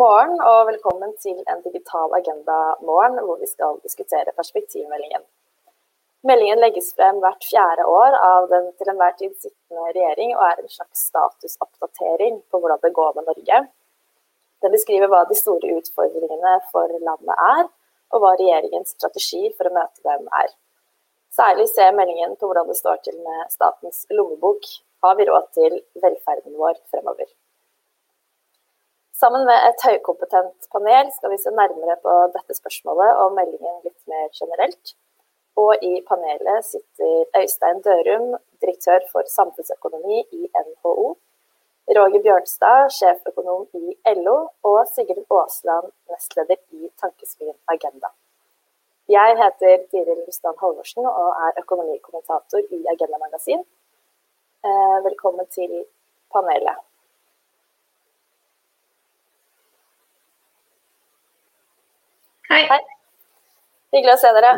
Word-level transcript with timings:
morgen 0.00 0.40
og 0.42 0.66
velkommen 0.68 1.12
til 1.22 1.36
en 1.50 1.60
digital 1.64 2.12
agenda-morgen 2.18 3.20
hvor 3.26 3.38
vi 3.42 3.48
skal 3.50 3.76
diskutere 3.86 4.32
perspektivmeldingen. 4.36 5.22
Meldingen 6.28 6.62
legges 6.62 6.88
frem 6.96 7.20
hvert 7.22 7.44
fjerde 7.44 7.84
år 7.90 8.16
av 8.16 8.48
den 8.50 8.70
til 8.78 8.90
enhver 8.90 9.14
tid 9.18 9.34
sittende 9.36 9.90
regjering 9.90 10.32
og 10.34 10.44
er 10.48 10.62
en 10.62 10.72
slags 10.72 11.04
statusoppdatering 11.10 12.40
på 12.50 12.60
hvordan 12.60 12.80
det 12.82 12.94
går 12.98 13.12
med 13.18 13.28
Norge. 13.28 13.60
Den 14.64 14.74
beskriver 14.74 15.12
hva 15.12 15.22
de 15.28 15.38
store 15.38 15.76
utfordringene 15.78 16.56
for 16.72 16.96
landet 16.96 17.46
er, 17.50 17.70
og 18.14 18.24
hva 18.24 18.34
regjeringens 18.40 18.96
strategi 18.96 19.44
for 19.54 19.68
å 19.68 19.76
møte 19.78 20.06
dem 20.08 20.26
er. 20.40 20.50
Særlig 21.34 21.68
ser 21.70 21.94
meldingen 21.94 22.38
på 22.40 22.48
hvordan 22.48 22.70
det 22.70 22.80
står 22.80 23.02
til 23.06 23.20
med 23.20 23.52
statens 23.52 24.06
lommebok. 24.10 24.70
Har 25.04 25.18
vi 25.20 25.28
råd 25.28 25.50
til 25.60 25.80
velferden 26.00 26.56
vår 26.56 26.78
fremover? 26.88 27.28
Sammen 29.14 29.44
med 29.46 29.62
et 29.68 29.82
høykompetent 29.86 30.66
panel 30.74 31.10
skal 31.14 31.30
vi 31.30 31.36
se 31.38 31.50
nærmere 31.54 31.94
på 32.02 32.12
dette 32.34 32.56
spørsmålet 32.56 33.20
og 33.22 33.34
meldingen 33.36 33.76
litt 33.86 34.00
mer 34.10 34.24
generelt. 34.34 34.94
Og 35.62 35.84
i 35.86 36.00
panelet 36.08 36.66
sitter 36.66 37.28
Øystein 37.38 37.78
Dørum, 37.84 38.32
direktør 38.62 39.04
for 39.12 39.28
samfunnsøkonomi 39.30 40.18
i 40.38 40.48
NHO. 40.66 41.12
Roger 41.98 42.22
Bjørnstad, 42.24 42.90
sjeføkonom 42.96 43.68
i 43.78 43.94
LO, 44.18 44.34
og 44.70 44.80
Sigrid 44.90 45.30
Aasland, 45.38 45.92
nestleder 46.10 46.58
i 46.80 46.90
Tankesmien 47.00 47.54
Agenda. 47.70 48.10
Jeg 49.14 49.36
heter 49.42 49.84
Tiril 49.92 50.24
Rustan 50.26 50.58
Halvorsen 50.62 51.06
og 51.06 51.28
er 51.44 51.60
økonomikommentator 51.62 52.66
i 52.78 52.80
Agenda 52.94 53.22
Magasin. 53.22 53.62
Eh, 54.66 54.98
velkommen 55.06 55.46
til 55.54 55.84
panelet. 56.34 56.82
Hei. 62.54 62.66
Hei. 62.70 62.82
Hyggelig 63.96 64.12
å 64.14 64.18
se 64.22 64.30
dere. 64.36 64.50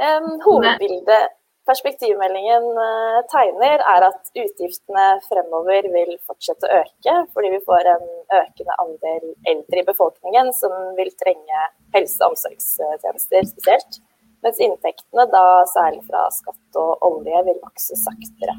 Um, 0.00 0.28
hovedbildet 0.40 1.34
perspektivmeldingen 1.68 2.68
uh, 2.78 3.18
tegner, 3.28 3.82
er 3.92 4.04
at 4.06 4.30
utgiftene 4.32 5.02
fremover 5.26 5.84
vil 5.92 6.14
fortsette 6.24 6.64
å 6.64 6.78
øke, 6.78 7.16
fordi 7.36 7.50
vi 7.52 7.58
får 7.66 7.90
en 7.92 8.06
økende 8.38 8.76
andel 8.86 9.26
eldre 9.52 9.82
i 9.82 9.84
befolkningen 9.90 10.48
som 10.56 10.72
vil 10.96 11.10
trenge 11.20 11.60
helse- 11.92 12.24
og 12.24 12.32
omsorgstjenester 12.32 13.50
spesielt. 13.50 13.98
Mens 14.46 14.62
inntektene, 14.64 15.26
da 15.34 15.42
særlig 15.74 16.06
fra 16.06 16.22
skatt 16.38 16.78
og 16.80 17.04
olje, 17.10 17.42
vil 17.50 17.58
vokse 17.66 17.98
saktere. 18.00 18.54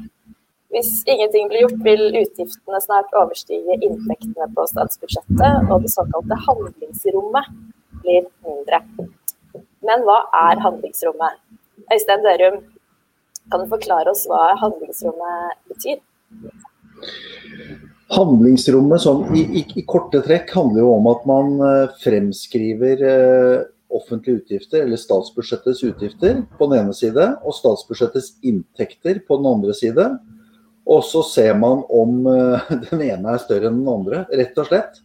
Hvis 0.70 1.00
ingenting 1.08 1.50
blir 1.50 1.64
gjort, 1.64 1.82
vil 1.82 2.22
utgiftene 2.22 2.78
snart 2.84 3.10
overstige 3.24 3.80
inntektene 3.80 4.46
på 4.54 4.68
statsbudsjettet, 4.70 5.66
og 5.66 5.82
det 5.82 5.90
såkalte 5.96 6.38
handlingsrommet 6.46 7.50
blir 8.08 8.26
mindre. 8.46 8.82
Men 9.84 10.02
hva 10.08 10.18
er 10.48 10.64
handlingsrommet? 10.64 11.38
Øystein 11.92 12.24
Dørum, 12.24 12.58
kan 13.52 13.62
du 13.62 13.70
forklare 13.70 14.12
oss 14.12 14.26
hva 14.28 14.50
handlingsrommet 14.60 15.56
betyr? 15.70 16.00
Handlingsrommet 18.12 19.02
som 19.04 19.26
i, 19.36 19.44
i, 19.60 19.64
i, 19.76 19.84
korte 19.88 20.20
trekk 20.24 20.52
handler 20.56 20.82
jo 20.82 20.92
om 20.96 21.08
at 21.10 21.26
man 21.28 21.50
eh, 21.64 21.96
fremskriver 22.02 23.04
eh, 23.04 23.66
offentlige 23.92 24.42
utgifter, 24.42 24.84
eller 24.84 25.00
statsbudsjettets 25.00 25.82
utgifter 25.84 26.40
på 26.58 26.68
den 26.70 26.82
ene 26.82 26.96
side, 26.96 27.26
og 27.44 27.56
statsbudsjettets 27.56 28.34
inntekter 28.48 29.20
på 29.28 29.40
den 29.40 29.48
andre 29.52 29.76
side. 29.76 30.08
Og 30.88 31.04
så 31.04 31.20
ser 31.28 31.56
man 31.60 31.84
om 31.92 32.24
eh, 32.32 32.72
den 32.88 33.04
ene 33.10 33.34
er 33.36 33.44
større 33.44 33.70
enn 33.70 33.82
den 33.82 33.92
andre, 33.92 34.24
rett 34.40 34.60
og 34.60 34.70
slett. 34.70 35.02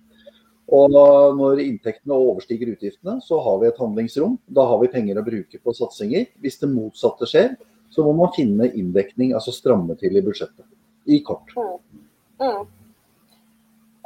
Og 0.71 0.93
når 1.35 1.59
inntektene 1.59 2.15
overstiger 2.15 2.71
utgiftene, 2.71 3.17
så 3.21 3.39
har 3.43 3.59
vi 3.59 3.67
et 3.67 3.81
handlingsrom. 3.81 4.37
Da 4.47 4.63
har 4.69 4.79
vi 4.81 4.91
penger 4.93 5.19
å 5.19 5.25
bruke 5.25 5.59
på 5.59 5.73
satsinger. 5.75 6.29
Hvis 6.39 6.61
det 6.61 6.71
motsatte 6.71 7.27
skjer, 7.29 7.57
så 7.93 8.05
må 8.05 8.13
man 8.17 8.31
finne 8.35 8.69
inndekning, 8.71 9.35
altså 9.37 9.53
stramme 9.53 9.97
til 9.99 10.15
i 10.17 10.23
budsjettet. 10.23 10.65
I 11.05 11.19
kort. 11.25 11.51
Mm. 11.57 11.99
Mm. 12.41 12.63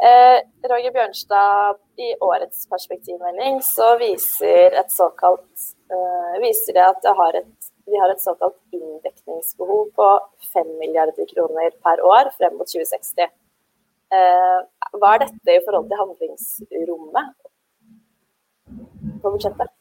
Eh, 0.08 0.40
Roger 0.70 0.92
Bjørnstad, 0.94 1.80
i 1.98 2.12
årets 2.22 2.68
perspektivmelding 2.70 3.62
så 3.66 3.96
viser, 3.98 4.76
et 4.78 4.92
såkalt, 4.94 5.64
eh, 5.90 6.36
viser 6.44 6.78
det 6.78 6.84
at 6.86 7.00
det 7.02 7.14
har 7.18 7.38
et, 7.40 7.70
vi 7.86 7.98
har 7.98 8.12
et 8.14 8.22
såkalt 8.22 8.60
inndekningsbehov 8.72 9.90
på 9.98 10.10
5 10.54 10.70
milliarder 10.78 11.26
kroner 11.32 11.72
per 11.82 12.04
år 12.06 12.30
frem 12.38 12.58
mot 12.60 12.70
2060. 12.70 13.32
Eh, 14.12 14.60
hva 14.96 15.14
er 15.16 15.26
dette 15.26 15.56
i 15.56 15.64
forhold 15.66 15.90
til 15.90 16.02
handlingsrommet 16.02 17.34
på 19.24 19.34
budsjettet? 19.34 19.74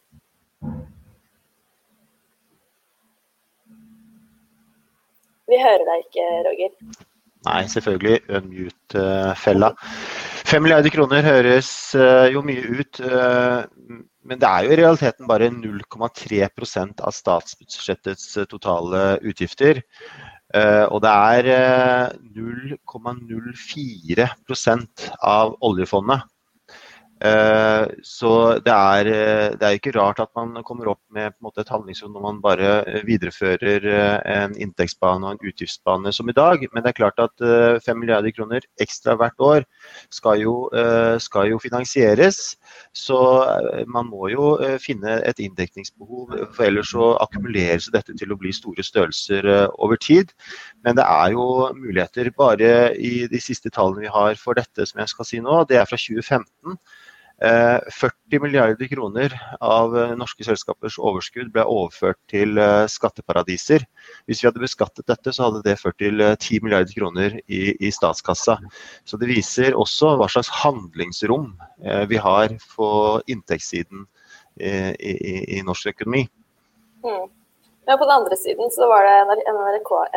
Vi 5.47 5.59
hører 5.63 5.85
deg 5.87 6.07
ikke, 6.09 6.25
Roger. 6.49 6.73
Nei, 7.47 7.61
selvfølgelig. 7.71 8.17
Unmute-fella. 8.35 9.71
Fem 10.47 10.63
milliarder 10.63 10.93
kroner 10.95 11.27
høres 11.27 11.69
eh, 11.99 12.29
jo 12.35 12.43
mye 12.47 12.63
ut, 12.81 13.01
eh, 13.03 13.61
men 14.27 14.41
det 14.43 14.49
er 14.49 14.67
jo 14.67 14.75
i 14.75 14.79
realiteten 14.81 15.29
bare 15.31 15.51
0,3% 15.55 17.03
av 17.07 17.15
statsbudsjettets 17.15 18.27
totale 18.51 19.05
utgifter. 19.27 19.83
Uh, 20.57 20.87
og 20.95 21.03
det 21.05 21.11
er 21.13 22.15
0,04 22.33 24.25
uh, 24.25 24.87
av 25.21 25.57
oljefondet. 25.69 26.25
Uh, 27.17 27.89
så 28.05 28.31
det 28.61 28.73
er, 28.73 29.09
det 29.57 29.65
er, 29.65 29.77
ikke 29.79 29.95
rart 29.97 30.19
at 30.21 30.29
man 30.37 30.59
kommer 30.69 30.91
opp 30.93 31.01
med 31.17 31.33
måte, 31.41 31.63
et 31.63 31.71
handlingsrom 31.73 32.13
når 32.13 32.25
man 32.27 32.41
bare 32.45 32.73
viderefører 33.09 33.87
en 34.29 34.57
inntektsbane 34.61 35.25
og 35.25 35.37
en 35.39 35.49
utgiftsbane 35.49 36.13
som 36.13 36.29
i 36.29 36.37
dag. 36.37 36.67
Men 36.73 36.85
det 36.85 36.93
er 36.93 36.99
klart 36.99 37.23
at 37.23 37.47
5 37.85 38.01
milliarder 38.03 38.35
kroner 38.37 38.67
ekstra 38.83 39.17
hvert 39.17 39.41
år 39.41 39.65
skal 40.13 40.43
jo, 40.43 40.55
skal 41.23 41.49
jo 41.53 41.61
finansieres. 41.63 42.57
Så 42.93 43.19
man 43.89 44.11
må 44.11 44.29
jo 44.33 44.53
finne 44.83 45.19
et 45.25 45.41
inndekningsbehov, 45.41 46.37
for 46.53 46.69
ellers 46.69 46.93
så 46.93 47.15
akkumuleres 47.25 47.89
dette 47.95 48.17
til 48.19 48.33
å 48.33 48.41
bli 48.41 48.53
store 48.55 48.85
størrelser 48.85 49.49
over 49.73 49.97
tid. 49.97 50.37
Men 50.85 51.01
det 51.01 51.07
er 51.09 51.33
jo 51.33 51.49
muligheter. 51.77 52.31
Bare 52.37 52.93
i 53.01 53.27
de 53.31 53.41
siste 53.43 53.73
tallene 53.73 54.05
vi 54.05 54.13
har 54.13 54.37
for 54.41 54.59
dette 54.59 54.87
som 54.89 55.01
jeg 55.01 55.13
skal 55.13 55.29
si 55.29 55.43
nå, 55.43 55.63
det 55.71 55.81
er 55.81 55.89
fra 55.89 55.99
2015. 56.01 56.77
40 57.41 58.15
eh, 58.33 58.41
milliarder 58.41 58.89
kroner 58.89 59.35
av 59.61 59.99
eh, 59.99 60.15
norske 60.17 60.45
selskapers 60.45 60.97
overskudd 60.97 61.51
ble 61.53 61.67
overført 61.69 62.19
til 62.33 62.57
eh, 62.57 62.87
skatteparadiser. 62.89 63.85
Hvis 64.25 64.41
vi 64.41 64.49
hadde 64.49 64.63
beskattet 64.63 65.07
dette, 65.11 65.35
så 65.37 65.51
hadde 65.51 65.61
det 65.67 65.77
ført 65.81 65.99
til 66.01 66.23
10 66.25 66.63
milliarder 66.65 66.97
kroner 66.97 67.37
i, 67.45 67.77
i 67.77 67.93
statskassa. 67.93 68.57
Så 69.05 69.21
det 69.21 69.29
viser 69.29 69.77
også 69.77 70.15
hva 70.17 70.31
slags 70.33 70.49
handlingsrom 70.63 71.53
vi 72.09 72.17
har 72.17 72.57
på 72.73 72.89
inntektssiden 73.29 74.07
i, 74.57 75.13
i, 75.13 75.35
i 75.59 75.63
norsk 75.65 75.93
økonomi. 75.93 76.25
Mm. 77.05 77.27
Men 77.87 77.99
på 77.99 78.07
den 78.09 78.15
andre 78.17 78.37
siden 78.41 78.71
så 78.73 78.89
var 78.89 79.05
det 79.05 79.17
en 79.21 79.61
NRK-sak 79.61 80.15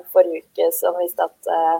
NRK 0.00 0.12
forrige 0.14 0.40
uke 0.42 0.70
som 0.74 0.96
viste 0.98 1.28
at 1.28 1.50
eh, 1.52 1.76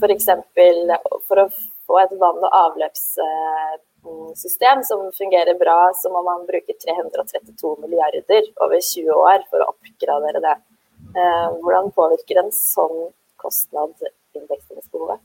f.eks. 0.00 0.26
For, 0.34 1.22
for 1.30 1.44
å 1.46 1.46
få 1.90 1.98
et 2.04 2.14
vann- 2.22 2.44
og 2.46 2.52
avløpssystem 2.62 4.78
som 4.86 5.00
fungerer 5.16 5.54
bra, 5.58 5.80
så 5.94 6.06
må 6.14 6.20
man 6.26 6.46
bruke 6.46 6.72
332 6.86 7.76
milliarder 7.82 8.42
over 8.62 8.78
20 8.78 9.10
år 9.16 9.38
for 9.50 9.58
å 9.64 9.70
oppgradere 9.74 10.38
det. 10.46 10.56
Eh, 11.18 11.48
hvordan 11.58 11.86
påvirker 11.96 12.36
en 12.44 12.52
sånn 12.54 13.10
kostnad 13.40 13.94
inndekningsbehovet? 14.36 15.18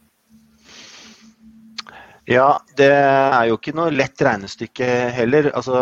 Ja, 2.25 2.57
det 2.73 2.89
er 2.89 3.51
jo 3.51 3.59
ikke 3.59 3.75
noe 3.77 3.93
lett 3.93 4.17
regnestykke 4.25 5.13
heller. 5.13 5.51
Altså, 5.53 5.75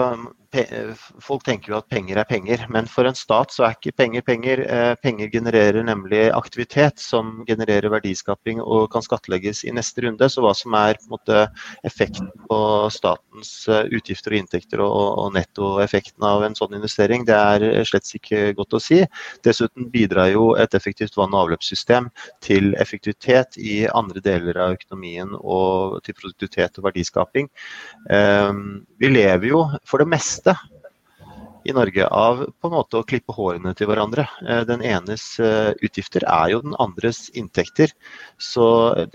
folk 1.23 1.43
tenker 1.47 1.73
jo 1.73 1.77
at 1.79 1.89
penger 1.89 2.19
er 2.21 2.27
penger, 2.29 2.63
men 2.71 2.87
for 2.89 3.07
en 3.09 3.17
stat 3.17 3.53
så 3.53 3.65
er 3.67 3.75
ikke 3.75 3.95
penger 3.97 4.23
penger. 4.25 4.61
Eh, 4.63 4.93
penger 5.01 5.31
genererer 5.33 5.85
nemlig 5.85 6.27
aktivitet 6.35 7.01
som 7.01 7.41
genererer 7.47 7.89
verdiskaping 7.93 8.61
og 8.61 8.91
kan 8.93 9.05
skattlegges 9.05 9.63
i 9.65 9.73
neste 9.73 10.05
runde. 10.05 10.29
Så 10.29 10.43
hva 10.45 10.53
som 10.57 10.75
er 10.77 10.99
på 10.99 11.07
en 11.07 11.15
måte, 11.15 11.43
effekten 11.87 12.29
på 12.47 12.59
statens 12.93 13.51
eh, 13.67 13.89
utgifter 13.97 14.35
og 14.35 14.41
inntekter 14.43 14.83
og, 14.85 15.01
og 15.23 15.33
nettoeffekten 15.37 16.27
av 16.27 16.45
en 16.45 16.57
sånn 16.57 16.77
investering, 16.77 17.25
det 17.25 17.37
er 17.37 17.87
slett 17.89 18.09
ikke 18.13 18.53
godt 18.57 18.77
å 18.77 18.83
si. 18.83 19.01
Dessuten 19.45 19.89
bidrar 19.93 20.29
jo 20.33 20.51
et 20.59 20.77
effektivt 20.77 21.17
vann- 21.17 21.33
og 21.33 21.47
avløpssystem 21.47 22.11
til 22.45 22.73
effektivitet 22.81 23.57
i 23.57 23.83
andre 23.89 24.21
deler 24.23 24.59
av 24.61 24.77
økonomien 24.77 25.33
og 25.39 25.99
til 26.05 26.17
produktivitet 26.19 26.77
og 26.77 26.89
verdiskaping. 26.91 27.49
Eh, 28.13 28.51
vi 29.03 29.09
lever 29.11 29.49
jo 29.49 29.65
for 29.83 29.99
det 29.99 30.07
meste 30.07 30.53
i 31.63 31.73
Norge 31.75 32.05
av 32.07 32.41
på 32.59 32.67
en 32.67 32.73
måte 32.73 32.99
å 32.99 33.05
klippe 33.07 33.33
hårene 33.35 33.73
til 33.75 33.87
hverandre. 33.87 34.25
Eh, 34.47 34.61
den 34.67 34.83
enes 34.83 35.23
eh, 35.43 35.71
utgifter 35.83 36.25
er 36.27 36.53
jo 36.53 36.61
den 36.63 36.75
andres 36.83 37.25
inntekter. 37.39 37.91
Så 38.39 38.65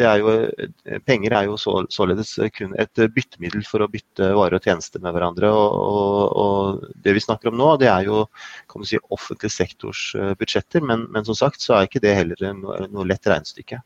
er 0.00 0.20
jo, 0.20 0.34
eh, 0.48 1.00
penger 1.08 1.36
er 1.36 1.48
jo 1.48 1.58
så, 1.60 1.74
således 1.92 2.34
kun 2.56 2.72
et 2.80 3.04
byttemiddel 3.16 3.64
for 3.68 3.84
å 3.84 3.90
bytte 3.92 4.30
varer 4.36 4.56
og 4.58 4.68
tjenester 4.68 5.04
med 5.04 5.16
hverandre. 5.16 5.52
Og, 5.52 5.76
og, 5.76 6.24
og, 6.44 6.88
det 7.04 7.16
vi 7.16 7.24
snakker 7.24 7.52
om 7.52 7.60
nå, 7.60 7.74
det 7.80 7.92
er 7.92 8.08
jo 8.08 8.24
kan 8.68 8.84
du 8.84 8.88
si, 8.88 9.00
offentlig 9.12 9.52
sektors 9.52 10.10
budsjetter. 10.40 10.84
Men, 10.84 11.06
men 11.12 11.28
som 11.28 11.36
sagt 11.36 11.64
så 11.64 11.76
er 11.76 11.88
ikke 11.88 12.04
det 12.04 12.16
heller 12.16 12.48
noe, 12.56 12.80
noe 12.92 13.08
lett 13.08 13.28
regnestykke. 13.28 13.80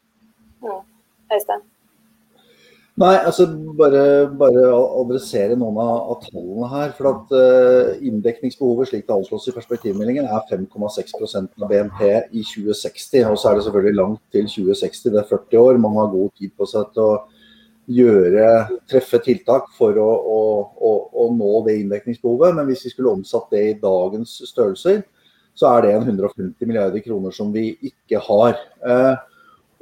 Ja. 0.67 0.81
Øystein? 1.35 1.67
Nei, 3.01 3.15
altså 3.25 3.47
bare, 3.79 4.03
bare 4.37 4.67
adressere 5.01 5.55
noen 5.57 5.79
av, 5.81 6.19
tallene 6.27 6.69
her. 6.69 6.91
For 6.99 7.09
at 7.09 7.31
uh, 7.33 8.03
inndekningsbehovet 8.05 8.91
slik 8.91 9.07
det 9.07 9.15
anslås 9.17 9.49
i 9.49 9.55
perspektivmeldingen 9.57 10.29
er 10.29 10.45
5,6% 10.51 11.57
av 11.57 11.71
BNP 11.71 12.03
i 12.37 12.45
2060. 12.45 13.31
Og 13.31 13.39
så 13.41 13.49
er 13.49 13.57
det 13.57 13.65
selvfølgelig 13.67 13.97
langt 13.97 14.21
til 14.35 14.45
2060, 14.45 15.07
det 15.09 15.23
er 15.23 15.31
40 15.31 15.63
år. 15.63 15.81
Man 15.81 15.97
har 16.03 16.13
god 16.13 16.35
tid 16.37 16.53
på 16.53 16.69
seg 16.69 16.93
til 16.93 17.07
å 17.07 17.17
gjøre, 17.93 18.53
treffe 18.93 19.19
tiltak 19.25 19.73
for 19.79 19.97
å, 19.99 20.11
å, 20.13 20.43
å, 20.77 20.93
å 21.25 21.27
nå 21.33 21.65
det 21.65 21.81
inndekningsbehovet. 21.81 22.59
Men 22.59 22.69
hvis 22.69 22.85
vi 22.87 22.93
skulle 22.93 23.17
omsatt 23.17 23.49
det 23.57 23.65
i 23.71 23.75
dagens 23.81 24.37
størrelser, 24.53 25.01
så 25.57 25.73
er 25.73 25.87
det 25.87 25.97
en 25.97 26.09
150 26.13 26.69
milliarder 26.69 27.01
kroner 27.05 27.33
som 27.33 27.57
vi 27.57 27.71
ikke 27.89 28.21
har. 28.29 28.61
Uh, 28.85 29.17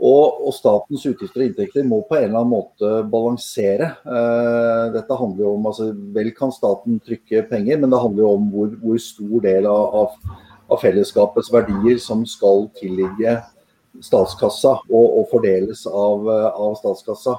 og, 0.01 0.41
og, 0.47 0.53
statens 0.57 1.03
utgifter 1.05 1.43
og 1.43 1.47
inntekter 1.51 1.85
må 1.85 2.01
på 2.09 2.17
en 2.17 2.31
eller 2.31 2.41
annen 2.41 2.55
måte 2.55 2.91
balansere. 3.13 3.91
Eh, 4.01 4.85
dette 4.95 5.19
handler 5.19 5.45
jo 5.45 5.53
om, 5.59 5.67
altså 5.69 5.91
Vel 6.15 6.31
kan 6.37 6.55
staten 6.57 6.97
trykke 7.05 7.45
penger, 7.51 7.83
men 7.83 7.93
det 7.93 8.01
handler 8.01 8.25
jo 8.25 8.31
om 8.39 8.47
hvor, 8.55 8.73
hvor 8.81 9.03
stor 9.05 9.45
del 9.45 9.69
av, 9.69 10.17
av, 10.71 10.81
fellesskapets 10.81 11.53
verdier 11.53 12.01
som 12.01 12.25
skal 12.29 12.71
tilligge 12.81 13.37
statskassa 14.01 14.79
og, 14.89 15.07
og 15.21 15.29
fordeles 15.35 15.85
av, 15.91 16.29
av 16.49 16.79
statskassa. 16.81 17.37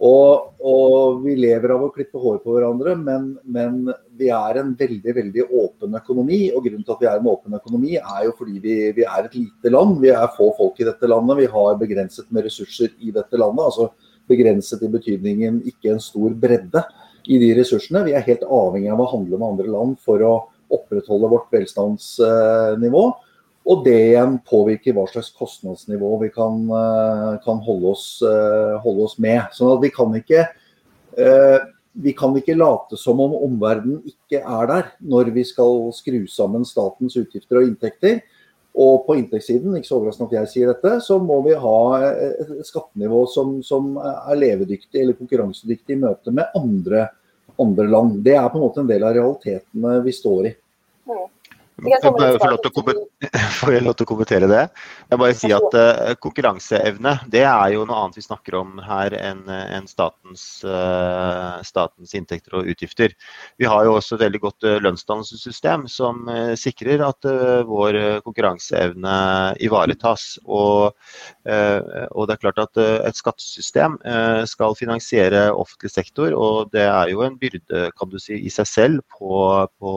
Og, 0.00 0.54
og, 0.64 1.18
vi 1.20 1.34
lever 1.36 1.74
av 1.74 1.82
å 1.84 1.90
klippe 1.92 2.20
hår 2.20 2.38
på 2.40 2.54
hverandre, 2.54 2.94
men, 2.96 3.34
men, 3.44 3.82
vi 4.16 4.30
er 4.32 4.56
en 4.60 4.70
veldig 4.76 5.12
veldig 5.16 5.44
åpen 5.60 5.98
økonomi. 5.98 6.38
Og 6.56 6.64
grunnen 6.64 6.86
til 6.86 6.94
at 6.94 7.02
vi 7.02 7.08
er 7.10 7.20
en 7.20 7.28
åpen 7.28 7.56
økonomi, 7.58 7.98
er 8.00 8.22
jo 8.24 8.32
fordi 8.38 8.62
vi, 8.64 8.76
vi, 8.96 9.04
er 9.04 9.28
et 9.28 9.36
lite 9.36 9.72
land. 9.72 9.98
Vi 10.00 10.12
er 10.12 10.32
få 10.36 10.48
folk 10.56 10.80
i 10.80 10.88
dette 10.88 11.08
landet. 11.08 11.42
Vi 11.42 11.50
har 11.52 11.76
begrenset 11.80 12.32
med 12.32 12.48
ressurser 12.48 12.94
i 12.96 13.12
dette 13.12 13.40
landet. 13.40 13.66
altså 13.68 13.90
Begrenset 14.30 14.84
i 14.86 14.92
betydningen 14.92 15.60
ikke 15.68 15.92
en 15.92 16.04
stor 16.04 16.32
bredde 16.32 16.84
i 17.28 17.40
de 17.42 17.52
ressursene. 17.60 18.06
Vi 18.08 18.16
er 18.16 18.24
helt 18.24 18.44
avhengig 18.48 18.92
av 18.94 19.04
å 19.04 19.10
handle 19.12 19.36
med 19.36 19.48
andre 19.52 19.72
land 19.72 20.00
for 20.04 20.24
å 20.24 20.34
opprettholde 20.72 21.28
vårt 21.28 21.52
velstandsnivå. 21.52 23.04
Og 23.70 23.84
det 23.86 23.98
igjen 24.08 24.38
påvirker 24.46 24.96
hva 24.96 25.04
slags 25.06 25.30
kostnadsnivå 25.36 26.16
vi 26.24 26.30
kan, 26.34 26.64
eh, 26.74 27.36
kan 27.44 27.60
holde, 27.62 27.92
oss, 27.92 28.06
eh, 28.26 28.78
holde, 28.82 29.04
oss, 29.06 29.18
med. 29.18 29.42
Sånn 29.54 29.76
at 29.76 29.84
vi 29.84 29.90
kan 29.94 30.16
ikke 30.18 30.48
eh, 31.18 31.60
vi 31.92 32.12
kan 32.14 32.34
ikke 32.38 32.56
late 32.56 32.96
som 32.98 33.20
om 33.20 33.34
omverdenen 33.34 34.02
ikke 34.06 34.40
er 34.40 34.66
der 34.70 34.90
når 35.02 35.32
vi 35.34 35.42
skal 35.44 35.90
skru 35.94 36.22
sammen 36.30 36.64
statens 36.64 37.16
utgifter 37.18 37.60
og 37.60 37.66
inntekter. 37.66 38.20
Og 38.78 39.02
på 39.06 39.16
inntektssiden, 39.18 39.74
ikke 39.74 39.88
så 39.88 39.96
overraskende 39.98 40.30
at 40.30 40.36
jeg 40.38 40.50
sier 40.52 40.70
dette, 40.70 41.00
så 41.02 41.18
må 41.18 41.40
vi 41.42 41.56
ha 41.58 41.78
et 42.06 42.52
skattenivå 42.68 43.24
som, 43.28 43.56
som 43.66 43.96
er 43.98 44.38
levedyktig 44.38 45.02
eller 45.02 45.18
konkurransedyktig 45.18 45.96
i 45.96 45.98
møte 46.04 46.30
med 46.30 46.54
andre, 46.54 47.08
andre, 47.58 47.88
land. 47.90 48.20
Det 48.22 48.36
er 48.38 48.46
på 48.46 48.60
en 48.60 48.64
måte 48.68 48.84
en 48.84 48.90
del 48.90 49.02
av 49.02 49.16
realitetene 49.18 49.96
vi 50.06 50.14
står 50.14 50.52
i. 50.52 50.54
Mm. 51.10 51.26
Får 53.60 53.72
jeg 53.74 53.84
lov 53.84 53.94
til 53.96 54.06
å 54.06 54.08
kommentere 54.08 54.48
det? 54.50 54.62
Jeg 55.10 55.20
bare 55.20 55.36
si 55.36 55.50
at 55.54 55.76
uh, 55.76 56.12
Konkurranseevne 56.20 57.14
det 57.32 57.42
er 57.48 57.72
jo 57.74 57.84
noe 57.88 58.04
annet 58.04 58.18
vi 58.18 58.24
snakker 58.24 58.56
om 58.60 58.80
her 58.84 59.14
enn 59.16 59.42
en 59.50 59.88
statens, 59.88 60.44
uh, 60.66 61.60
statens, 61.66 62.14
inntekter 62.16 62.58
og 62.58 62.70
utgifter. 62.72 63.14
Vi 63.60 63.68
har 63.68 63.86
jo 63.86 63.96
også 63.96 64.18
et 64.18 64.24
veldig 64.26 64.42
godt 64.44 64.68
uh, 64.68 64.78
lønnsdannelsessystem 64.84 65.86
som 65.90 66.28
sikrer 66.58 67.02
at 67.04 67.26
vår 67.66 67.96
konkurranseevne 68.24 69.14
ivaretas. 69.62 70.38
Og, 70.44 70.92
og, 71.46 72.22
det 72.28 72.34
er 72.34 72.40
klart 72.40 72.60
at 72.62 72.80
et 72.80 73.18
skattesystem 73.18 73.96
skal 74.48 74.76
finansiere 74.78 75.42
offentlig 75.52 75.92
sektor, 75.92 76.34
og 76.36 76.70
det 76.74 76.84
er 76.86 77.12
jo 77.12 77.24
en 77.26 77.38
byrde 77.40 77.88
kan 77.98 78.12
du 78.12 78.18
si, 78.22 78.38
i 78.38 78.52
seg 78.52 78.68
selv 78.68 79.04
på, 79.16 79.40
på 79.80 79.94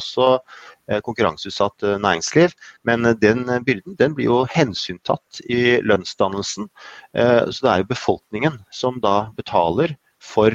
også 0.00 0.36
Eh, 0.36 0.75
konkurranseutsatt 1.02 1.82
eh, 1.82 1.98
næringsliv. 2.02 2.54
Men 2.84 3.04
eh, 3.04 3.16
den 3.18 3.44
byrden 3.66 3.96
den 3.98 4.14
blir 4.16 4.30
jo 4.30 4.38
hensyntatt 4.52 5.42
i 5.50 5.78
lønnsdannelsen. 5.82 6.70
Så 7.16 7.62
det 7.62 7.70
er 7.70 7.82
jo 7.82 7.90
befolkningen 7.90 8.58
som 8.74 8.98
da 9.02 9.30
betaler 9.36 9.94
for 10.22 10.54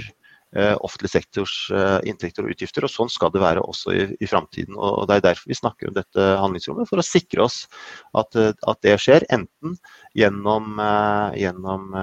offentlig 0.83 1.13
sektors 1.13 1.53
inntekter 2.07 2.43
og 2.43 2.51
utgifter. 2.51 2.83
og 2.83 2.91
Sånn 2.91 3.11
skal 3.11 3.31
det 3.31 3.39
være 3.39 3.63
også 3.63 3.93
i, 3.95 4.01
i 4.19 4.27
framtiden. 4.27 4.75
Og 4.75 5.05
det 5.07 5.17
er 5.17 5.23
derfor 5.29 5.47
vi 5.47 5.55
snakker 5.55 5.88
om 5.88 5.95
dette 5.95 6.25
handlingsrommet, 6.41 6.89
for 6.89 7.00
å 7.00 7.05
sikre 7.07 7.45
oss 7.45 7.61
at, 8.19 8.35
at 8.35 8.81
det 8.83 8.97
skjer. 9.00 9.23
Enten 9.31 9.77
gjennom, 10.17 10.75
gjennom 11.39 11.95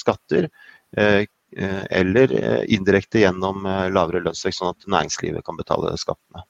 skatter 0.00 0.48
eller 0.96 2.34
indirekte 2.72 3.20
gjennom 3.26 3.68
lavere 3.92 4.24
lønnsvekst, 4.24 4.62
sånn 4.62 4.72
at 4.72 4.88
næringslivet 4.96 5.44
kan 5.44 5.60
betale 5.60 5.92
skattene. 6.00 6.48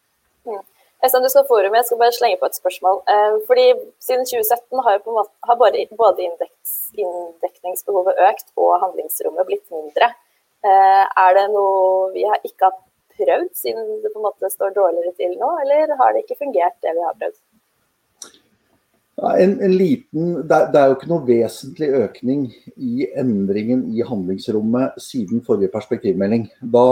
Øystein, 1.04 1.25
du 1.25 1.30
skal 1.33 1.47
få 1.49 1.59
jeg 1.64 1.87
skal 1.88 2.00
bare 2.02 2.19
slenge 2.19 2.38
på 2.40 2.49
et 2.50 2.59
spørsmål. 2.61 2.97
Eh, 3.12 3.37
fordi 3.49 3.66
Siden 4.07 4.25
2017 4.26 4.83
har, 4.87 4.99
måte, 5.16 5.33
har 5.49 5.57
både, 5.62 5.87
både 6.02 6.26
inndekningsbehovet 6.26 8.21
økt 8.28 8.47
og 8.57 8.71
handlingsrommet 8.85 9.49
blitt 9.49 9.66
mindre. 9.73 10.12
Eh, 10.69 11.04
er 11.25 11.30
det 11.38 11.47
noe 11.54 12.12
vi 12.16 12.26
ikke 12.49 12.69
har 12.69 12.76
prøvd, 13.16 13.49
siden 13.62 14.02
det 14.02 14.12
på 14.12 14.21
en 14.21 14.26
måte 14.28 14.52
står 14.52 14.76
dårligere 14.76 15.14
til 15.16 15.33
nå, 15.40 15.50
eller 15.62 15.97
har 16.00 16.12
det 16.12 16.25
ikke 16.25 16.40
fungert, 16.45 16.76
det 16.85 16.92
vi 16.97 17.07
har 17.07 17.16
prøvd? 17.21 17.38
En, 19.20 19.58
en 19.60 19.72
liten, 19.76 20.28
det 20.48 20.54
er, 20.56 20.68
det 20.72 20.78
er, 20.80 20.86
jo 20.88 20.94
ikke 20.96 21.08
noe 21.10 21.26
vesentlig 21.26 21.88
økning 21.98 22.44
i 22.80 23.04
endringen 23.20 23.82
i 23.92 24.00
handlingsrommet 24.06 24.96
siden 25.02 25.42
forrige 25.44 25.68
perspektivmelding. 25.74 26.46
Da 26.72 26.84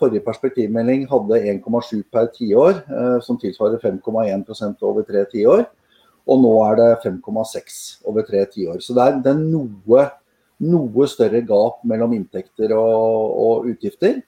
forrige 0.00 0.24
perspektivmelding 0.26 1.04
hadde 1.10 1.38
1,7 1.52 2.02
per 2.10 2.32
tiår, 2.34 2.80
eh, 2.82 3.18
som 3.22 3.38
tilsvarer 3.38 3.78
5,1% 3.84 4.82
over 4.90 5.06
tre 5.06 5.22
tiår. 5.30 5.68
Og 6.28 6.42
nå 6.42 6.56
er 6.66 6.80
det 6.80 6.88
5,6 7.06 7.78
over 8.10 8.26
tre 8.26 8.42
tiår. 8.50 8.82
Så 8.82 8.96
det 8.98 9.04
er, 9.04 9.22
det 9.22 9.36
er 9.36 9.38
noe, 9.44 10.08
noe, 10.58 11.08
større 11.08 11.44
gap 11.46 11.78
mellom 11.86 12.18
inntekter 12.18 12.74
og, 12.74 13.38
og 13.38 13.70
utgifter. 13.70 14.18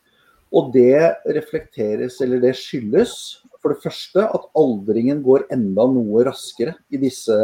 Og 0.55 0.71
det 0.75 1.17
reflekteres, 1.27 2.23
eller 2.23 2.47
det 2.47 2.55
skyldes 2.63 3.43
for 3.61 3.75
det 3.75 3.83
første 3.85 4.25
at 4.25 4.47
aldringen 4.59 5.21
går 5.25 5.47
enda 5.53 5.85
noe 5.93 6.25
raskere 6.27 6.75
i 6.93 7.01
disse 7.01 7.37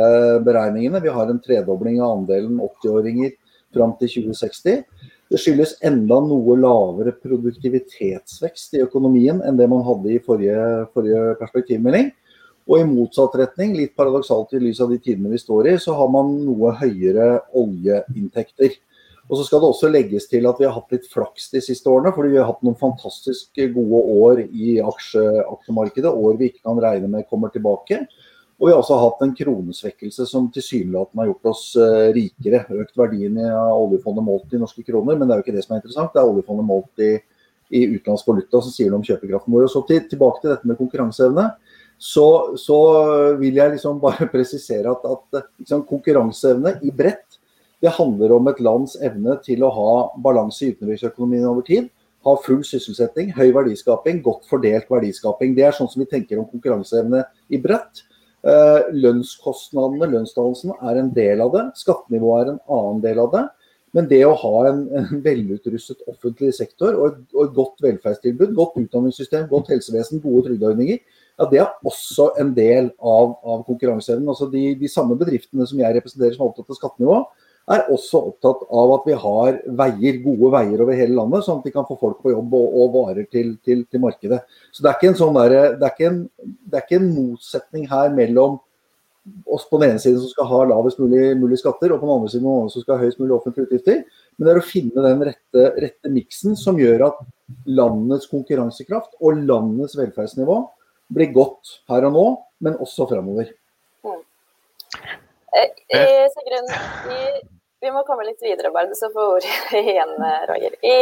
beregningene. 0.46 1.02
Vi 1.04 1.12
har 1.12 1.28
en 1.30 1.42
tredobling 1.42 2.00
av 2.00 2.18
andelen 2.18 2.56
80-åringer 2.64 3.35
fram 3.76 3.92
til 4.00 4.12
2060. 4.25 4.85
Det 5.26 5.40
skyldes 5.42 5.75
enda 5.85 6.20
noe 6.23 6.54
lavere 6.61 7.12
produktivitetsvekst 7.18 8.76
i 8.78 8.85
økonomien 8.85 9.42
enn 9.44 9.58
det 9.58 9.66
man 9.70 9.85
hadde 9.87 10.14
i 10.14 10.23
forrige, 10.23 10.87
forrige 10.94 11.35
perspektivmelding. 11.40 12.12
Og 12.66 12.80
i 12.80 12.87
motsatt 12.88 13.37
retning, 13.38 13.76
litt 13.78 13.94
paradoksalt 13.99 14.56
i 14.56 14.62
lys 14.62 14.80
av 14.82 14.90
de 14.90 14.99
tidene 15.02 15.30
vi 15.30 15.38
står 15.38 15.70
i, 15.70 15.76
så 15.82 15.94
har 15.99 16.08
man 16.11 16.32
noe 16.46 16.73
høyere 16.80 17.28
oljeinntekter. 17.54 18.75
Og 19.26 19.40
så 19.40 19.47
skal 19.47 19.62
det 19.62 19.68
også 19.73 19.90
legges 19.90 20.28
til 20.30 20.47
at 20.47 20.61
vi 20.61 20.68
har 20.68 20.75
hatt 20.76 20.92
litt 20.95 21.09
flaks 21.11 21.49
de 21.50 21.62
siste 21.64 21.90
årene, 21.90 22.12
fordi 22.14 22.30
vi 22.35 22.38
har 22.38 22.47
hatt 22.47 22.62
noen 22.66 22.78
fantastisk 22.78 23.59
gode 23.75 24.02
år 24.23 24.42
i 24.47 24.76
aksje, 24.78 25.25
aksjemarkedet. 25.42 26.12
År 26.12 26.38
vi 26.38 26.50
ikke 26.52 26.62
kan 26.68 26.78
regne 26.83 27.11
med 27.11 27.26
kommer 27.30 27.50
tilbake. 27.54 28.04
Og 28.56 28.68
vi 28.68 28.73
har 28.73 28.80
også 28.80 28.97
hatt 28.97 29.25
en 29.25 29.35
kronesvekkelse 29.37 30.25
som 30.30 30.47
tilsynelatende 30.52 31.25
har 31.25 31.33
gjort 31.33 31.49
oss 31.50 31.64
uh, 31.76 32.09
rikere. 32.14 32.62
Økt 32.78 32.95
verdien 32.97 33.40
av 33.50 33.75
oljefondet 33.75 34.25
målt 34.25 34.54
i 34.54 34.61
norske 34.61 34.85
kroner, 34.87 35.18
men 35.18 35.26
det 35.26 35.35
er 35.35 35.42
jo 35.42 35.45
ikke 35.45 35.56
det 35.59 35.64
som 35.66 35.75
er 35.75 35.83
interessant. 35.83 36.12
Det 36.14 36.23
er 36.23 36.30
oljefondet 36.30 36.68
målt 36.68 37.02
i, 37.04 37.11
i 37.75 37.83
utenlandsk 37.97 38.30
valuta 38.30 38.62
som 38.62 38.73
sier 38.73 38.92
noe 38.92 39.02
om 39.02 39.09
kjøpekraften 39.09 39.52
vår. 39.52 39.66
Og 39.66 39.75
så 39.75 39.83
til, 39.90 40.06
tilbake 40.09 40.45
til 40.45 40.54
dette 40.54 40.71
med 40.71 40.78
konkurranseevne. 40.78 41.49
Så, 41.99 42.28
så 42.61 42.78
vil 43.40 43.59
jeg 43.59 43.75
liksom 43.75 43.99
bare 44.00 44.30
presisere 44.37 44.95
at, 44.95 45.04
at 45.04 45.42
liksom, 45.59 45.83
konkurranseevne 45.90 46.78
i 46.87 46.95
bredt 46.95 47.42
det 47.85 47.92
handler 47.99 48.33
om 48.37 48.49
et 48.50 48.61
lands 48.64 48.97
evne 49.04 49.37
til 49.45 49.64
å 49.66 49.73
ha 49.75 49.92
balanse 50.25 50.64
i 50.64 50.73
utenriksøkonomien 50.75 51.47
over 51.49 51.66
tid. 51.66 51.90
Ha 52.26 52.35
full 52.42 52.62
sysselsetting, 52.66 53.30
høy 53.37 53.52
verdiskaping, 53.54 54.23
godt 54.25 54.49
fordelt 54.50 54.88
verdiskaping. 54.90 55.54
Det 55.54 55.66
er 55.68 55.76
sånn 55.76 55.90
som 55.92 56.02
vi 56.02 56.09
tenker 56.11 56.40
om 56.40 56.49
konkurranseevne 56.50 57.23
i 57.52 57.61
bredt. 57.62 58.02
Eh, 58.47 58.88
lønnskostnadene, 58.95 60.09
lønnsdannelsen, 60.14 60.75
er 60.88 60.99
en 61.00 61.12
del 61.14 61.45
av 61.45 61.52
det. 61.54 61.64
Skattenivået 61.78 62.47
er 62.47 62.52
en 62.54 62.64
annen 62.78 63.04
del 63.04 63.23
av 63.23 63.30
det. 63.35 63.45
Men 63.97 64.09
det 64.11 64.21
å 64.26 64.35
ha 64.37 64.54
en, 64.68 64.83
en 64.99 65.23
velutrustet 65.25 66.02
offentlig 66.11 66.52
sektor 66.56 66.97
og 66.97 67.06
et, 67.09 67.23
og 67.35 67.47
et, 67.47 67.54
godt 67.56 67.85
velferdstilbud, 67.85 68.52
godt 68.59 68.76
utdanningssystem, 68.83 69.47
godt 69.52 69.71
helsevesen, 69.73 70.21
gode 70.25 70.49
trygdeordninger, 70.49 71.00
ja, 71.37 71.47
det 71.50 71.61
er 71.61 71.87
også 71.87 72.30
en 72.40 72.52
del 72.56 72.90
av, 72.97 73.35
av 73.45 73.64
konkurranseevnen. 73.68 74.28
Altså 74.33 74.49
de, 74.52 74.71
de, 74.80 74.88
samme 74.88 75.16
bedriftene 75.21 75.66
som 75.68 75.80
jeg 75.80 75.99
representerer 75.99 76.37
som 76.37 76.47
er 76.47 76.52
opptatt 76.52 76.73
av 76.73 76.78
skattenivå, 76.78 77.18
er 77.75 77.88
også 77.90 78.20
opptatt 78.28 78.61
av 78.78 78.92
at 78.94 79.08
vi 79.08 79.14
har 79.18 79.56
veier, 79.80 80.20
gode 80.23 80.50
veier 80.54 80.82
over 80.85 80.94
hele 80.99 81.16
landet, 81.16 81.46
sånn 81.46 81.58
at 81.58 81.66
vi 81.66 81.73
kan 81.75 81.87
få 81.88 81.96
folk 81.99 82.20
på 82.23 82.30
jobb 82.30 82.54
og, 82.54 82.76
og 82.82 82.92
varer 82.94 83.26
til, 83.26 83.56
til, 83.66 83.82
til, 83.90 84.02
markedet. 84.04 84.38
Så 84.70 84.85
det 84.85 84.92
er 84.92 84.99
ikke 84.99 85.11
en 85.11 85.18
sånn 85.18 85.38
der, 85.40 85.56
det, 85.80 85.82
er 85.82 85.94
ikke 85.94 86.12
en, 86.12 86.20
det 86.46 86.78
er 86.78 86.87
ikke 86.87 87.00
en 87.00 87.11
motsetning 87.16 87.88
her 87.90 88.14
mellom 88.14 88.61
oss 89.50 89.64
på 89.66 89.80
den 89.82 89.90
ene 89.92 90.02
siden 90.02 90.20
som 90.23 90.30
skal 90.30 90.46
ha 90.52 90.61
lavest 90.70 91.00
mulig, 91.02 91.32
mulig 91.40 91.58
skatter, 91.58 91.90
og 91.90 91.99
på 91.99 92.06
den 92.06 92.14
andre 92.14 92.30
siden 92.30 92.46
noen 92.46 92.70
som 92.70 92.85
skal 92.85 92.94
ha 92.94 93.02
høyest 93.02 93.18
mulig 93.18 93.35
offentlige 93.35 93.66
utgifter. 93.66 94.04
Men 94.37 94.46
det 94.46 94.52
er 94.52 94.61
å 94.61 94.66
finne 94.68 95.06
den 95.08 95.26
rette, 95.26 95.66
rette 95.82 96.12
miksen 96.14 96.54
som 96.61 96.78
gjør 96.78 97.08
at 97.08 97.20
landets 97.66 98.30
konkurransekraft 98.30 99.18
og 99.18 99.42
landets 99.49 99.99
velferdsnivå 99.99 100.61
blir 101.16 101.35
godt 101.35 101.80
her 101.90 102.06
og 102.06 102.14
nå, 102.14 102.26
men 102.62 102.78
også 102.82 103.06
fremover. 103.11 103.50
Mm. 104.06 104.23
Eh, 105.56 105.70
eh, 105.99 106.25
Sigrun, 106.35 106.73
vi, 107.06 107.20
vi, 107.80 107.92
må 107.92 108.02
komme 108.09 108.26
litt 108.26 108.42
videre, 108.42 108.73
bare 108.75 108.95
så 108.99 109.11
får 109.12 109.33
ordet 109.37 109.80
igjen, 109.83 110.14
Roger. 110.50 110.76
I, 110.85 110.97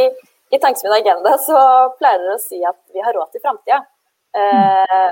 i 0.54 0.60
Tankesmien 0.62 0.96
Agenda 0.96 1.36
så 1.42 1.58
pleier 1.98 2.22
dere 2.22 2.38
å 2.38 2.42
si 2.42 2.60
at 2.66 2.80
vi 2.94 3.04
har 3.04 3.16
råd 3.16 3.34
til 3.34 3.44
framtida. 3.44 3.82
Eh, 4.34 5.10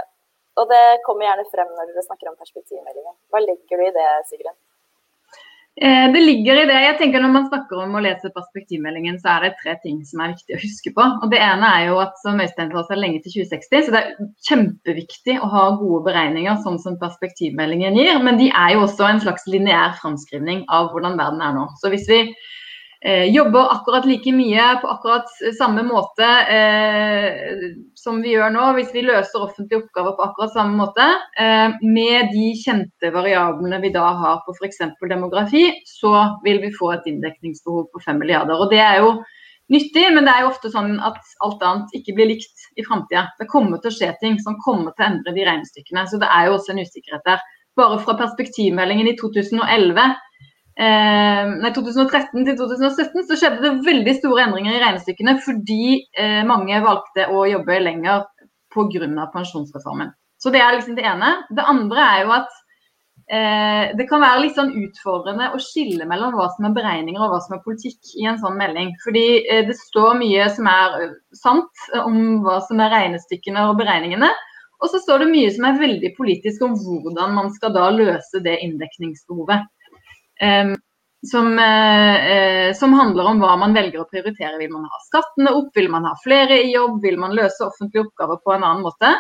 og 0.61 0.69
det 0.69 0.85
kommer 1.07 1.28
gjerne 1.28 1.49
frem 1.49 1.71
når 1.73 1.92
dere 1.92 2.04
snakker 2.04 2.28
om 2.31 2.37
perspektivmeldingen. 2.37 3.14
Hva 3.33 3.40
legger 3.40 3.81
du 3.81 3.87
i 3.87 3.95
det, 3.95 4.09
Sigrun? 4.28 4.57
Eh, 5.81 6.12
det 6.12 6.21
ligger 6.21 6.59
i 6.62 6.64
det. 6.69 6.81
Jeg 6.85 6.97
tenker 6.99 7.23
Når 7.23 7.31
man 7.33 7.47
snakker 7.49 7.79
om 7.81 7.95
å 7.97 8.02
lese 8.05 8.29
perspektivmeldingen, 8.35 9.17
så 9.23 9.31
er 9.33 9.47
det 9.47 9.55
tre 9.62 9.73
ting 9.81 10.02
som 10.05 10.21
er 10.21 10.35
viktig 10.35 10.57
å 10.57 10.61
huske 10.61 10.93
på. 10.93 11.07
Og 11.25 11.31
Det 11.33 11.41
ene 11.41 11.71
er 11.79 11.87
jo 11.88 12.00
at 12.02 12.19
som 12.21 12.41
Øystein 12.45 12.73
sa, 12.75 12.85
er 12.91 13.00
lenge 13.00 13.23
til 13.25 13.38
2060, 13.41 13.87
så 13.87 13.95
det 13.95 14.02
er 14.02 14.29
kjempeviktig 14.50 15.38
å 15.41 15.49
ha 15.49 15.64
gode 15.81 16.05
beregninger, 16.11 16.61
sånn 16.61 16.76
som 16.83 17.00
perspektivmeldingen 17.00 17.97
gir. 17.97 18.21
Men 18.21 18.37
de 18.37 18.50
er 18.52 18.75
jo 18.76 18.85
også 18.85 19.09
en 19.09 19.23
slags 19.25 19.49
lineær 19.49 19.97
framskrivning 20.02 20.67
av 20.69 20.93
hvordan 20.93 21.17
verden 21.17 21.41
er 21.41 21.57
nå. 21.57 21.71
Så 21.81 21.88
hvis 21.95 22.05
vi 22.11 22.21
jobber 23.02 23.73
akkurat 23.73 24.04
like 24.06 24.30
mye 24.32 24.66
på 24.78 24.87
akkurat 24.87 25.30
samme 25.59 25.82
måte 25.82 26.26
eh, 26.54 27.73
som 27.99 28.21
vi 28.23 28.35
gjør 28.35 28.52
nå, 28.54 28.68
hvis 28.76 28.92
vi 28.94 29.04
løser 29.06 29.42
offentlige 29.42 29.80
oppgaver 29.82 30.14
på 30.18 30.25
akkurat 30.26 30.54
samme 30.54 30.78
måte, 30.78 31.06
eh, 31.38 31.75
med 31.82 32.32
de 32.35 32.49
kjente 32.59 33.12
variablene 33.14 33.80
vi 33.82 33.92
da 33.94 34.09
har 34.21 34.40
på 34.47 34.54
f.eks. 34.54 34.82
demografi, 35.11 35.68
så 35.87 36.14
vil 36.44 36.62
vi 36.62 36.73
få 36.75 36.92
et 36.97 37.06
inndekningsbehov 37.11 37.88
på 37.92 38.02
5 38.06 38.23
milliarder. 38.23 38.59
Og 38.59 38.71
det 38.71 38.82
er 38.82 39.02
jo 39.02 39.14
nyttig, 39.73 40.04
men 40.14 40.26
det 40.26 40.35
er 40.35 40.44
jo 40.44 40.52
ofte 40.52 40.71
sånn 40.73 40.97
at 41.02 41.21
alt 41.47 41.62
annet 41.66 41.94
ikke 41.99 42.16
blir 42.18 42.32
likt 42.35 42.66
i 42.78 42.87
framtida. 42.87 43.28
Det 43.38 43.50
kommer 43.50 43.82
til 43.82 43.92
å 43.92 43.97
skje 43.99 44.11
ting 44.23 44.38
som 44.42 44.59
kommer 44.64 44.94
til 44.94 45.06
å 45.06 45.11
endre 45.12 45.37
de 45.37 45.47
regnestykkene. 45.49 46.06
Så 46.11 46.21
det 46.23 46.30
er 46.30 46.49
jo 46.49 46.59
også 46.59 46.75
en 46.75 46.82
usikkerhet 46.82 47.26
der. 47.28 47.42
Bare 47.78 48.02
fra 48.04 48.18
perspektivmeldingen 48.18 49.09
i 49.09 49.16
2011 49.16 50.12
eh, 50.76 51.52
nei, 51.62 51.73
2013 51.75 52.47
til 52.49 52.57
2017 52.59 53.29
så 53.29 53.38
skjedde 53.38 53.62
det 53.64 53.87
veldig 53.87 54.14
store 54.19 54.47
endringer 54.47 54.76
i 54.76 54.83
regnestykkene 54.83 55.37
fordi 55.45 55.85
eh, 56.19 56.43
mange 56.49 56.81
valgte 56.85 57.29
å 57.33 57.45
jobbe 57.50 57.79
lenger 57.83 58.26
pga. 58.73 59.31
pensjonsreformen. 59.33 60.12
Så 60.38 60.50
Det 60.50 60.61
er 60.61 60.75
liksom 60.75 60.97
det 60.97 61.05
ene. 61.07 61.45
Det 61.50 61.62
andre 61.62 62.02
er 62.02 62.23
jo 62.25 62.33
at 62.35 62.55
eh, 63.31 63.97
det 63.97 64.09
kan 64.11 64.23
være 64.25 64.41
litt 64.43 64.57
sånn 64.57 64.73
utfordrende 64.75 65.52
å 65.55 65.61
skille 65.62 66.07
mellom 66.09 66.35
hva 66.35 66.49
som 66.55 66.67
er 66.67 66.75
beregninger 66.75 67.23
og 67.23 67.35
hva 67.35 67.43
som 67.45 67.57
er 67.57 67.62
politikk 67.67 68.17
i 68.19 68.26
en 68.26 68.41
sånn 68.43 68.57
melding. 68.59 68.95
Fordi 69.05 69.26
eh, 69.47 69.62
det 69.69 69.76
står 69.79 70.17
mye 70.19 70.49
som 70.57 70.71
er 70.73 70.97
eh, 71.02 71.12
sant 71.38 71.87
om 72.02 72.43
hva 72.47 72.59
som 72.67 72.81
er 72.83 72.91
regnestykkene 72.97 73.69
og 73.69 73.79
beregningene. 73.83 74.33
Og 74.83 74.91
så 74.91 74.99
står 74.99 75.23
det 75.23 75.31
mye 75.31 75.52
som 75.55 75.69
er 75.69 75.79
veldig 75.79 76.11
politisk 76.17 76.64
om 76.67 76.75
hvordan 76.75 77.37
man 77.37 77.52
skal 77.55 77.71
da 77.76 77.87
løse 77.95 78.43
det 78.43 78.57
inndekningsbehovet 78.64 79.69
som, 81.31 81.59
eh, 81.59 82.75
som, 82.75 82.93
handler 82.93 83.25
om 83.31 83.43
hva 83.43 83.57
man 83.57 83.75
velger 83.75 84.03
å 84.03 84.09
prioritere. 84.11 84.59
Vil 84.59 84.73
man 84.73 84.89
ha 84.91 85.03
skattene 85.07 85.53
opp, 85.55 85.71
vil 85.77 85.91
man 85.91 86.07
ha 86.09 86.17
flere 86.23 86.59
i 86.65 86.73
jobb, 86.75 86.99
vil 87.03 87.19
man 87.21 87.37
løse 87.37 87.62
offentlige 87.67 88.09
oppgaver 88.09 88.41
på 88.43 88.55
en 88.55 88.67
annen 88.67 88.83
måte. 88.87 89.12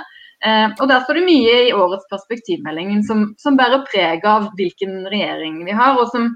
Eh, 0.44 0.68
og 0.80 0.88
Der 0.88 1.04
står 1.04 1.20
det 1.20 1.28
mye 1.28 1.58
i 1.68 1.76
årets 1.76 2.08
perspektivmelding 2.10 3.04
som, 3.06 3.28
som 3.38 3.58
bærer 3.58 3.86
preg 3.86 4.26
av 4.26 4.50
hvilken 4.58 5.04
regjering 5.12 5.62
vi 5.68 5.76
har, 5.78 5.94
og 6.00 6.10
som 6.10 6.32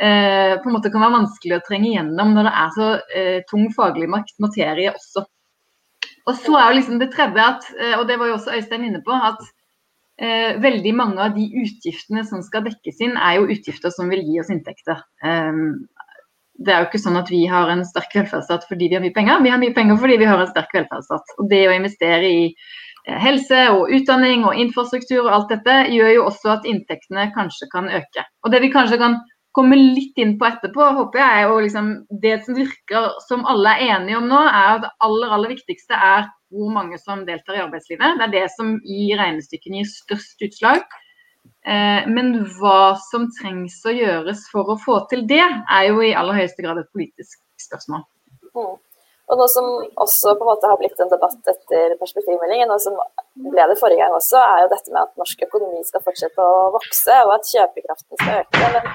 eh, 0.00 0.56
på 0.56 0.70
en 0.70 0.78
måte 0.78 0.92
kan 0.92 1.04
være 1.04 1.18
vanskelig 1.18 1.58
å 1.58 1.66
trenge 1.68 1.92
gjennom 1.92 2.32
når 2.36 2.48
det 2.48 2.54
er 2.62 2.72
så 2.78 2.88
eh, 3.12 3.38
tung 3.50 3.68
faglig 3.76 4.08
materie 4.08 4.94
også. 4.94 5.26
Og 6.28 6.36
så 6.36 6.56
er 6.56 6.70
jo 6.70 6.78
liksom 6.78 7.00
det 7.00 7.10
tredje, 7.12 7.44
at, 7.44 7.68
eh, 7.76 7.98
og 7.98 8.06
det 8.08 8.16
var 8.16 8.30
jo 8.30 8.38
også 8.38 8.56
Øystein 8.56 8.88
inne 8.88 9.02
på, 9.04 9.12
at 9.12 9.44
eh, 10.20 10.58
veldig 10.60 10.92
mange 10.96 11.22
av 11.24 11.36
de 11.36 11.46
utgiftene 11.62 12.24
som 12.28 12.44
skal 12.46 12.66
dekkes 12.68 13.00
inn, 13.04 13.16
er 13.16 13.38
jo 13.38 13.48
utgifter 13.54 13.92
som 13.94 14.12
vil 14.12 14.22
gi 14.26 14.40
oss 14.42 14.52
inntekter. 14.52 15.02
Eh, 15.24 15.64
det 16.60 16.74
er 16.74 16.82
jo 16.82 16.90
ikke 16.90 17.00
sånn 17.00 17.16
at 17.20 17.32
vi 17.32 17.40
har 17.48 17.72
en 17.72 17.86
sterk 17.88 18.12
velferdsstat 18.18 18.66
fordi 18.68 18.90
vi 18.90 18.98
har 18.98 19.04
mye 19.04 19.16
penger, 19.16 19.40
vi 19.44 19.52
har 19.52 19.60
mye 19.62 19.74
penger 19.76 19.96
fordi 20.00 20.20
vi 20.20 20.28
har 20.28 20.42
en 20.42 20.50
sterk 20.50 20.72
velferdsstat. 20.76 21.36
Og 21.40 21.50
det 21.52 21.64
å 21.68 21.74
investere 21.74 22.28
i 22.28 22.42
eh, 22.50 23.18
helse 23.24 23.66
og 23.74 23.92
utdanning 23.96 24.44
og 24.44 24.58
infrastruktur 24.60 25.22
og 25.24 25.34
alt 25.36 25.54
dette 25.54 25.82
gjør 25.94 26.16
jo 26.18 26.26
også 26.28 26.56
at 26.58 26.68
inntektene 26.68 27.30
kanskje 27.36 27.70
kan 27.72 27.88
øke. 27.88 28.26
Og 28.44 28.52
det 28.52 28.64
vi 28.66 28.72
kanskje 28.74 29.00
kan 29.00 29.20
komme 29.56 29.78
litt 29.78 30.18
inn 30.20 30.36
på 30.38 30.46
etterpå, 30.46 30.84
håper 30.94 31.22
jeg, 31.22 31.46
og 31.50 31.64
liksom 31.64 31.88
det 32.22 32.36
som 32.44 32.54
virker 32.54 33.08
som 33.26 33.42
alle 33.50 33.72
er 33.80 33.96
enige 33.96 34.20
om 34.20 34.28
nå, 34.30 34.44
er 34.46 34.76
at 34.76 34.84
det 34.84 34.92
aller, 35.06 35.32
aller 35.34 35.56
viktigste 35.56 35.96
er 35.96 36.28
hvor 36.50 36.72
mange 36.74 36.98
som 36.98 37.24
deltar 37.26 37.58
i 37.58 37.62
arbeidslivet. 37.62 38.18
Det 38.18 38.26
er 38.26 38.34
det 38.34 38.46
som 38.56 38.74
i 38.82 39.12
regnestykkene 39.18 39.80
gir 39.80 39.90
størst 39.90 40.44
utslag. 40.46 40.84
Eh, 41.64 42.06
men 42.10 42.32
hva 42.58 42.96
som 43.10 43.26
trengs 43.38 43.78
å 43.86 43.94
gjøres 43.94 44.46
for 44.52 44.72
å 44.72 44.78
få 44.80 45.00
til 45.12 45.26
det, 45.30 45.44
er 45.44 45.88
jo 45.90 46.00
i 46.04 46.14
aller 46.16 46.40
høyeste 46.42 46.64
grad 46.64 46.80
et 46.80 46.92
politisk 46.94 47.40
spørsmål. 47.60 48.06
Mm. 48.56 48.78
Og 49.30 49.38
noe 49.38 49.50
som 49.52 49.66
også 50.02 50.32
på 50.34 50.42
en 50.42 50.48
måte 50.48 50.68
har 50.70 50.78
blitt 50.80 51.00
en 51.02 51.10
debatt 51.12 51.50
etter 51.52 51.92
perspektivmeldingen, 52.00 52.72
og 52.74 52.80
som 52.82 52.96
ble 53.52 53.66
det 53.70 53.76
forrige 53.78 54.02
gang 54.02 54.16
også, 54.16 54.40
er 54.42 54.64
jo 54.64 54.72
dette 54.72 54.90
med 54.90 55.04
at 55.04 55.20
norsk 55.20 55.44
økonomi 55.46 55.84
skal 55.86 56.02
fortsette 56.02 56.46
å 56.46 56.72
vokse, 56.74 57.18
og 57.28 57.36
at 57.36 57.52
kjøpekraften 57.52 58.18
skal 58.18 58.40
øke. 58.40 58.72
Men 58.74 58.88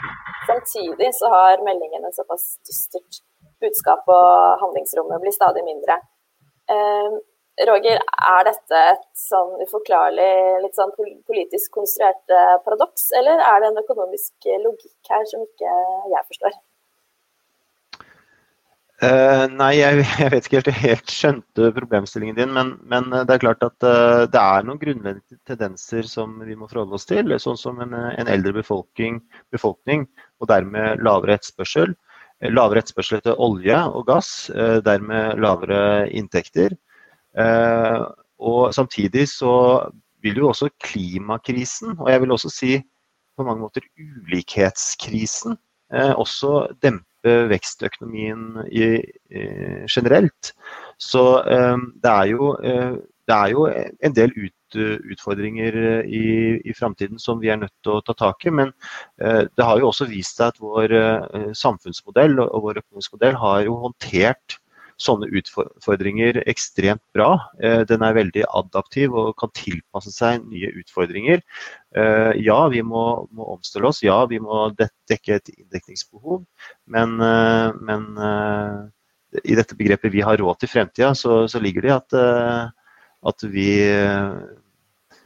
samtidig 0.49 1.13
så 1.21 1.31
har 1.31 1.63
meldingen 1.63 2.03
en 2.03 2.17
såpass 2.17 2.49
dystert 2.67 3.21
budskap, 3.63 4.03
og 4.11 4.59
handlingsrommet 4.65 5.23
blir 5.23 5.37
stadig 5.37 5.63
mindre. 5.69 6.01
Eh, 7.55 7.65
Roger, 7.69 7.99
er 8.35 8.45
dette 8.47 8.83
et 8.91 9.03
sånn 9.19 9.55
uforklarlig, 9.63 10.29
litt 10.65 10.77
sånn 10.77 10.93
politisk 10.95 11.71
konstruert 11.77 12.31
eh, 12.31 12.55
paradoks, 12.65 13.09
eller 13.15 13.39
er 13.39 13.61
det 13.61 13.71
en 13.71 13.83
økonomisk 13.83 14.49
logikk 14.63 15.11
her 15.11 15.27
som 15.31 15.43
ikke 15.45 15.75
jeg 16.13 16.25
forstår? 16.27 16.57
Uh, 19.03 19.43
nei, 19.51 19.73
jeg, 19.75 20.05
jeg, 20.21 20.31
vet 20.31 20.45
ikke 20.47 20.57
helt 20.57 20.69
jeg 20.69 20.81
helt 20.81 21.11
skjønte 21.11 21.71
problemstillingen 21.75 22.37
din. 22.37 22.53
Men, 22.55 22.75
men 22.87 23.09
det 23.11 23.33
er 23.33 23.43
klart 23.43 23.63
at 23.65 23.75
uh, 23.83 24.23
det 24.31 24.39
er 24.39 24.63
noen 24.67 24.79
grunnleggende 24.79 25.39
tendenser 25.47 26.07
som 26.07 26.37
vi 26.47 26.55
må 26.55 26.69
forholde 26.71 26.95
oss 26.95 27.07
til. 27.09 27.35
Sånn 27.43 27.59
som 27.59 27.81
en, 27.83 27.91
en 27.91 28.31
eldre 28.31 28.55
befolkning, 28.55 29.19
befolkning, 29.55 30.07
og 30.39 30.49
dermed 30.51 31.03
lavere 31.03 31.35
etterspørsel. 31.35 31.91
Lavere 32.55 32.83
etterspørsel 32.83 33.19
etter 33.19 33.39
olje 33.43 33.81
og 33.91 34.07
gass, 34.07 34.31
uh, 34.55 34.79
dermed 34.83 35.43
lavere 35.43 36.07
inntekter. 36.15 36.79
Eh, 37.39 38.01
og 38.39 38.73
samtidig 38.73 39.27
så 39.29 39.55
vil 40.23 40.37
jo 40.41 40.49
også 40.49 40.69
klimakrisen, 40.83 41.97
og 41.99 42.11
jeg 42.11 42.21
vil 42.21 42.31
også 42.31 42.49
si 42.49 42.79
på 43.37 43.43
mange 43.43 43.61
måter 43.61 43.83
ulikhetskrisen, 43.99 45.57
eh, 45.93 46.13
også 46.15 46.67
dempe 46.83 47.03
vekstøkonomien 47.49 48.67
i, 48.71 49.01
generelt. 49.91 50.53
Så 50.99 51.41
eh, 51.41 51.77
det 52.03 52.11
er 52.11 52.25
jo, 52.31 52.53
det 53.27 53.35
er 53.35 53.47
jo 53.49 53.65
en 54.03 54.15
del 54.15 54.31
ut, 54.37 54.77
utfordringer 55.11 56.03
i, 56.03 56.59
i 56.59 56.73
framtiden 56.77 57.19
som 57.19 57.39
vi 57.41 57.49
er 57.49 57.57
nødt 57.61 57.73
til 57.83 57.95
å 57.95 58.03
ta 58.05 58.13
tak 58.17 58.45
i. 58.45 58.51
Men 58.51 58.73
det 59.17 59.63
har 59.63 59.79
jo 59.79 59.87
også 59.87 60.05
vist 60.09 60.37
seg 60.37 60.51
at 60.51 60.59
vår 60.59 60.93
samfunnsmodell 61.55 62.41
og 62.43 62.65
vår 62.65 62.81
økonomiske 62.83 63.15
modell 63.15 63.39
har 63.39 63.61
jo 63.65 63.77
håndtert 63.85 64.57
sånne 65.01 65.27
utfordringer 65.35 66.39
ekstremt 66.47 67.03
bra. 67.15 67.35
Eh, 67.59 67.81
den 67.87 68.03
er 68.05 68.15
veldig 68.15 68.45
adaptiv 68.55 69.15
og 69.17 69.33
kan 69.39 69.51
tilpasse 69.55 70.13
seg 70.15 70.45
nye 70.47 70.71
utfordringer. 70.79 71.43
Eh, 71.95 72.31
ja, 72.39 72.59
vi 72.71 72.83
må, 72.85 73.03
må 73.35 73.49
omstille 73.55 73.89
oss. 73.91 74.03
Ja, 74.05 74.21
vi 74.31 74.39
må 74.43 74.69
dekke 74.79 75.39
et 75.39 75.51
inndekningsbehov. 75.55 76.45
Men, 76.91 77.17
eh, 77.19 77.71
men 77.81 78.07
i 79.43 79.55
dette 79.57 79.75
begrepet 79.75 80.13
'vi 80.13 80.23
har 80.23 80.37
råd 80.39 80.61
til 80.61 80.71
fremtida', 80.71 81.15
så, 81.15 81.43
så 81.47 81.59
ligger 81.59 81.81
det 81.81 81.91
at, 81.91 82.13
at 83.27 83.43
vi 83.43 83.83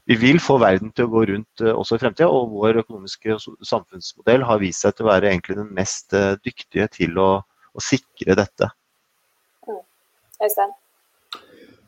vi 0.10 0.16
vil 0.18 0.40
få 0.42 0.58
verden 0.58 0.90
til 0.90 1.06
å 1.06 1.12
gå 1.14 1.22
rundt 1.30 1.62
også 1.62 2.00
i 2.00 2.02
fremtida, 2.02 2.26
og 2.26 2.50
vår 2.50 2.82
økonomiske 2.82 3.38
samfunnsmodell 3.62 4.42
har 4.42 4.58
vist 4.58 4.82
seg 4.82 4.96
til 4.98 5.06
å 5.06 5.12
være 5.12 5.30
egentlig 5.30 5.60
den 5.60 5.70
mest 5.78 6.10
dyktige 6.42 6.88
til 6.90 7.22
å, 7.22 7.30
å 7.46 7.80
sikre 7.84 8.34
dette. 8.34 8.72
Øystein? 10.44 10.76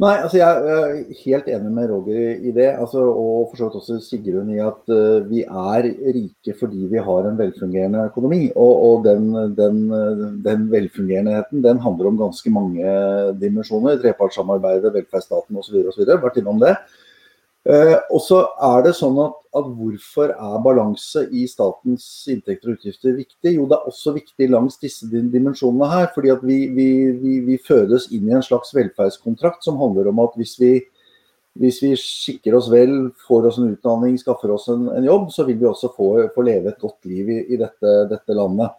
Nei, 0.02 0.16
altså 0.18 0.40
jeg 0.40 0.70
er 0.74 0.94
helt 1.20 1.50
enig 1.54 1.72
med 1.76 1.92
Roger 1.92 2.40
i 2.42 2.52
det. 2.56 2.70
Altså, 2.72 3.04
og 3.06 3.52
for 3.52 3.60
så 3.60 3.68
vidt 3.68 3.76
også 3.78 3.98
Sigrun 4.02 4.50
i 4.50 4.58
at 4.64 4.90
uh, 4.90 5.28
vi 5.30 5.44
er 5.46 5.90
rike 6.16 6.56
fordi 6.58 6.88
vi 6.90 7.04
har 7.06 7.28
en 7.30 7.38
velfungerende 7.38 8.08
økonomi. 8.10 8.48
Og, 8.56 8.74
og 8.88 9.06
den, 9.06 9.30
den, 9.60 9.84
den, 10.48 10.66
velfungerenheten 10.72 11.62
den 11.62 11.84
handler 11.86 12.10
om 12.10 12.18
ganske 12.24 12.50
mange 12.50 12.96
dimensjoner. 13.44 14.02
Trepartssamarbeidet, 14.02 14.94
velferdsstaten 14.98 15.62
osv. 15.62 15.86
Vært 16.26 16.42
innom 16.42 16.64
det. 16.66 16.74
Uh, 16.82 17.11
og 17.70 18.22
så 18.26 18.40
er 18.66 18.88
det 18.88 18.96
sånn 18.98 19.20
at, 19.22 19.36
at, 19.54 19.68
Hvorfor 19.78 20.32
er 20.34 20.62
balanse 20.66 21.28
i 21.30 21.44
statens 21.50 22.06
inntekter 22.32 22.72
og 22.72 22.80
utgifter 22.80 23.14
viktig? 23.14 23.54
Jo, 23.54 23.68
det 23.70 23.78
er 23.78 23.92
også 23.92 24.16
viktig 24.16 24.48
langs 24.50 24.80
disse 24.82 25.06
dimensjonene 25.12 25.90
her. 25.92 26.08
fordi 26.16 26.32
at 26.34 26.42
vi, 26.42 26.58
vi, 26.74 26.88
vi, 27.22 27.40
vi, 27.46 27.60
fødes 27.62 28.10
inn 28.12 28.30
i 28.30 28.34
en 28.34 28.46
slags 28.46 28.74
velferdskontrakt 28.74 29.64
som 29.64 29.78
handler 29.78 30.10
om 30.10 30.24
at 30.24 30.34
hvis 30.40 30.56
vi, 30.60 30.72
hvis 31.62 31.82
vi 31.84 31.92
skikker 32.00 32.56
oss 32.58 32.72
vel, 32.72 33.12
får 33.28 33.52
oss 33.52 33.60
en 33.62 33.76
utdanning, 33.76 34.18
skaffer 34.18 34.56
oss 34.56 34.70
en, 34.72 34.88
en 34.96 35.06
jobb, 35.06 35.30
så 35.36 35.46
vil 35.46 35.60
vi 35.60 35.70
også 35.70 35.92
få, 35.94 36.14
få 36.34 36.48
leve 36.48 36.72
et 36.72 36.82
godt 36.82 37.06
liv 37.06 37.30
i, 37.30 37.42
i 37.54 37.62
dette, 37.62 37.96
dette, 38.10 38.38
landet. 38.38 38.74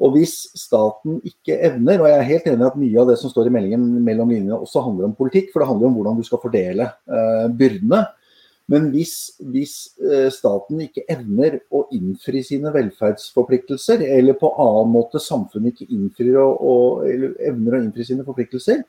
Og 0.00 0.14
hvis 0.14 0.34
staten 0.56 1.18
ikke 1.28 1.58
evner, 1.68 2.00
og 2.00 2.08
jeg 2.08 2.16
er 2.18 2.30
helt 2.30 2.46
enig 2.48 2.64
i 2.64 2.68
at 2.70 2.78
mye 2.80 3.02
av 3.02 3.10
det 3.10 3.18
som 3.20 3.32
står 3.32 3.50
i 3.50 3.52
meldingen 3.52 3.82
mellom 4.04 4.32
linjene 4.32 4.56
også 4.56 4.84
handler 4.86 5.10
om 5.10 5.16
politikk, 5.18 5.50
for 5.52 5.60
det 5.60 5.68
handler 5.68 5.90
om 5.90 5.98
hvordan 5.98 6.16
du 6.16 6.24
skal 6.24 6.40
fordele 6.40 6.86
eh, 6.88 7.46
byrdene. 7.58 8.00
Men 8.70 8.86
hvis, 8.94 9.14
hvis, 9.50 9.74
eh, 9.98 10.28
staten 10.32 10.80
ikke 10.84 11.04
evner 11.10 11.58
å 11.74 11.82
innfri 11.96 12.40
sine 12.46 12.70
velferdsforpliktelser, 12.72 14.04
eller 14.06 14.38
på 14.38 14.52
annen 14.62 14.92
måte 14.94 15.20
samfunnet 15.22 15.74
ikke 15.74 15.90
innfrir 15.96 16.38
og, 16.38 16.62
og, 16.62 17.04
eller 17.10 17.34
evner 17.50 17.76
å 17.76 17.82
innfri 17.82 18.06
sine 18.06 18.24
forpliktelser, 18.24 18.84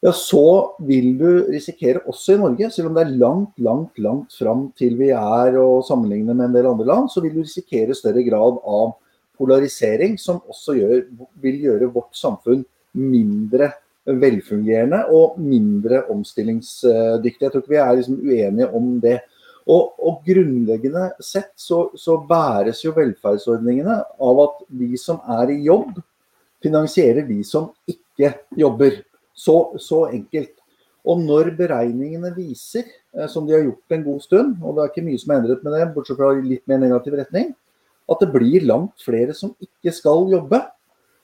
ja, 0.00 0.14
så 0.16 0.72
vil 0.88 1.12
du 1.20 1.28
risikere, 1.52 2.00
også 2.08 2.34
i 2.34 2.40
Norge, 2.40 2.70
selv 2.72 2.88
om 2.88 2.96
det 2.96 3.04
er 3.04 3.18
langt, 3.20 3.52
langt, 3.60 4.00
langt 4.00 4.32
fram 4.32 4.70
til 4.80 4.96
vi 4.96 5.10
er 5.12 5.58
å 5.60 5.82
sammenligne 5.84 6.32
med 6.32 6.48
en 6.48 6.56
del 6.56 6.70
andre 6.70 6.88
land, 6.88 7.10
så 7.12 7.20
vil 7.20 7.36
du 7.36 7.42
risikere 7.44 7.94
større 7.94 8.24
grad 8.24 8.56
av 8.64 8.96
polarisering, 9.40 10.18
som 10.20 10.42
også 10.44 10.76
gjør, 10.76 11.06
vil 11.40 11.62
gjøre 11.64 11.88
vårt 11.94 12.12
samfunn 12.18 12.62
mindre 13.00 13.72
velfungerende 14.04 15.02
og 15.12 15.38
mindre 15.40 16.04
omstillingsdyktig. 16.10 17.44
Jeg 17.44 17.52
tror 17.52 17.62
ikke 17.62 17.74
vi 17.74 17.82
er 17.82 17.98
liksom 17.98 18.20
uenige 18.20 18.70
om 18.76 18.94
det. 19.02 19.18
Og, 19.70 19.92
og 20.02 20.22
grunnleggende 20.26 21.10
sett 21.22 21.52
så, 21.60 21.90
så, 21.94 22.16
bæres 22.26 22.80
jo 22.82 22.94
velferdsordningene 22.96 24.00
av 24.00 24.40
at 24.46 24.64
de 24.80 24.96
som 24.98 25.20
er 25.38 25.52
i 25.52 25.60
jobb, 25.68 26.00
finansierer 26.64 27.28
de 27.28 27.38
som 27.46 27.68
ikke 27.88 28.32
jobber. 28.58 28.98
Så, 29.36 29.54
så 29.80 30.06
enkelt. 30.10 30.56
Og 31.08 31.20
når 31.22 31.54
beregningene 31.56 32.32
viser, 32.36 32.88
eh, 33.14 33.28
som 33.30 33.46
de 33.46 33.54
har 33.54 33.62
gjort 33.64 33.94
en 33.94 34.02
god 34.04 34.24
stund, 34.24 34.56
og 34.60 34.76
det 34.76 34.82
er 34.82 34.90
ikke 34.90 35.06
mye 35.06 35.20
som 35.22 35.32
er 35.32 35.40
endret 35.40 35.62
med 35.64 35.76
det, 35.76 35.86
bortsett 35.94 36.18
fra 36.18 36.32
litt 36.36 36.64
mer 36.68 36.82
negativ 36.82 37.16
retning, 37.20 37.54
at 38.10 38.22
det 38.22 38.30
blir 38.34 38.66
langt 38.66 39.02
flere 39.04 39.34
som 39.36 39.54
ikke 39.62 39.92
skal 39.94 40.26
jobbe, 40.32 40.60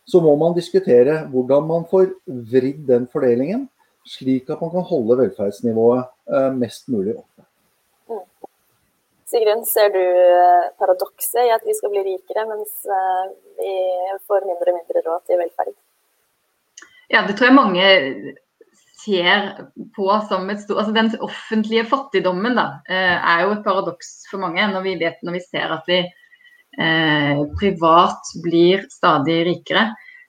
så 0.07 0.21
må 0.23 0.37
man 0.39 0.55
diskutere 0.55 1.25
hvordan 1.33 1.67
man 1.67 1.87
får 1.91 2.13
vridd 2.53 2.85
den 2.87 3.09
fordelingen, 3.11 3.67
slik 4.07 4.51
at 4.53 4.61
man 4.63 4.71
kan 4.71 4.87
holde 4.87 5.19
velferdsnivået 5.19 6.05
eh, 6.31 6.53
mest 6.55 6.87
mulig 6.95 7.17
oppe. 7.17 7.47
Mm. 8.07 8.23
Sigrun, 9.27 9.65
ser 9.67 9.91
du 9.97 10.03
eh, 10.03 10.69
paradokset 10.79 11.43
i 11.43 11.55
at 11.57 11.67
vi 11.67 11.75
skal 11.75 11.91
bli 11.91 12.05
rikere, 12.07 12.47
mens 12.53 12.87
eh, 12.87 13.25
vi 13.59 13.73
får 14.31 14.47
mindre 14.47 14.75
og 14.75 14.79
mindre 14.79 15.03
råd 15.09 15.25
til 15.27 15.43
velferd? 15.43 15.75
Ja, 17.11 17.25
det 17.27 17.35
tror 17.35 17.51
jeg 17.51 17.57
mange 17.57 17.89
ser 19.03 19.51
på 19.95 20.07
som 20.31 20.49
et 20.51 20.63
stort 20.63 20.81
altså 20.83 20.95
Den 20.95 21.11
offentlige 21.23 21.85
fattigdommen 21.87 22.57
da, 22.59 22.65
er 22.91 23.45
jo 23.45 23.53
et 23.55 23.67
paradoks 23.67 24.25
for 24.31 24.43
mange 24.43 24.65
når 24.73 24.83
vi, 24.83 24.95
vet, 25.03 25.21
når 25.23 25.37
vi 25.37 25.43
ser 25.45 25.75
at 25.77 25.87
vi 25.87 26.01
privat 27.57 28.35
blir 28.45 28.83
stadig 28.93 29.39
rikere. 29.49 29.87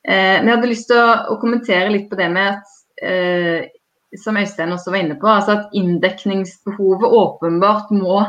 Eh, 0.07 0.39
men 0.39 0.47
jeg 0.47 0.55
hadde 0.55 0.71
lyst 0.71 0.87
til 0.91 1.01
å, 1.01 1.37
kommentere 1.41 1.91
litt 1.91 2.07
på 2.07 2.17
det 2.19 2.29
med 2.31 2.53
at 2.55 2.75
eh, 3.03 3.67
som 4.17 4.37
Øystein 4.39 4.71
også 4.71 4.93
var 4.93 5.03
inne 5.03 5.17
på, 5.19 5.27
altså 5.27 5.57
at 5.57 5.73
inndekningsbehovet 5.75 7.15
åpenbart 7.17 7.91
må 7.91 8.21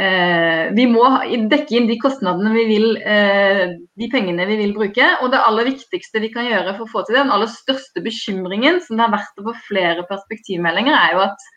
eh, 0.00 0.70
Vi 0.76 0.86
må 0.88 1.04
dekke 1.50 1.76
inn 1.76 1.90
de 1.90 1.98
kostnadene 2.00 2.54
vi 2.54 2.64
vil, 2.70 2.88
eh, 3.04 3.66
de 4.00 4.08
pengene 4.12 4.48
vi 4.48 4.56
vil 4.62 4.72
bruke. 4.76 5.10
Og 5.20 5.34
det 5.34 5.42
aller 5.44 5.68
viktigste 5.68 6.24
vi 6.24 6.32
kan 6.32 6.48
gjøre 6.48 6.78
for 6.78 6.86
å 6.86 6.92
få 6.94 7.04
til 7.04 7.18
det, 7.18 7.26
den 7.26 7.34
aller 7.36 7.52
største 7.52 8.04
bekymringen 8.04 8.80
som 8.86 8.96
det 8.96 9.04
har 9.04 9.18
vært 9.18 9.44
over 9.44 9.60
flere 9.68 10.06
perspektivmeldinger, 10.08 10.96
er 10.96 11.18
jo 11.18 11.24
at 11.28 11.50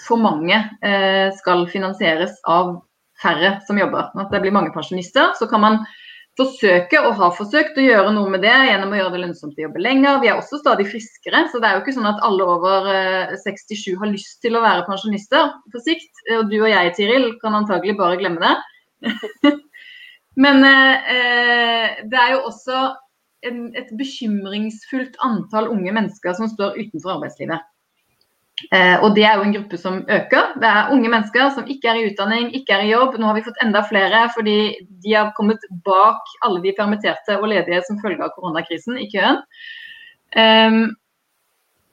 for 0.00 0.22
mange 0.22 0.54
eh, 0.86 1.28
skal 1.36 1.66
finansieres 1.68 2.38
av 2.48 2.78
færre 3.22 3.58
som 3.66 3.78
jobber. 3.80 4.10
At 4.18 4.32
det 4.32 4.42
blir 4.44 4.54
mange 4.54 4.72
pensjonister. 4.74 5.34
Så 5.38 5.48
kan 5.50 5.62
man 5.64 5.80
forsøke 6.38 7.00
og 7.02 7.16
har 7.18 7.32
forsøkt 7.36 7.78
å 7.78 7.84
gjøre 7.84 8.12
noe 8.14 8.30
med 8.32 8.44
det 8.44 8.54
gjennom 8.54 8.92
å 8.94 8.98
gjøre 8.98 9.12
det 9.14 9.22
lønnsomt 9.24 9.58
å 9.58 9.64
jobbe 9.66 9.82
lenger. 9.82 10.20
Vi 10.22 10.30
er 10.30 10.38
også 10.38 10.60
stadig 10.60 10.86
friskere, 10.88 11.44
så 11.50 11.60
det 11.60 11.68
er 11.68 11.76
jo 11.76 11.82
ikke 11.82 11.96
sånn 11.96 12.08
at 12.10 12.22
alle 12.26 12.46
over 12.54 12.88
67 13.42 13.74
eh, 13.74 13.98
har 14.00 14.12
lyst 14.12 14.38
til 14.44 14.56
å 14.56 14.64
være 14.64 14.86
pensjonister 14.88 15.50
på 15.72 15.82
sikt. 15.84 16.12
Og 16.38 16.46
du 16.52 16.60
og 16.62 16.70
jeg, 16.70 16.94
Tiril, 16.96 17.32
kan 17.42 17.58
antagelig 17.58 17.98
bare 18.00 18.20
glemme 18.20 18.40
det. 18.44 19.54
Men 20.44 20.64
eh, 20.64 22.00
det 22.08 22.20
er 22.22 22.36
jo 22.36 22.44
også 22.48 22.84
en, 23.48 23.66
et 23.76 23.90
bekymringsfullt 23.98 25.18
antall 25.26 25.68
unge 25.72 25.92
mennesker 25.96 26.36
som 26.38 26.48
står 26.52 26.78
utenfor 26.78 27.18
arbeidslivet. 27.18 27.66
Eh, 28.68 28.96
og 29.00 29.14
det 29.16 29.24
er 29.24 29.38
jo 29.38 29.46
en 29.46 29.54
gruppe 29.56 29.78
som 29.80 29.98
øker. 30.04 30.54
Det 30.60 30.68
er 30.68 30.92
unge 30.94 31.10
mennesker 31.12 31.52
som 31.56 31.68
ikke 31.72 31.90
er 31.90 32.00
i 32.00 32.06
utdanning, 32.10 32.50
ikke 32.56 32.76
er 32.76 32.84
i 32.84 32.92
jobb. 32.92 33.16
Nå 33.18 33.30
har 33.30 33.38
vi 33.38 33.44
fått 33.46 33.60
enda 33.64 33.82
flere 33.88 34.26
fordi 34.36 34.56
de 35.04 35.16
har 35.16 35.32
kommet 35.38 35.64
bak 35.86 36.34
alle 36.46 36.62
de 36.64 36.74
permitterte 36.76 37.38
og 37.40 37.48
ledige 37.52 37.82
som 37.88 38.00
følge 38.02 38.24
av 38.24 38.34
koronakrisen 38.36 39.00
i 39.00 39.08
køen. 39.12 39.40
Um, 40.36 40.82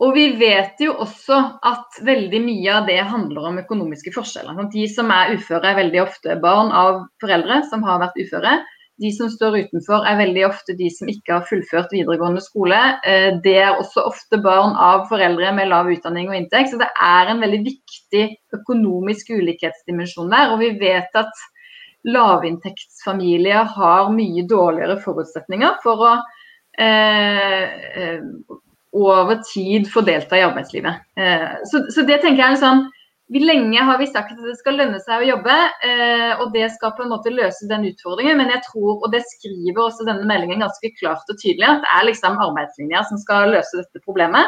og 0.03 0.11
vi 0.13 0.27
vet 0.37 0.77
jo 0.83 0.91
også 1.01 1.39
at 1.65 1.95
veldig 2.05 2.39
mye 2.43 2.73
av 2.75 2.89
det 2.89 2.99
handler 3.09 3.47
om 3.49 3.61
økonomiske 3.63 4.13
forskjeller. 4.13 4.67
De 4.73 4.83
som 4.91 5.09
er 5.13 5.33
uføre, 5.33 5.63
er 5.71 5.79
veldig 5.79 6.03
ofte 6.03 6.35
barn 6.43 6.69
av 6.69 7.07
foreldre 7.23 7.63
som 7.71 7.85
har 7.87 8.03
vært 8.03 8.19
uføre. 8.21 8.59
De 8.97 9.11
som 9.13 9.29
står 9.29 9.59
utenfor 9.67 10.05
er 10.09 10.17
veldig 10.17 10.45
ofte 10.47 10.73
de 10.77 10.87
som 10.89 11.09
ikke 11.11 11.35
har 11.35 11.45
fullført 11.45 11.91
videregående 11.93 12.41
skole. 12.41 12.77
Eh, 13.05 13.29
det 13.43 13.57
er 13.61 13.75
også 13.75 14.07
ofte 14.09 14.39
barn 14.41 14.73
av 14.73 15.05
foreldre 15.11 15.51
med 15.53 15.69
lav 15.69 15.91
utdanning 15.93 16.31
og 16.31 16.37
inntekt. 16.39 16.71
Så 16.71 16.79
det 16.81 16.89
er 16.93 17.29
en 17.29 17.43
veldig 17.43 17.61
viktig 17.67 18.23
økonomisk 18.57 19.29
ulikhetsdimensjon 19.37 20.33
der. 20.33 20.55
Og 20.55 20.63
vi 20.63 20.71
vet 20.81 21.21
at 21.21 21.45
lavinntektsfamilier 22.07 23.69
har 23.77 24.09
mye 24.13 24.45
dårligere 24.49 24.97
forutsetninger 25.03 25.77
for 25.83 26.07
å 26.07 26.13
eh, 26.81 27.67
eh 28.05 28.63
over 28.97 29.41
tid 29.53 29.89
få 29.91 30.01
delta 30.01 30.37
i 30.37 30.41
arbeidslivet. 30.41 31.03
Eh, 31.19 31.49
så, 31.69 31.83
så, 31.93 32.01
det 32.07 32.21
tenker 32.23 32.39
jeg 32.39 32.47
er 32.47 32.55
en 32.55 32.61
sånn 32.61 32.85
vi 33.27 33.39
lenge 33.43 33.83
har 33.83 33.97
vi 33.99 34.07
sagt 34.07 34.31
at 34.31 34.43
det 34.43 34.55
skal 34.55 34.77
lønne 34.79 34.99
seg 35.03 35.19
å 35.23 35.27
jobbe, 35.27 35.55
eh, 35.83 36.39
og 36.39 36.53
det 36.53 36.69
skal 36.77 36.93
på 36.95 37.03
en 37.03 37.11
måte 37.11 37.33
løse 37.33 37.67
den 37.67 37.83
utfordringen. 37.89 38.39
Men 38.39 38.53
jeg 38.53 38.63
tror, 38.69 39.01
og 39.01 39.11
det 39.11 39.25
skriver 39.27 39.81
også 39.83 40.07
denne 40.07 40.27
meldingen 40.29 40.63
ganske 40.63 40.93
klart 40.95 41.27
og 41.27 41.41
tydelig, 41.41 41.67
at 41.67 41.83
det 41.83 41.91
er 41.97 42.07
liksom 42.07 42.39
arbeidslinja 42.45 43.03
som 43.09 43.19
skal 43.19 43.51
løse 43.51 43.81
dette 43.81 44.03
problemet. 44.05 44.47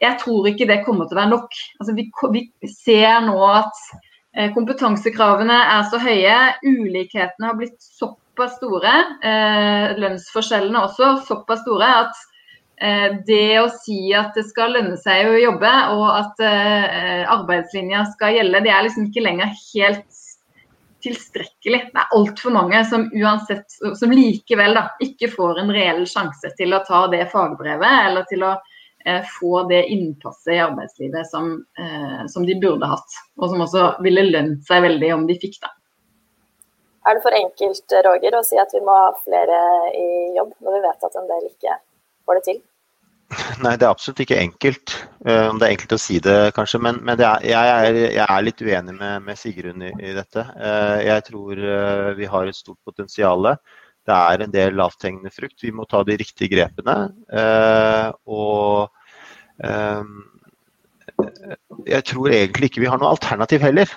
Jeg 0.00 0.16
tror 0.22 0.48
ikke 0.48 0.68
det 0.70 0.82
kommer 0.86 1.08
til 1.08 1.18
å 1.18 1.20
være 1.20 1.34
nok. 1.34 1.60
Altså, 1.82 1.96
vi, 1.98 2.06
vi 2.62 2.72
ser 2.72 3.20
nå 3.26 3.36
at 3.44 3.84
eh, 4.38 4.48
kompetansekravene 4.56 5.60
er 5.76 5.84
så 5.92 6.00
høye, 6.00 6.38
ulikhetene 6.64 7.50
har 7.50 7.60
blitt 7.60 7.76
såpass 7.82 8.56
store, 8.56 8.94
eh, 9.20 9.92
lønnsforskjellene 10.00 10.86
også 10.86 11.12
såpass 11.28 11.60
store, 11.66 11.92
at 12.06 12.26
det 13.26 13.58
å 13.58 13.66
si 13.74 14.12
at 14.14 14.36
det 14.38 14.44
skal 14.46 14.76
lønne 14.76 14.94
seg 15.00 15.26
å 15.26 15.38
jobbe 15.40 15.70
og 15.96 16.04
at 16.12 16.42
eh, 16.46 17.24
arbeidslinja 17.26 18.04
skal 18.12 18.36
gjelde, 18.36 18.62
det 18.62 18.70
er 18.70 18.84
liksom 18.86 19.08
ikke 19.08 19.24
lenger 19.24 19.50
helt 19.50 20.18
tilstrekkelig. 21.02 21.80
Det 21.92 22.02
er 22.02 22.16
altfor 22.16 22.54
mange 22.54 22.80
som 22.88 23.06
uansett, 23.14 23.66
som 23.98 24.12
likevel 24.14 24.74
da, 24.78 24.88
ikke 25.04 25.30
får 25.32 25.62
en 25.62 25.72
reell 25.74 26.04
sjanse 26.10 26.50
til 26.58 26.74
å 26.74 26.82
ta 26.86 27.06
det 27.12 27.28
fagbrevet 27.32 28.04
eller 28.08 28.26
til 28.30 28.44
å 28.46 28.54
eh, 29.04 29.24
få 29.38 29.64
det 29.70 29.84
innpasset 29.94 30.54
i 30.56 30.62
arbeidslivet 30.64 31.30
som, 31.30 31.52
eh, 31.78 32.22
som, 32.30 32.46
de 32.46 32.58
burde 32.60 32.90
hatt. 32.90 33.18
Og 33.38 33.52
som 33.52 33.66
også 33.66 33.90
ville 34.06 34.26
lønt 34.30 34.66
seg 34.68 34.84
veldig 34.86 35.12
om 35.14 35.26
de 35.28 35.38
fikk 35.38 35.60
det. 35.62 35.74
Er 37.08 37.16
det 37.16 37.24
for 37.24 37.32
enkelt 37.32 37.98
Roger, 38.04 38.34
å 38.36 38.44
si 38.44 38.58
at 38.60 38.74
vi 38.74 38.82
må 38.84 38.92
ha 38.92 39.12
flere 39.22 39.60
i 39.96 40.08
jobb, 40.36 40.50
når 40.60 40.74
vi 40.76 40.80
vet 40.84 41.06
at 41.08 41.14
en 41.16 41.30
del 41.30 41.46
ikke 41.48 41.78
får 42.28 42.40
det 42.40 42.44
til? 42.50 42.60
Nei, 43.60 43.74
det 43.76 43.84
er 43.84 43.90
absolutt 43.90 44.22
ikke 44.24 44.38
enkelt. 44.40 44.94
Uh, 45.20 45.52
det 45.58 45.66
er 45.66 45.72
enkelt 45.74 45.92
å 45.92 46.00
si 46.00 46.16
det, 46.24 46.36
kanskje. 46.56 46.80
Men, 46.84 47.00
men 47.04 47.20
er, 47.20 47.44
jeg, 47.44 47.74
er, 47.74 47.98
jeg, 48.06 48.24
er, 48.24 48.46
litt 48.46 48.62
uenig 48.64 48.94
med, 48.96 49.26
med 49.26 49.40
Sigrun 49.40 49.84
i, 49.84 49.92
i 50.00 50.14
dette. 50.16 50.44
Uh, 50.56 50.96
jeg 51.04 51.26
tror 51.28 51.60
uh, 51.60 52.08
vi 52.16 52.30
har 52.32 52.48
et 52.48 52.56
stort 52.56 52.80
potensial. 52.88 53.50
Det 54.08 54.16
er 54.16 54.44
en 54.44 54.54
del 54.54 54.78
lavthengende 54.80 55.32
frukt. 55.34 55.60
Vi 55.60 55.74
må 55.76 55.84
ta 55.84 56.00
de 56.08 56.16
riktige 56.16 56.54
grepene. 56.54 56.96
og 58.24 58.94
jeg 61.88 62.04
tror 62.06 62.30
egentlig 62.32 62.70
ikke 62.70 62.80
vi 62.80 62.88
har 62.88 63.00
noe 63.00 63.10
alternativ 63.12 63.60
heller. 63.66 63.90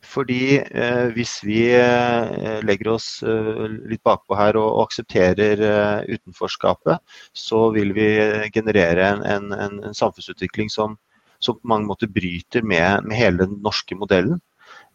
Fordi 0.00 0.58
eh, 0.58 1.10
hvis 1.14 1.34
vi 1.44 1.60
eh, 1.76 2.60
legger 2.64 2.94
oss 2.94 3.08
eh, 3.22 3.66
litt 3.90 4.02
bakpå 4.06 4.36
her 4.38 4.56
og, 4.56 4.68
og 4.68 4.82
aksepterer 4.88 5.60
eh, 5.66 6.16
utenforskapet, 6.16 7.02
så 7.36 7.66
vil 7.74 7.92
vi 7.96 8.08
generere 8.54 9.10
en, 9.12 9.24
en, 9.36 9.52
en 9.52 9.96
samfunnsutvikling 9.96 10.72
som, 10.72 10.96
som, 11.38 11.58
på 11.60 11.72
mange 11.72 11.90
måter 11.90 12.10
bryter 12.10 12.64
med, 12.64 13.04
med 13.04 13.18
hele 13.20 13.44
den 13.44 13.60
norske 13.64 13.98
modellen. 13.98 14.40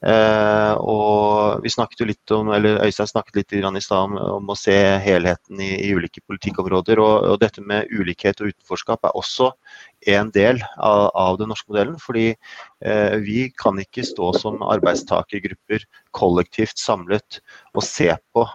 Eh, 0.06 0.74
og 0.86 1.63
vi 1.63 1.72
snakket 1.74 2.04
jo 2.04 2.08
litt 2.12 2.34
om, 2.36 2.52
eller 2.54 2.84
Øystein 2.86 3.10
snakket 3.10 3.39
litt 3.39 3.56
i 3.58 3.82
stad 3.82 4.04
om, 4.04 4.18
om, 4.38 4.52
å 4.54 4.58
se 4.60 4.76
helheten 5.02 5.62
i, 5.63 5.72
i 5.88 5.94
ulike 5.98 6.22
politikkområder. 6.30 7.02
Og, 7.02 7.30
og, 7.32 7.39
dette 7.41 7.63
med 7.65 7.89
ulikhet 7.89 8.41
og 8.41 8.54
utenforskap 8.54 9.08
er 9.10 9.18
også 9.18 9.50
en 10.13 10.30
del 10.36 10.62
av, 10.78 11.10
av 11.18 11.39
den 11.41 11.50
norske 11.50 11.72
modellen. 11.74 11.98
Fordi 12.02 12.28
eh, 12.36 13.15
vi 13.26 13.48
kan 13.58 13.82
ikke 13.82 14.06
stå 14.06 14.30
som 14.38 14.62
arbeidstakergrupper 14.65 15.88
kollektivt 16.13 16.78
samlet 16.82 17.41
og 17.74 17.84
se 17.88 18.12
på 18.36 18.46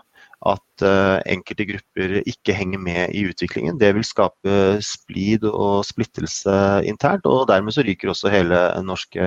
at 0.49 0.85
uh, 0.87 1.21
enkelte 1.29 1.67
grupper 1.69 2.15
ikke 2.25 2.55
henger 2.57 2.81
med 2.81 3.13
i 3.13 3.27
utviklingen. 3.29 3.77
Det 3.81 3.91
vil 3.97 4.07
skape 4.07 4.79
splid 4.85 5.45
og 5.51 5.85
splittelse 5.85 6.55
internt, 6.89 7.29
og 7.29 7.45
dermed 7.51 7.77
så 7.77 7.85
ryker 7.85 8.13
også 8.13 8.33
hele 8.33 8.57
den 8.73 8.89
norske 8.89 9.27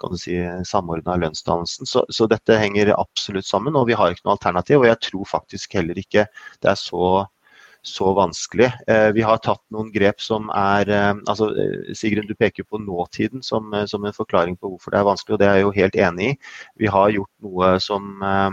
kan 0.00 0.12
du 0.12 0.18
si, 0.20 0.36
samordna 0.68 1.16
lønnsdannelsen. 1.20 1.88
Så, 1.88 2.04
så, 2.12 2.28
dette 2.30 2.58
henger 2.60 2.94
absolutt 2.96 3.48
sammen, 3.48 3.78
og 3.78 3.88
vi 3.90 3.96
har 3.98 4.12
ikke 4.12 4.26
noe 4.26 4.36
alternativ. 4.36 4.82
Og 4.82 4.90
jeg 4.90 5.02
tror 5.10 5.32
faktisk 5.36 5.78
heller 5.78 5.98
ikke 6.00 6.28
det 6.62 6.74
er 6.74 6.78
så 6.80 7.26
så 7.86 8.08
vanskelig. 8.16 8.66
Eh, 8.90 9.12
vi 9.14 9.22
har 9.22 9.38
tatt 9.38 9.60
noen 9.70 9.92
grep 9.94 10.18
som 10.18 10.48
er 10.50 10.88
eh, 10.90 11.12
altså 11.30 11.52
Sigrun, 11.94 12.26
du 12.26 12.34
peker 12.34 12.66
på 12.66 12.80
nåtiden 12.82 13.44
som, 13.46 13.70
som, 13.86 14.02
en 14.02 14.16
forklaring 14.16 14.56
på 14.58 14.72
hvorfor 14.72 14.90
det 14.90 14.98
er 14.98 15.06
vanskelig, 15.06 15.36
og 15.36 15.38
det 15.42 15.46
er 15.46 15.60
jeg 15.60 15.66
jo 15.68 15.74
helt 15.76 15.98
enig 16.08 16.32
i. 16.32 16.36
Vi 16.82 16.90
har 16.90 17.14
gjort 17.14 17.30
noe 17.46 17.76
som 17.84 18.16
Eh, 18.26 18.50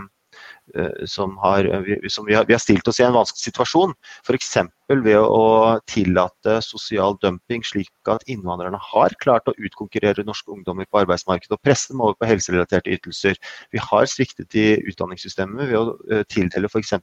som, 1.06 1.36
har, 1.38 1.64
eh, 1.64 2.08
som 2.08 2.26
vi, 2.26 2.34
har, 2.34 2.46
vi, 2.48 2.54
har, 2.54 2.62
stilt 2.62 2.88
oss 2.88 3.00
i 3.00 3.04
en 3.06 3.14
vanskelig 3.16 3.50
situasjon. 3.50 3.94
F.eks. 4.24 4.56
ved 4.88 5.20
å 5.20 5.78
tillate 5.90 6.58
sosial 6.64 7.18
dumping, 7.22 7.64
slik 7.64 7.90
at 8.10 8.24
innvandrerne 8.30 8.80
har 8.80 9.16
klart 9.22 9.48
å 9.48 9.56
utkonkurrere 9.56 10.26
norske 10.26 10.52
ungdommer 10.52 10.88
på 10.88 11.02
arbeidsmarkedet 11.04 11.56
og 11.56 11.62
presse 11.64 11.92
dem 11.92 12.02
over 12.04 12.18
på 12.18 12.28
helserelaterte 12.28 12.92
ytelser. 12.96 13.40
Vi 13.72 13.82
har 13.82 14.08
sviktet 14.10 14.56
i 14.58 14.68
utdanningssystemet 14.88 15.70
ved 15.72 15.80
å 15.80 15.96
eh, 16.10 16.24
tildele 16.32 16.70
f.eks. 16.70 16.96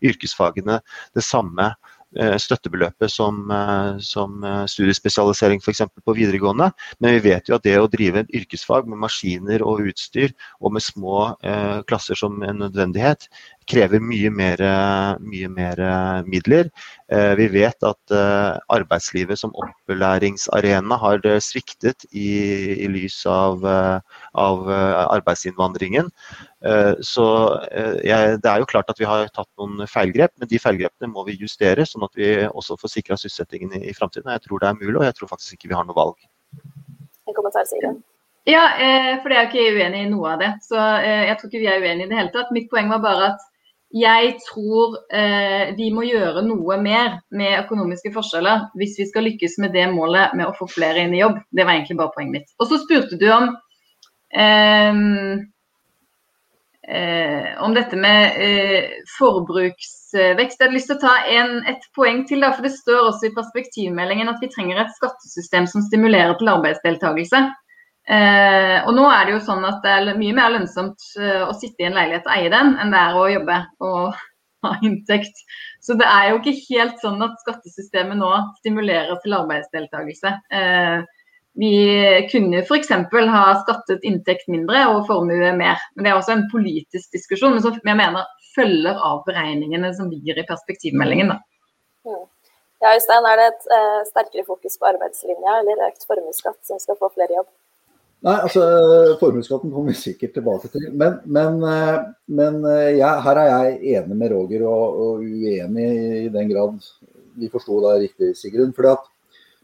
yrkesfagene 0.00 0.80
det 1.16 1.26
samme 1.26 1.72
Eh, 1.72 1.99
støttebeløpet 2.10 3.12
som, 3.12 3.44
eh, 3.50 3.98
som 4.02 4.44
eh, 4.44 4.64
studiespesialisering 4.66 5.62
f.eks. 5.62 5.82
på 6.04 6.14
videregående. 6.16 6.70
Men 6.98 7.14
vi 7.16 7.30
vet 7.30 7.48
jo 7.48 7.56
at 7.56 7.66
det 7.66 7.76
å 7.78 7.88
drive 7.90 8.24
en 8.24 8.32
yrkesfag 8.34 8.88
med 8.90 8.98
maskiner 9.04 9.62
og 9.62 9.84
utstyr 9.90 10.34
og 10.60 10.74
med 10.74 10.84
små 10.84 11.36
eh, 11.46 11.80
klasser 11.86 12.18
som 12.18 12.42
en 12.42 12.64
nødvendighet, 12.64 13.28
krever 13.68 14.02
mye 14.02 14.30
mer, 14.34 14.62
mye 15.20 15.48
mer 15.52 15.82
midler. 16.26 16.70
Eh, 17.12 17.32
vi 17.38 17.48
vet 17.52 17.86
at 17.86 18.14
eh, 18.14 18.58
arbeidslivet 18.72 19.38
som 19.38 19.54
opplæringsarena 19.54 20.98
har 21.00 21.26
sviktet 21.44 22.06
i, 22.10 22.30
i 22.84 22.88
lys 22.90 23.22
av, 23.30 23.66
av 23.66 24.70
arbeidsinnvandringen. 24.70 26.10
Eh, 26.64 26.94
så 27.00 27.26
eh, 27.72 27.96
jeg, 28.04 28.36
det 28.44 28.50
er 28.50 28.60
jo 28.60 28.68
klart 28.68 28.90
at 28.92 28.98
vi 29.00 29.08
har 29.08 29.30
tatt 29.32 29.48
noen 29.60 29.86
feilgrep, 29.88 30.34
men 30.40 30.50
de 30.50 30.60
feilgrepene 30.60 31.12
må 31.12 31.24
vi 31.28 31.38
justere, 31.40 31.86
sånn 31.88 32.04
at 32.04 32.16
vi 32.20 32.32
også 32.48 32.76
får 32.80 32.94
sikra 32.96 33.16
sysselsettingen 33.16 33.78
i, 33.78 33.86
i 33.88 33.96
framtiden. 33.96 34.28
Jeg 34.36 34.44
tror 34.44 34.60
det 34.60 34.68
er 34.68 34.80
mulig, 34.80 34.98
og 34.98 35.06
jeg 35.08 35.16
tror 35.16 35.32
faktisk 35.32 35.56
ikke 35.56 35.72
vi 35.72 35.78
har 35.78 35.88
noe 35.88 35.96
valg. 35.96 36.18
En 37.28 37.36
kommentar, 37.36 37.64
Siren. 37.68 38.02
Ja, 38.48 38.64
eh, 38.80 39.14
for 39.22 39.32
jeg 39.32 39.40
er 39.40 39.48
ikke 39.48 39.78
uenig 39.78 40.04
i 40.04 40.10
noe 40.12 40.34
av 40.34 40.42
det. 40.42 40.50
Så 40.66 40.76
jeg 40.76 41.38
tror 41.38 41.50
ikke 41.50 41.62
vi 41.62 41.70
er 41.70 41.80
uenige 41.80 42.08
i 42.08 42.12
det 42.12 42.20
hele 42.20 42.34
tatt. 42.34 42.52
Mitt 42.56 42.68
poeng 42.72 42.92
var 42.92 43.02
bare 43.04 43.32
at 43.34 43.48
jeg 43.90 44.36
tror 44.46 44.98
eh, 45.10 45.72
vi 45.74 45.88
må 45.90 46.04
gjøre 46.06 46.44
noe 46.46 46.76
mer 46.82 47.16
med 47.34 47.56
økonomiske 47.64 48.12
forskjeller 48.14 48.68
hvis 48.78 48.94
vi 49.00 49.06
skal 49.08 49.26
lykkes 49.26 49.56
med 49.62 49.74
det 49.74 49.88
målet 49.90 50.36
med 50.38 50.46
å 50.46 50.54
få 50.54 50.68
flere 50.70 51.02
inn 51.02 51.16
i 51.16 51.24
jobb. 51.24 51.40
Det 51.50 51.66
var 51.66 51.74
egentlig 51.74 51.98
bare 51.98 52.14
poenget 52.14 52.36
mitt. 52.36 52.52
Og 52.62 52.70
så 52.70 52.78
spurte 52.84 53.18
du 53.18 53.26
om 53.34 53.48
eh, 54.30 55.00
eh, 56.90 57.48
om 57.66 57.74
dette 57.74 57.98
med 57.98 58.38
eh, 58.38 59.00
forbruksvekst. 59.16 60.60
Jeg 60.60 60.66
hadde 60.66 60.76
lyst 60.76 60.90
til 60.92 60.98
å 60.98 61.02
ta 61.02 61.16
en, 61.38 61.56
et 61.70 61.90
poeng 61.96 62.22
til. 62.28 62.44
Da, 62.44 62.52
for 62.54 62.66
Det 62.66 62.74
står 62.76 63.08
også 63.08 63.30
i 63.30 63.34
perspektivmeldingen 63.36 64.30
at 64.30 64.38
vi 64.42 64.50
trenger 64.54 64.82
et 64.84 64.94
skattesystem 64.96 65.68
som 65.70 65.84
stimulerer 65.86 66.36
til 66.38 66.52
arbeidsdeltakelse. 66.52 67.42
Eh, 68.08 68.78
og 68.88 68.94
nå 68.96 69.04
er 69.12 69.26
det 69.26 69.36
jo 69.36 69.42
sånn 69.44 69.64
at 69.68 69.84
det 69.84 69.92
er 69.92 70.18
mye 70.18 70.34
mer 70.34 70.54
lønnsomt 70.54 71.04
eh, 71.20 71.44
å 71.44 71.52
sitte 71.54 71.84
i 71.84 71.88
en 71.90 71.98
leilighet 71.98 72.26
og 72.26 72.34
eie 72.34 72.50
den, 72.52 72.74
enn 72.80 72.92
det 72.94 73.00
er 73.02 73.18
å 73.18 73.28
jobbe 73.30 73.58
og 73.86 74.18
ha 74.66 74.74
inntekt. 74.86 75.44
Så 75.84 75.96
det 76.00 76.08
er 76.08 76.30
jo 76.30 76.40
ikke 76.40 76.56
helt 76.70 76.98
sånn 77.04 77.22
at 77.24 77.38
skattesystemet 77.44 78.18
nå 78.20 78.32
stimulerer 78.60 79.20
til 79.22 79.36
arbeidsdeltakelse. 79.38 80.34
Eh, 80.56 80.98
vi 81.60 81.70
kunne 82.30 82.62
f.eks. 82.62 82.92
ha 83.34 83.44
skattet 83.64 84.04
inntekt 84.06 84.46
mindre 84.48 84.84
og 84.92 85.06
formue 85.08 85.52
mer. 85.58 85.80
Men 85.94 86.06
Det 86.06 86.12
er 86.12 86.18
også 86.18 86.36
en 86.36 86.48
politisk 86.52 87.12
diskusjon, 87.12 87.56
men 87.56 87.64
som 87.64 87.76
jeg 87.76 87.98
mener 87.98 88.28
følger 88.54 88.96
av 88.96 89.24
beregningene 89.26 89.92
som 89.94 90.10
ligger 90.10 90.38
i 90.40 90.46
perspektivmeldingen. 90.48 91.34
Da. 91.34 91.40
Ja, 92.80 92.94
Øystein, 92.96 93.26
Er 93.28 93.36
det 93.36 93.46
et 93.52 93.66
eh, 93.76 94.02
sterkere 94.08 94.44
fokus 94.46 94.78
på 94.80 94.88
arbeidslinja 94.88 95.58
eller 95.60 95.82
økt 95.90 96.06
formuesskatt 96.08 96.60
som 96.64 96.80
skal 96.80 96.96
få 96.96 97.10
flere 97.12 97.36
jobb? 97.36 97.50
Nei, 98.20 98.34
altså 98.36 98.62
Formuesskatten 99.20 99.70
kommer 99.72 99.94
vi 99.94 100.00
sikkert 100.00 100.34
tilbake 100.36 100.68
til. 100.72 100.90
Men, 100.92 101.22
men, 101.24 101.62
eh, 101.64 102.00
men 102.36 102.58
ja, 102.98 103.14
her 103.24 103.40
er 103.40 103.48
jeg 103.50 103.94
enig 103.96 104.18
med 104.18 104.34
Roger, 104.34 104.66
og, 104.68 104.98
og 105.04 105.24
uenig 105.24 105.86
i 106.26 106.28
den 106.34 106.52
grad 106.52 106.76
vi 107.40 107.48
forsto 107.52 107.80
det 107.84 107.94
riktig, 108.04 108.34
Sigrun. 108.36 108.74
fordi 108.76 108.92
at 108.92 109.08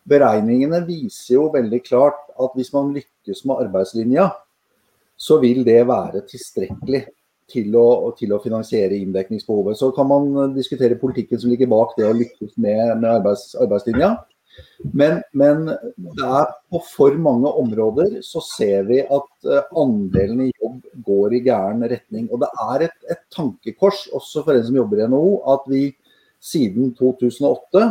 beregningene 0.09 0.81
viser 0.87 1.35
jo 1.37 1.51
veldig 1.55 1.83
klart 1.85 2.23
at 2.41 2.55
hvis 2.55 2.73
man 2.73 2.95
lykkes 2.95 3.45
med 3.45 3.67
arbeidslinja, 3.67 4.31
så 5.17 5.41
vil 5.41 5.65
det 5.67 5.81
være 5.89 6.23
tilstrekkelig 6.29 7.07
til 7.51 7.77
å, 7.79 8.13
til 8.19 8.33
å 8.35 8.41
finansiere 8.43 8.99
inndekningsbehovet. 8.99 9.79
Så 9.79 9.91
kan 9.97 10.09
man 10.11 10.55
diskutere 10.55 10.99
politikken 11.01 11.41
som 11.41 11.53
ligger 11.53 11.71
bak 11.71 11.95
det 11.99 12.09
å 12.09 12.17
lykkes 12.17 12.57
med, 12.57 12.99
med 13.01 13.11
arbeids, 13.11 13.55
arbeidslinja. 13.63 14.17
Men, 14.93 15.21
men, 15.33 15.71
på 16.71 16.81
for 16.93 17.17
mange 17.21 17.51
områder 17.61 18.19
så 18.25 18.43
ser 18.45 18.87
vi 18.89 19.01
at 19.03 19.49
eh, 19.51 19.69
andelen 19.79 20.47
i 20.47 20.53
jobb 20.53 20.81
går 21.07 21.37
i 21.37 21.43
gæren 21.47 21.85
retning. 21.91 22.29
Og 22.31 22.43
det 22.45 22.51
er 22.67 22.87
et, 22.89 22.99
et 23.13 23.23
tankekors 23.35 24.07
også 24.17 24.45
for 24.47 24.57
en 24.57 24.67
som 24.67 24.79
jobber 24.79 25.03
i 25.03 25.09
NHO, 25.11 25.37
at 25.55 25.71
vi 25.73 25.85
siden 26.43 26.93
2008 26.99 27.85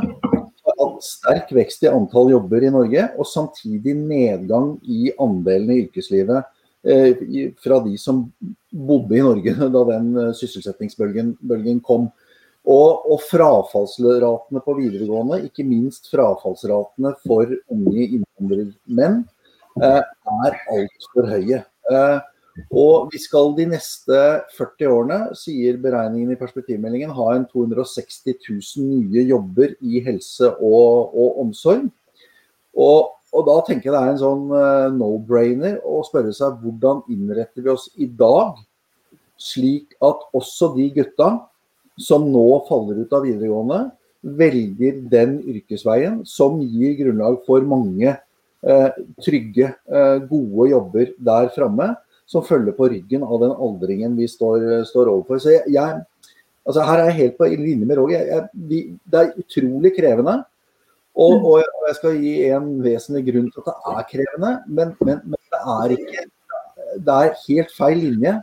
har 0.65 0.77
hatt 0.79 1.05
sterk 1.05 1.53
vekst 1.55 1.85
i 1.85 1.91
antall 1.91 2.31
jobber 2.33 2.63
i 2.63 2.73
Norge, 2.73 3.07
og 3.17 3.29
samtidig 3.29 3.95
nedgang 3.99 4.75
i 4.83 5.11
andelen 5.21 5.73
i 5.73 5.81
yrkeslivet 5.85 6.43
eh, 6.87 7.25
fra 7.61 7.81
de 7.85 7.97
som 8.01 8.25
bodde 8.71 9.17
i 9.17 9.25
Norge 9.25 9.55
da 9.75 9.83
den 9.91 10.13
eh, 10.21 10.31
sysselsettingsbølgen 10.37 11.81
kom. 11.85 12.09
Og, 12.65 13.05
og, 13.05 13.19
frafallsratene 13.29 14.61
på 14.65 14.73
videregående, 14.79 15.43
ikke 15.45 15.65
minst 15.67 16.09
frafallsratene 16.09 17.11
for 17.21 17.51
unge 17.69 18.07
innvandrermenn, 18.07 19.19
eh, 19.81 20.01
er 20.01 20.57
altfor 20.73 21.29
høye. 21.29 21.61
Eh, 21.91 22.17
og 22.71 23.11
vi 23.11 23.19
skal 23.19 23.51
de 23.57 23.67
neste 23.67 24.19
40 24.55 24.87
årene, 24.87 25.19
sier 25.37 25.77
beregningen 25.81 26.31
i 26.33 26.39
perspektivmeldingen, 26.39 27.11
ha 27.13 27.27
en 27.35 27.45
260 27.51 28.37
000 28.47 28.85
nye 28.85 29.25
jobber 29.27 29.75
i 29.83 30.01
helse 30.05 30.53
og, 30.55 31.11
og 31.11 31.41
omsorg. 31.43 31.89
Og, 32.75 33.11
og, 33.35 33.41
da 33.49 33.57
tenker 33.67 33.91
jeg 33.91 33.95
det 33.95 34.01
er 34.01 34.13
en 34.13 34.21
sånn 34.21 34.45
uh, 34.55 34.87
no-brainer 34.95 35.81
å 35.83 35.99
spørre 36.07 36.31
seg 36.35 36.63
hvordan 36.63 37.03
innretter 37.11 37.65
vi 37.65 37.73
oss 37.75 37.89
i 37.99 38.07
dag, 38.07 38.55
slik 39.35 39.97
at 40.03 40.23
også 40.35 40.71
de 40.77 40.87
gutta 40.95 41.29
som 41.97 42.27
nå 42.31 42.47
faller 42.69 43.03
ut 43.03 43.13
av 43.15 43.25
videregående, 43.25 43.81
velger 44.25 45.03
den 45.11 45.37
yrkesveien 45.45 46.23
som 46.27 46.57
gir 46.61 46.95
grunnlag 46.97 47.37
for 47.45 47.65
mange 47.67 48.09
eh, 48.09 48.89
trygge, 49.21 49.69
eh, 49.85 50.17
gode 50.25 50.69
jobber 50.71 51.13
der 51.29 51.51
framme 51.55 51.91
som 52.25 52.45
følger 52.45 52.73
på 52.73 52.89
ryggen 52.89 53.23
av 53.23 53.37
den 53.43 53.53
aldringen 53.53 54.15
vi 54.17 54.27
står, 54.27 54.83
står 54.89 55.11
overfor. 55.11 55.39
Så 55.39 55.53
jeg, 55.53 55.75
jeg, 55.75 56.01
altså 56.65 56.85
her 56.87 57.03
er 57.03 57.11
jeg 57.11 57.19
helt 57.19 57.37
på 57.37 57.49
linje 57.51 57.85
med 57.85 57.99
Roger. 58.01 58.47
det 58.57 59.19
er 59.19 59.35
utrolig 59.37 59.93
krevende. 59.93 60.39
Og, 61.15 61.37
mm. 61.37 61.45
og, 61.45 61.85
jeg 61.87 61.95
skal 61.99 62.17
gi 62.19 62.33
en 62.51 62.71
vesentlig 62.83 63.23
grunn 63.29 63.51
til 63.53 63.61
at 63.61 63.69
det 63.69 63.93
er 63.93 64.07
krevende, 64.09 64.51
men, 64.67 64.95
men, 65.05 65.21
men 65.23 65.39
det 65.53 65.61
er 65.75 65.93
ikke 65.95 66.25
Det 67.05 67.13
er 67.13 67.37
helt 67.45 67.71
feil 67.75 68.01
linje 68.01 68.33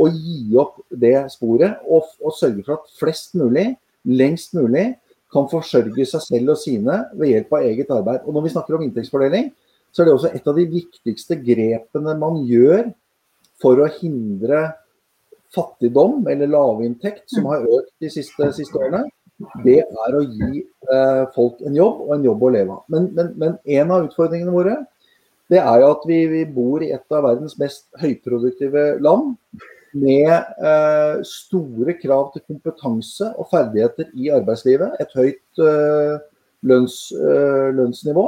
å 0.00 0.08
gi 0.08 0.56
opp 0.60 0.80
det 1.02 1.16
sporet 1.32 1.82
og, 1.86 2.08
og 2.24 2.34
sørge 2.36 2.64
for 2.64 2.78
at 2.78 2.92
flest 3.00 3.36
mulig, 3.38 3.72
lengst 4.08 4.56
mulig, 4.56 4.94
kan 5.30 5.46
forsørge 5.50 6.06
seg 6.08 6.24
selv 6.24 6.54
og 6.56 6.58
sine 6.58 6.96
ved 7.14 7.30
hjelp 7.30 7.52
av 7.54 7.66
eget 7.68 7.92
arbeid. 7.94 8.24
Og 8.26 8.34
når 8.34 8.46
vi 8.46 8.52
snakker 8.54 8.76
om 8.76 8.84
inntektsfordeling, 8.86 9.50
så 9.94 10.02
er 10.02 10.08
det 10.08 10.14
også 10.16 10.32
et 10.34 10.48
av 10.50 10.58
de 10.58 10.66
viktigste 10.70 11.38
grepene 11.44 12.16
man 12.18 12.40
gjør 12.48 12.90
for 13.62 13.78
å 13.82 13.88
hindre 14.00 14.70
fattigdom 15.54 16.26
eller 16.30 16.50
lavinntekt, 16.50 17.26
som 17.30 17.48
har 17.50 17.66
økt 17.66 17.92
de 18.02 18.10
siste, 18.12 18.50
siste 18.56 18.78
årene. 18.78 19.04
Det 19.64 19.80
er 19.82 20.16
å 20.16 20.20
gi 20.22 20.60
eh, 20.60 21.22
folk 21.34 21.62
en 21.66 21.76
jobb 21.78 22.02
og 22.06 22.14
en 22.16 22.26
jobb 22.26 22.42
å 22.44 22.52
leve 22.54 22.76
av. 22.76 22.82
Men, 22.92 23.08
men, 23.16 23.30
men 23.40 23.56
en 23.80 23.94
av 23.94 24.08
utfordringene 24.08 24.54
våre 24.54 24.76
det 25.50 25.58
er 25.58 25.82
jo 25.82 25.90
at 25.90 26.04
vi, 26.06 26.18
vi, 26.30 26.44
bor 26.46 26.82
i 26.84 26.92
et 26.94 27.16
av 27.16 27.24
verdens 27.26 27.56
mest 27.58 27.88
høyproduktive 27.98 29.00
land. 29.02 29.32
Med 29.98 30.30
eh, 30.30 31.22
store 31.26 31.96
krav 31.98 32.28
til 32.34 32.44
kompetanse 32.46 33.32
og 33.34 33.48
ferdigheter 33.50 34.12
i 34.14 34.30
arbeidslivet. 34.30 34.94
Et 35.02 35.16
høyt 35.18 35.62
eh, 35.64 36.20
lønns, 36.70 37.00
eh, 37.16 37.70
lønnsnivå. 37.74 38.26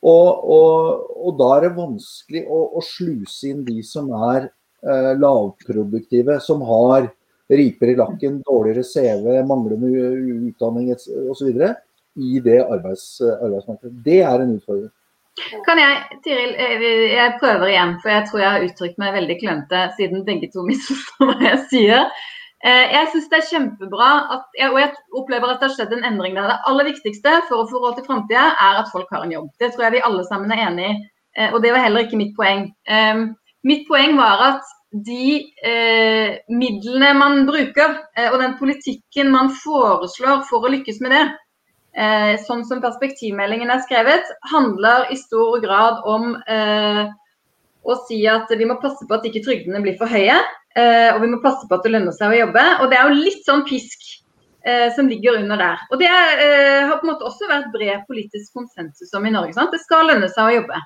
Og, 0.00 0.50
og, 0.56 1.06
og, 1.14 1.32
da 1.38 1.50
er 1.56 1.66
det 1.66 1.76
vanskelig 1.76 2.42
å, 2.48 2.60
å 2.80 2.82
sluse 2.82 3.50
inn 3.52 3.62
de 3.66 3.82
som 3.86 4.08
er 4.32 4.48
eh, 4.48 5.12
lavproduktive, 5.20 6.38
som 6.42 6.64
har 6.66 7.10
riper 7.50 7.92
i 7.92 7.98
lakken, 7.98 8.40
dårligere 8.46 8.86
CV, 8.86 9.28
manglende 9.46 9.90
utdanning 10.48 10.92
osv. 10.94 11.50
i 12.16 12.40
det 12.42 12.60
arbeids, 12.62 13.20
arbeidsmarkedet. 13.20 13.94
Det 14.06 14.22
er 14.22 14.42
en 14.42 14.56
utfordring. 14.56 14.90
Kan 15.66 15.78
jeg, 15.80 16.18
Tiril, 16.24 16.52
eh, 16.58 16.82
jeg 17.14 17.36
prøver 17.40 17.72
igjen, 17.72 17.94
for 18.02 18.12
jeg 18.12 18.26
tror 18.28 18.42
jeg 18.42 18.52
har 18.54 18.66
uttrykt 18.66 19.00
meg 19.02 19.16
veldig 19.16 19.36
klønete 19.40 19.86
siden 19.96 20.26
begge 20.26 20.50
to 20.52 20.64
misforstår 20.66 21.30
hva 21.30 21.36
jeg 21.46 21.60
sier. 21.72 22.06
Eh, 22.64 22.92
jeg 22.92 23.10
syns 23.12 23.28
det 23.32 23.38
er 23.38 23.46
kjempebra, 23.48 24.10
at, 24.36 24.58
og 24.68 24.80
jeg 24.82 24.90
opplever 25.16 25.52
at 25.52 25.62
det 25.62 25.70
har 25.70 25.76
skjedd 25.78 25.94
en 25.96 26.08
endring 26.10 26.36
der. 26.36 26.50
Det 26.52 26.72
aller 26.72 26.90
viktigste 26.90 27.38
for 27.48 27.62
å 27.62 27.68
få 27.70 27.80
råd 27.82 27.98
til 27.98 28.08
framtida 28.08 28.50
er 28.52 28.82
at 28.82 28.90
folk 28.92 29.08
har 29.14 29.24
en 29.24 29.36
jobb. 29.36 29.48
Det 29.62 29.72
tror 29.72 29.86
jeg 29.86 29.96
vi 29.96 30.04
alle 30.10 30.26
sammen 30.28 30.52
er 30.54 30.64
enig 30.66 30.90
i. 30.90 30.98
Eh, 31.38 31.54
og 31.54 31.62
det 31.64 31.72
var 31.74 31.86
heller 31.86 32.04
ikke 32.04 32.20
mitt 32.20 32.34
poeng. 32.36 32.66
Ehm, 32.90 33.30
mitt 33.64 33.86
poeng 33.88 34.16
var 34.18 34.44
at 34.48 34.76
de 34.90 35.44
midlene 36.50 37.12
man 37.14 37.44
bruker, 37.46 37.92
og 38.32 38.38
den 38.40 38.56
politikken 38.58 39.28
man 39.30 39.52
foreslår 39.54 40.40
for 40.48 40.66
å 40.66 40.72
lykkes 40.72 40.98
med 41.04 41.14
det, 41.14 41.20
eh, 41.96 42.34
sånn 42.46 42.62
som 42.68 42.82
perspektivmeldingen 42.82 43.72
er 43.72 43.82
skrevet, 43.86 44.30
handler 44.52 45.10
i 45.10 45.18
stor 45.18 45.60
grad 45.64 46.04
om 46.08 46.34
eh, 46.46 47.04
å 47.82 47.96
si 48.06 48.22
at 48.28 48.50
vi 48.52 48.68
må 48.68 48.78
passe 48.82 49.06
på 49.06 49.16
at 49.16 49.26
ikke 49.28 49.44
trygdene 49.46 49.82
blir 49.84 49.98
for 50.00 50.10
høye. 50.10 50.38
Eh, 50.78 51.10
og 51.14 51.22
vi 51.24 51.32
må 51.32 51.40
passe 51.42 51.66
på 51.66 51.76
at 51.76 51.86
det 51.86 51.94
lønner 51.94 52.14
seg 52.14 52.32
å 52.32 52.40
jobbe. 52.44 52.64
Og 52.80 52.90
det 52.90 52.98
er 52.98 53.08
jo 53.08 53.24
litt 53.24 53.42
sånn 53.46 53.64
pisk 53.68 54.06
eh, 54.66 54.88
som 54.94 55.10
ligger 55.10 55.40
under 55.40 55.60
der. 55.60 55.82
Og 55.90 56.00
det 56.02 56.10
eh, 56.10 56.86
har 56.86 57.00
på 57.00 57.08
en 57.08 57.12
måte 57.14 57.26
også 57.26 57.50
vært 57.50 57.72
bred 57.74 58.06
politisk 58.10 58.54
konsensus 58.56 59.12
om 59.16 59.26
i 59.26 59.34
Norge. 59.34 59.56
Sant? 59.56 59.74
Det 59.74 59.82
skal 59.82 60.10
lønne 60.12 60.30
seg 60.30 60.46
å 60.46 60.56
jobbe. 60.60 60.82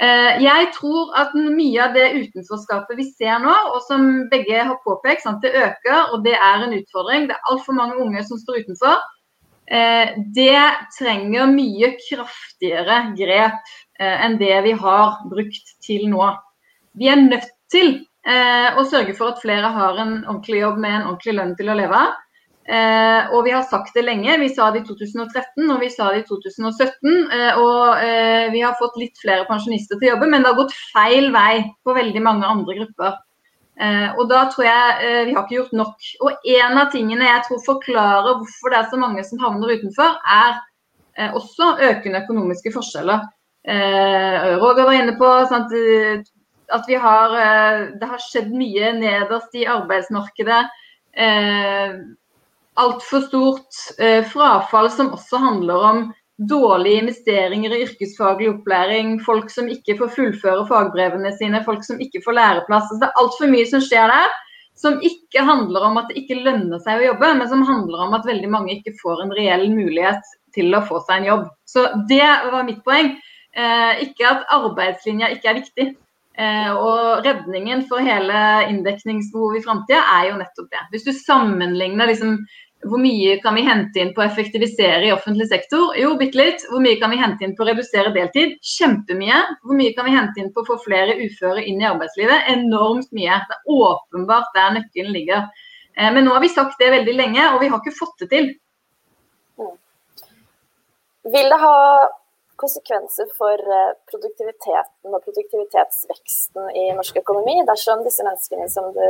Eh, 0.00 0.40
jeg 0.40 0.68
tror 0.78 1.12
at 1.20 1.34
mye 1.36 1.84
av 1.84 1.94
det 1.96 2.08
utenforskapet 2.16 2.96
vi 2.96 3.10
ser 3.12 3.38
nå, 3.42 3.52
og 3.74 3.82
som 3.84 4.06
begge 4.32 4.64
har 4.64 4.78
påpekt, 4.86 5.26
sant? 5.26 5.44
det 5.44 5.52
øker 5.52 6.14
og 6.14 6.24
det 6.24 6.38
er 6.38 6.64
en 6.64 6.76
utfordring. 6.78 7.28
Det 7.28 7.36
er 7.36 7.50
altfor 7.52 7.76
mange 7.76 8.00
unge 8.00 8.24
som 8.26 8.40
står 8.40 8.64
utenfor. 8.64 8.96
Eh, 9.70 10.14
det 10.34 10.62
trenger 10.98 11.46
mye 11.46 11.92
kraftigere 12.02 12.96
grep 13.14 13.74
eh, 14.00 14.16
enn 14.26 14.34
det 14.40 14.56
vi 14.66 14.72
har 14.74 15.20
brukt 15.30 15.76
til 15.84 16.08
nå. 16.10 16.32
Vi 16.98 17.06
er 17.06 17.22
nødt 17.22 17.46
til 17.70 17.92
eh, 18.26 18.74
å 18.74 18.82
sørge 18.90 19.14
for 19.14 19.30
at 19.30 19.44
flere 19.44 19.70
har 19.76 20.00
en 20.02 20.16
ordentlig 20.24 20.64
jobb 20.64 20.80
med 20.82 20.96
en 20.96 21.06
ordentlig 21.12 21.36
lønn 21.38 21.54
til 21.60 21.70
å 21.70 21.78
leve 21.78 22.02
av. 22.06 22.18
og 23.34 23.40
vi 23.46 23.50
har 23.50 23.64
sagt 23.66 23.96
det 23.96 24.04
lenge. 24.04 24.36
Vi 24.38 24.48
sa 24.54 24.68
det 24.70 24.82
i 24.82 24.86
2013 24.86 25.70
og 25.72 25.80
vi 25.80 25.88
sa 25.90 26.10
det 26.12 26.20
i 26.20 26.26
2017. 26.28 27.24
og 27.58 28.02
vi 28.54 28.60
har 28.62 28.76
fått 28.78 28.98
litt 29.00 29.18
flere 29.18 29.46
pensjonister 29.48 29.98
til 29.98 30.06
å 30.06 30.12
jobbe, 30.12 30.28
men 30.30 30.44
det 30.44 30.52
har 30.52 30.58
gått 30.60 30.76
feil 30.92 31.32
vei 31.34 31.64
på 31.82 31.96
veldig 31.96 32.22
mange 32.22 32.46
andre 32.46 32.76
grupper. 32.78 33.16
Eh, 33.80 34.10
og 34.20 34.26
da 34.28 34.42
tror 34.52 34.66
jeg 34.66 34.96
eh, 35.06 35.20
vi 35.28 35.34
har 35.34 35.46
ikke 35.46 35.56
gjort 35.56 35.76
nok. 35.78 36.08
Og 36.26 36.48
en 36.54 36.80
av 36.82 36.90
tingene 36.92 37.28
jeg 37.28 37.44
tror 37.46 37.62
forklarer 37.64 38.36
hvorfor 38.40 38.72
det 38.72 38.80
er 38.80 38.90
så 38.90 39.00
mange 39.00 39.24
som 39.24 39.40
havner 39.40 39.72
utenfor, 39.78 40.18
er 40.34 40.58
eh, 41.16 41.30
også 41.38 41.76
økende 41.88 42.20
økonomiske 42.24 42.74
forskjeller. 42.76 43.28
Roger 43.60 44.86
var 44.88 44.94
inne 44.96 45.12
på 45.20 45.30
sant, 45.50 45.72
at 46.72 46.86
vi 46.88 46.96
har, 46.96 47.34
det 48.00 48.06
har 48.08 48.22
skjedd 48.24 48.54
mye 48.56 48.94
nederst 48.96 49.52
i 49.52 49.66
arbeidsmarkedet. 49.68 50.62
Altfor 52.80 53.26
stort 53.26 53.82
frafall 54.32 54.88
som 54.94 55.12
også 55.12 55.42
handler 55.44 55.84
om 55.90 56.00
dårlige 56.48 57.02
investeringer 57.02 57.74
i 57.74 57.82
yrkesfaglig 57.84 58.48
opplæring, 58.54 59.18
folk 59.24 59.50
som 59.52 59.68
ikke 59.68 59.98
får 59.98 60.14
fullføre 60.14 60.66
fagbrevene 60.68 61.32
sine, 61.36 61.60
folk 61.66 61.84
som 61.84 62.00
ikke 62.00 62.22
får 62.24 62.38
læreplass. 62.38 62.88
Altså, 62.88 63.00
det 63.02 63.10
er 63.10 63.20
altfor 63.24 63.52
mye 63.52 63.66
som 63.68 63.84
skjer 63.84 64.14
der 64.14 64.38
som 64.80 65.00
ikke 65.04 65.42
handler 65.44 65.84
om 65.90 65.98
at 66.00 66.08
det 66.08 66.22
ikke 66.22 66.40
lønner 66.40 66.80
seg 66.80 67.00
å 67.00 67.08
jobbe, 67.10 67.32
men 67.36 67.48
som 67.50 67.64
handler 67.68 68.06
om 68.06 68.14
at 68.16 68.28
veldig 68.28 68.50
mange 68.52 68.78
ikke 68.78 68.94
får 69.02 69.24
en 69.24 69.34
reell 69.36 69.66
mulighet 69.74 70.30
til 70.56 70.72
å 70.74 70.84
få 70.86 71.02
seg 71.04 71.20
en 71.20 71.28
jobb. 71.28 71.42
Så 71.68 71.84
det 72.08 72.24
var 72.24 72.64
mitt 72.68 72.80
poeng. 72.86 73.12
Eh, 73.50 74.04
ikke 74.06 74.28
at 74.30 74.46
arbeidslinja 74.54 75.28
ikke 75.34 75.50
er 75.50 75.60
viktig. 75.60 75.86
Eh, 76.40 76.70
og 76.72 77.26
redningen 77.26 77.84
for 77.90 78.00
hele 78.00 78.40
inndekningsbehovet 78.70 79.60
i 79.60 79.64
framtida 79.66 80.00
er 80.16 80.30
jo 80.30 80.40
nettopp 80.40 80.70
det. 80.72 80.84
Hvis 80.94 81.06
du 81.08 81.12
sammenligner 81.12 82.08
liksom 82.08 82.38
hvor 82.88 83.00
mye 83.00 83.34
kan 83.42 83.54
vi 83.58 83.64
hente 83.66 84.00
inn 84.00 84.12
på 84.16 84.22
å 84.22 84.24
effektivisere 84.24 85.04
i 85.04 85.12
offentlig 85.12 85.50
sektor? 85.50 85.92
Jo, 86.00 86.14
bitte 86.20 86.38
litt. 86.40 86.62
Hvor 86.70 86.80
mye 86.80 86.96
kan 87.00 87.12
vi 87.12 87.18
hente 87.20 87.44
inn 87.44 87.52
på 87.56 87.64
å 87.64 87.68
redusere 87.68 88.12
deltid? 88.14 88.54
Kjempemye. 88.64 89.40
Hvor 89.66 89.76
mye 89.76 89.92
kan 89.96 90.08
vi 90.08 90.14
hente 90.14 90.40
inn 90.40 90.48
på 90.54 90.62
å 90.62 90.68
få 90.70 90.78
flere 90.86 91.18
uføre 91.20 91.64
inn 91.68 91.82
i 91.82 91.88
arbeidslivet? 91.88 92.48
Enormt 92.54 93.10
mye. 93.16 93.36
Det 93.50 93.58
er 93.58 93.74
åpenbart 93.84 94.48
der 94.56 94.72
nøkkelen 94.78 95.12
ligger. 95.12 95.44
Eh, 95.92 96.08
men 96.08 96.24
nå 96.24 96.32
har 96.32 96.40
vi 96.40 96.52
sagt 96.54 96.80
det 96.80 96.88
veldig 96.94 97.16
lenge, 97.18 97.50
og 97.52 97.60
vi 97.60 97.68
har 97.68 97.82
ikke 97.82 97.98
fått 97.98 98.24
det 98.24 98.30
til. 98.32 98.48
Mm. 99.60 99.76
Vil 101.36 101.52
det 101.52 101.60
ha 101.60 101.76
konsekvenser 102.60 103.28
for 103.38 103.56
eh, 103.76 103.92
produktiviteten 104.10 105.14
og 105.16 105.24
produktivitetsveksten 105.24 106.72
i 106.76 106.88
norsk 106.96 107.20
økonomi 107.22 107.58
dersom 107.68 108.04
disse 108.06 108.26
menneskene 108.26 108.68
som 108.72 108.90
du 108.96 109.04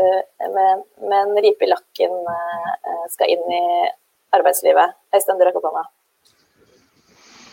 med, 0.56 0.84
med 1.04 1.18
en 1.20 1.40
ripe 1.44 1.66
i 1.66 1.72
lakken 1.72 2.18
eh, 2.34 3.06
skal 3.14 3.34
inn 3.34 3.56
i 3.56 3.64
arbeidslivet? 4.36 4.98
Øystein, 5.14 5.40
du 5.40 5.48
rakk 5.48 5.58
opp 5.58 5.70
hånda. 5.70 5.88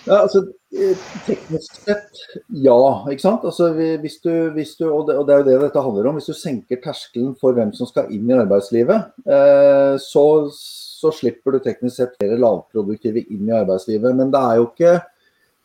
Ja, 0.08 0.22
altså, 0.24 0.40
eh, 0.72 1.08
teknisk 1.26 1.82
sett, 1.84 2.22
ja. 2.64 2.78
ikke 3.12 3.24
sant? 3.24 3.44
Altså, 3.48 3.74
hvis 3.76 4.22
du, 4.24 4.32
hvis 4.56 4.76
du, 4.80 4.86
og, 4.88 5.08
det, 5.10 5.18
og, 5.20 5.28
det, 5.28 5.34
er 5.34 5.42
jo 5.42 5.48
det 5.50 5.58
dette 5.66 5.84
handler 5.84 6.08
om. 6.08 6.20
Hvis 6.20 6.30
du 6.32 6.38
senker 6.38 6.80
terskelen 6.84 7.34
for 7.42 7.58
hvem 7.58 7.74
som 7.76 7.90
skal 7.90 8.12
inn 8.16 8.30
i 8.30 8.38
arbeidslivet, 8.38 9.12
eh, 9.28 9.98
så, 10.00 10.26
så, 10.54 11.12
slipper 11.12 11.58
du 11.58 11.60
teknisk 11.66 12.00
sett 12.00 12.16
flere 12.16 12.40
lavproduktive 12.40 13.26
inn 13.26 13.50
i 13.50 13.58
arbeidslivet. 13.60 14.16
Men 14.16 14.32
det 14.32 14.44
er 14.44 14.62
jo 14.62 14.70
ikke 14.70 14.96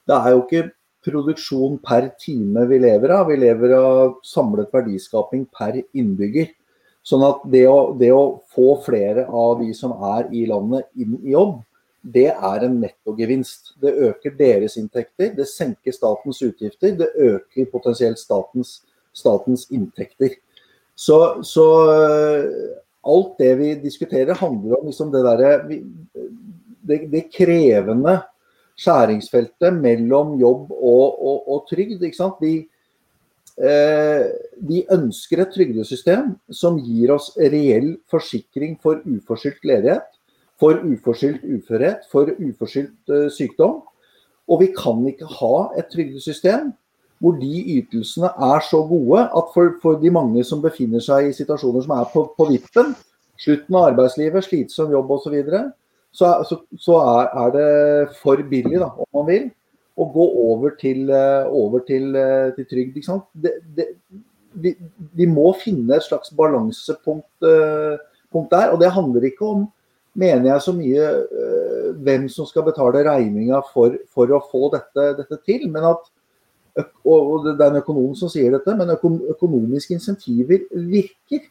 det 0.08 0.18
er 0.18 0.34
jo 0.34 0.42
ikke 0.44 0.64
produksjon 1.02 1.78
per 1.82 2.12
time 2.20 2.66
vi 2.70 2.78
lever 2.82 3.14
av, 3.14 3.28
vi 3.30 3.38
lever 3.40 3.74
av 3.76 4.18
samlet 4.26 4.70
verdiskaping 4.74 5.46
per 5.54 5.80
innbygger. 5.82 6.52
Sånn 7.02 7.24
at 7.26 7.42
det 7.50 7.64
å, 7.66 7.92
det 7.98 8.12
å 8.14 8.42
få 8.54 8.76
flere 8.84 9.26
av 9.26 9.58
de 9.62 9.72
som 9.74 9.94
er 10.14 10.28
i 10.30 10.44
landet 10.46 10.86
inn 10.94 11.16
i 11.18 11.34
jobb, 11.34 11.58
det 12.02 12.28
er 12.30 12.66
en 12.66 12.78
nettogevinst. 12.82 13.74
Det 13.82 13.92
øker 14.08 14.34
deres 14.38 14.76
inntekter, 14.78 15.32
det 15.34 15.48
senker 15.50 15.94
statens 15.94 16.42
utgifter, 16.42 16.94
det 16.98 17.10
øker 17.18 17.70
potensielt 17.70 18.22
statens, 18.22 18.80
statens 19.14 19.68
inntekter. 19.74 20.36
Så, 20.94 21.18
så, 21.46 21.66
alt 23.02 23.38
det 23.38 23.52
vi 23.58 23.72
diskuterer 23.82 24.38
handler 24.38 24.78
om 24.78 24.90
liksom 24.90 25.10
det 25.10 25.22
derre 25.26 25.52
det, 26.82 26.98
det, 27.10 27.22
krevende 27.34 28.20
skjæringsfeltet 28.82 29.78
mellom 29.78 30.36
jobb 30.40 30.72
og, 30.72 31.06
og, 31.22 31.38
og 31.54 31.64
trygd. 31.70 32.02
Vi, 32.42 32.54
eh, 33.62 34.24
vi, 34.68 34.82
ønsker 34.90 35.44
et 35.44 35.54
trygdesystem 35.54 36.34
som 36.50 36.80
gir 36.82 37.14
oss 37.14 37.30
reell 37.38 37.94
forsikring 38.10 38.78
for 38.82 39.02
uforskyldt 39.06 39.64
ledighet, 39.68 40.10
for 40.60 40.82
uforskyldt 40.82 41.46
uførhet, 41.46 42.06
for 42.10 42.30
uforskyldt 42.36 43.16
eh, 43.16 43.30
sykdom. 43.32 43.80
Og 44.50 44.64
vi 44.64 44.72
kan 44.74 45.02
ikke 45.08 45.30
ha 45.38 45.56
et 45.78 45.90
trygdesystem 45.92 46.72
hvor 47.22 47.36
de 47.38 47.60
ytelsene 47.78 48.32
er 48.50 48.64
så 48.66 48.80
gode 48.82 49.20
at 49.22 49.50
for, 49.54 49.76
for, 49.82 49.98
de 50.02 50.10
mange 50.10 50.42
som 50.44 50.62
befinner 50.62 51.02
seg 51.02 51.28
i 51.28 51.36
situasjoner 51.36 51.84
som 51.84 51.94
er 51.94 52.08
på, 52.10 52.24
på 52.34 52.46
vippen, 52.48 52.96
slutten 53.38 53.78
av 53.78 53.92
arbeidslivet, 53.92 54.42
slitsom 54.42 54.90
jobb 54.90 55.12
osv., 55.14 55.36
så, 55.46 55.60
så, 56.12 56.28
så 56.76 56.98
er, 57.00 57.28
er, 57.40 57.52
det 57.56 58.16
for 58.20 58.40
billig, 58.48 58.78
da, 58.82 58.90
om 59.00 59.08
man 59.16 59.28
vil, 59.30 59.50
å 59.96 60.06
gå 60.12 60.26
over 60.46 60.74
til, 60.80 61.06
eh, 61.12 61.48
over 61.48 61.84
til, 61.88 62.14
eh, 62.16 62.52
til 62.56 62.68
trygd. 62.68 62.98
Det, 63.44 63.54
det, 63.76 63.88
vi, 64.52 64.74
vi, 65.16 65.28
må 65.28 65.52
finne 65.60 65.96
et 65.96 66.04
slags 66.04 66.32
balansepunkt 66.36 67.46
uh, 67.46 67.96
der. 68.32 68.72
Og 68.72 68.80
det 68.80 68.92
handler 68.92 69.28
ikke 69.28 69.48
om, 69.48 69.66
mener 70.18 70.50
jeg, 70.50 70.64
så 70.64 70.74
mye 70.76 71.06
uh, 71.24 71.88
hvem 72.04 72.28
som 72.32 72.48
skal 72.48 72.66
betale 72.68 73.04
regninga 73.08 73.62
for, 73.72 73.96
for, 74.12 74.32
å 74.32 74.42
få 74.50 74.68
dette, 74.74 75.08
dette, 75.20 75.40
til. 75.48 75.68
Men 75.72 75.88
at 75.94 76.10
og 77.04 77.44
det 77.44 77.58
er 77.60 77.68
en 77.68 77.82
økonom 77.82 78.14
som 78.16 78.30
sier 78.32 78.54
dette, 78.54 78.72
men 78.78 78.94
økonomiske 78.94 79.92
insentiver 79.98 80.62
virker. 80.72 81.42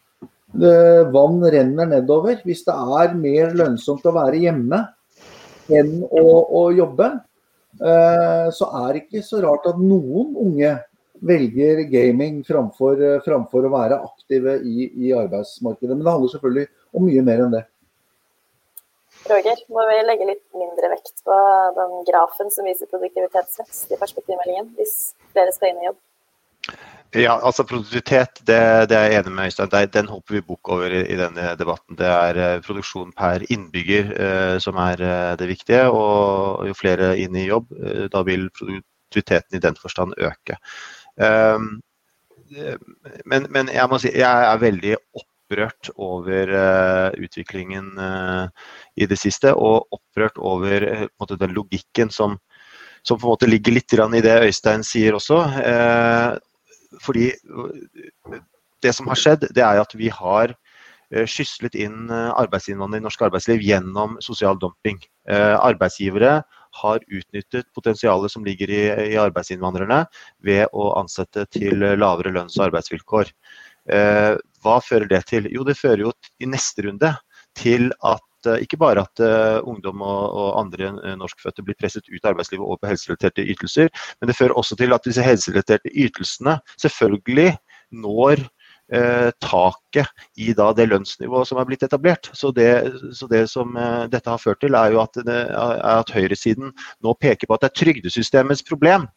Vann 0.51 1.41
renner 1.53 1.87
nedover. 1.87 2.41
Hvis 2.45 2.65
det 2.67 2.75
er 2.75 3.17
mer 3.17 3.53
lønnsomt 3.55 4.05
å 4.05 4.15
være 4.15 4.41
hjemme 4.43 4.81
enn 5.71 6.01
å, 6.03 6.23
å 6.59 6.63
jobbe, 6.75 7.07
eh, 7.79 8.47
så 8.51 8.67
er 8.83 8.87
det 8.91 9.03
ikke 9.05 9.23
så 9.23 9.39
rart 9.45 9.69
at 9.71 9.79
noen 9.79 10.33
unge 10.35 10.73
velger 11.21 11.83
gaming 11.91 12.41
framfor, 12.43 12.99
framfor 13.25 13.67
å 13.67 13.73
være 13.73 13.99
aktive 14.01 14.57
i, 14.65 14.89
i 15.05 15.13
arbeidsmarkedet. 15.15 15.93
Men 15.93 16.03
det 16.05 16.15
handler 16.15 16.33
selvfølgelig 16.33 16.67
om 16.97 17.07
mye 17.07 17.25
mer 17.27 17.45
enn 17.45 17.55
det. 17.55 17.65
Roger, 19.29 19.59
må 19.69 19.83
vi 19.85 19.97
legge 20.01 20.27
litt 20.31 20.45
mindre 20.57 20.89
vekt 20.95 21.21
på 21.27 21.35
den 21.77 21.99
grafen 22.07 22.49
som 22.53 22.65
viser 22.65 22.89
produktivitetsvekst 22.89 23.93
i 23.93 23.99
perspektivmeldingen, 24.01 24.71
hvis 24.79 25.13
flere 25.35 25.53
skal 25.53 25.71
inn 25.71 25.83
i 25.83 25.91
jobb? 25.91 25.99
Ja, 27.11 27.33
altså 27.43 27.65
Produktivitet 27.67 28.39
det, 28.47 28.59
det 28.87 28.95
er 28.95 29.09
jeg 29.09 29.19
enig 29.19 29.31
med 29.35 29.49
Øystein. 29.49 29.89
Den 29.91 30.07
hopper 30.07 30.37
vi 30.37 30.41
bukk 30.47 30.69
over 30.71 30.93
i, 30.95 31.01
i, 31.11 31.17
denne 31.19 31.49
debatten. 31.59 31.97
Det 31.99 32.07
er 32.07 32.37
uh, 32.39 32.61
produksjon 32.63 33.09
per 33.17 33.43
innbygger 33.51 34.11
uh, 34.15 34.59
som 34.63 34.77
er 34.79 35.01
uh, 35.03 35.31
det 35.39 35.49
viktige. 35.49 35.89
Og 35.91 36.69
jo 36.69 36.77
flere 36.77 37.11
inn 37.19 37.35
i 37.35 37.49
jobb, 37.49 37.73
da 38.13 38.21
vil 38.23 38.47
produktiviteten 38.55 39.59
i 39.59 39.63
den 39.63 39.75
forstand 39.75 40.15
øke. 40.23 40.55
Um, 41.19 41.81
men, 43.27 43.47
men, 43.51 43.67
jeg 43.71 43.87
må 43.91 43.99
si 43.99 44.13
jeg 44.15 44.47
er 44.47 44.61
veldig 44.61 44.95
opprørt 45.19 45.89
over 45.99 46.49
utviklingen 47.19 47.93
i 48.95 49.07
det 49.07 49.17
siste, 49.19 49.53
og 49.55 49.87
opprørt 49.95 50.39
over 50.39 50.85
måte, 51.19 51.39
den 51.39 51.55
logikken 51.55 52.11
som, 52.11 52.35
som, 53.03 53.19
på 53.19 53.23
en 53.23 53.31
måte 53.31 53.47
ligger 53.47 53.75
litt 53.75 53.95
i 53.95 54.23
det 54.23 54.35
Øystein 54.47 54.83
sier 54.83 55.15
også. 55.15 55.39
Fordi 56.99 57.31
det 58.81 58.93
som 58.97 59.07
har 59.11 59.19
skjedd, 59.19 59.47
det 59.55 59.63
er 59.63 59.79
at 59.81 59.95
vi 59.95 60.09
har 60.11 60.55
skyslet 61.27 61.75
inn 61.75 62.07
arbeidsinnvandrere 62.11 63.01
i 63.01 63.05
norsk 63.05 63.23
arbeidsliv 63.27 63.63
gjennom 63.67 64.13
sosial 64.23 64.55
dumping. 64.59 64.99
arbeidsgivere 65.27 66.37
har 66.79 67.03
utnyttet 67.07 67.67
potensialet 67.75 68.31
som 68.31 68.45
ligger 68.47 68.71
i, 68.71 68.83
i 69.11 69.17
arbeidsinnvandrerne 69.19 70.05
ved 70.39 70.71
å 70.71 70.93
ansette 71.01 71.43
til 71.51 71.83
lavere 71.99 72.31
lønns- 72.31 72.55
og 72.59 72.69
arbeidsvilkår. 72.69 73.33
Eh, 73.89 74.35
hva 74.61 74.77
fører 74.83 75.09
det 75.09 75.23
til? 75.31 75.47
Jo, 75.51 75.65
det 75.65 75.77
fører 75.79 76.05
jo 76.05 76.11
i 76.39 76.49
neste 76.49 76.85
runde 76.85 77.13
til 77.57 77.89
at 78.05 78.23
eh, 78.49 78.63
ikke 78.65 78.79
bare 78.81 79.05
at 79.05 79.23
uh, 79.23 79.59
ungdom 79.67 80.01
og, 80.05 80.23
og 80.41 80.59
andre 80.61 80.93
uh, 80.97 81.13
norskfødte 81.19 81.65
blir 81.65 81.77
presset 81.79 82.07
ut 82.09 82.23
av 82.23 82.33
arbeidslivet 82.33 82.65
og 82.65 82.79
på 82.81 82.91
helserelaterte 82.91 83.45
ytelser, 83.53 83.91
men 84.19 84.31
det 84.31 84.37
fører 84.37 84.57
også 84.57 84.77
til 84.79 84.95
at 84.95 85.05
disse 85.05 85.25
helserelaterte 85.25 85.93
ytelsene 85.93 86.57
selvfølgelig 86.81 87.53
når 87.91 88.45
Eh, 88.45 88.60
taket 89.39 90.09
i 90.37 90.51
da 90.57 90.71
det 90.75 90.87
lønnsnivået 90.89 91.47
som 91.47 91.59
er 91.61 91.67
blitt 91.67 91.83
etablert. 91.85 92.29
Så 92.37 92.51
det, 92.55 92.69
så 93.15 93.27
det 93.31 93.45
som 93.51 93.75
eh, 93.77 94.07
dette 94.11 94.29
har 94.29 94.41
ført 94.41 94.61
til, 94.63 94.75
er 94.75 94.93
jo 94.93 95.01
at, 95.03 95.19
det, 95.27 95.37
at 95.55 96.11
høyresiden 96.11 96.73
nå 97.03 97.13
peker 97.19 97.47
på 97.47 97.55
at 97.55 97.63
det 97.63 97.71
er 97.71 97.79
trygdesystemets 97.81 98.63
problem 98.67 99.07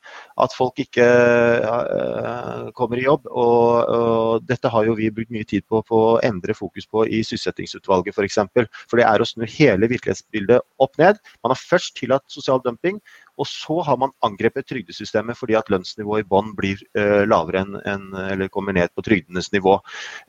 at 0.40 0.54
folk 0.56 0.78
ikke 0.82 1.04
uh, 1.04 2.70
kommer 2.76 3.00
i 3.00 3.06
jobb. 3.06 3.28
Og, 3.30 3.90
og, 3.96 4.46
dette 4.48 4.70
har 4.70 4.86
jo 4.86 4.96
vi 4.98 5.10
brukt 5.14 5.32
mye 5.34 5.46
tid 5.48 5.66
på, 5.70 5.82
på 5.86 6.00
å 6.14 6.20
endre 6.26 6.56
fokus 6.56 6.88
på 6.90 7.06
i 7.06 7.22
sysselsettingsutvalget 7.26 8.14
f.eks. 8.14 8.40
For, 8.54 8.70
for 8.90 9.00
det 9.00 9.06
er 9.08 9.22
å 9.22 9.28
snu 9.28 9.46
hele 9.48 9.90
virkelighetsbildet 9.90 10.64
opp 10.82 10.98
ned. 11.00 11.20
Man 11.44 11.54
har 11.54 11.60
først 11.60 11.96
tillatt 11.98 12.26
sosial 12.32 12.62
dumping, 12.64 13.00
og 13.38 13.48
så 13.50 13.80
har 13.86 13.98
man 14.00 14.14
angrepet 14.26 14.68
trygdesystemet 14.70 15.38
fordi 15.38 15.56
at 15.58 15.70
lønnsnivået 15.72 16.24
i 16.24 16.28
bånn 16.30 16.52
blir 16.58 16.80
uh, 16.98 17.24
lavere 17.28 17.64
enn, 17.64 17.78
en, 17.88 18.10
eller 18.28 18.52
kommer 18.52 18.76
ned 18.76 18.94
på 18.94 19.04
trygdenes 19.06 19.50
nivå. 19.54 19.78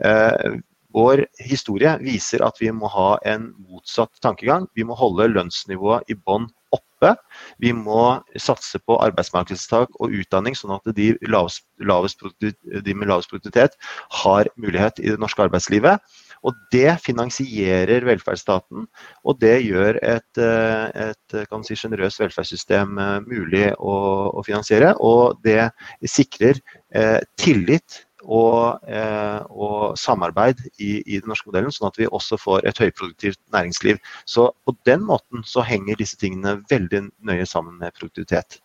Uh, 0.04 0.58
vår 0.96 1.26
historie 1.44 1.92
viser 2.00 2.44
at 2.46 2.60
vi 2.62 2.70
må 2.72 2.88
ha 2.94 3.16
en 3.28 3.50
motsatt 3.68 4.14
tankegang. 4.24 4.70
Vi 4.80 4.86
må 4.88 4.96
holde 4.96 5.28
lønnsnivået 5.34 6.08
i 6.12 6.16
bånn 6.16 6.48
oppe. 6.76 7.12
Vi 7.60 7.74
må 7.76 8.22
satse 8.40 8.80
på 8.80 8.98
arbeidsmarkedstak 9.04 9.92
og 10.00 10.16
utdanning, 10.16 10.56
sånn 10.56 10.78
at 10.78 10.88
de, 10.96 11.12
lavest, 11.28 11.66
lavest 11.84 12.24
de 12.40 12.96
med 12.96 13.12
lavest 13.12 13.32
produktivitet 13.34 13.76
har 14.22 14.50
mulighet 14.56 15.04
i 15.04 15.12
det 15.12 15.20
norske 15.20 15.44
arbeidslivet. 15.44 16.00
Og 16.46 16.58
det 16.74 16.98
finansierer 17.04 18.06
velferdsstaten, 18.06 18.86
og 19.26 19.40
det 19.42 19.56
gjør 19.66 19.98
et, 20.06 20.42
et 20.42 21.38
kan 21.50 21.66
si, 21.66 21.78
generøst 21.80 22.22
velferdssystem 22.22 23.00
eh, 23.02 23.16
mulig 23.26 23.70
å, 23.78 23.96
å, 24.30 24.44
finansiere. 24.46 24.94
Og 25.02 25.40
det 25.46 25.72
sikrer 26.06 26.62
eh, 26.94 27.22
tillit 27.42 28.04
og, 28.26 28.84
eh, 28.90 29.42
og, 29.50 29.96
samarbeid 30.00 30.62
i, 30.78 31.00
i, 31.02 31.20
den 31.20 31.30
norske 31.30 31.50
modellen, 31.50 31.74
sånn 31.74 31.90
at 31.90 32.00
vi 32.02 32.10
også 32.10 32.40
får 32.42 32.70
et 32.70 32.82
høyproduktivt 32.82 33.42
næringsliv. 33.56 34.02
Så 34.30 34.52
på 34.66 34.76
den 34.90 35.06
måten 35.06 35.46
så 35.48 35.66
henger 35.66 36.00
disse 36.00 36.20
tingene 36.22 36.60
veldig 36.72 37.08
nøye 37.26 37.50
sammen 37.50 37.78
med 37.82 37.94
produktivitet. 37.98 38.62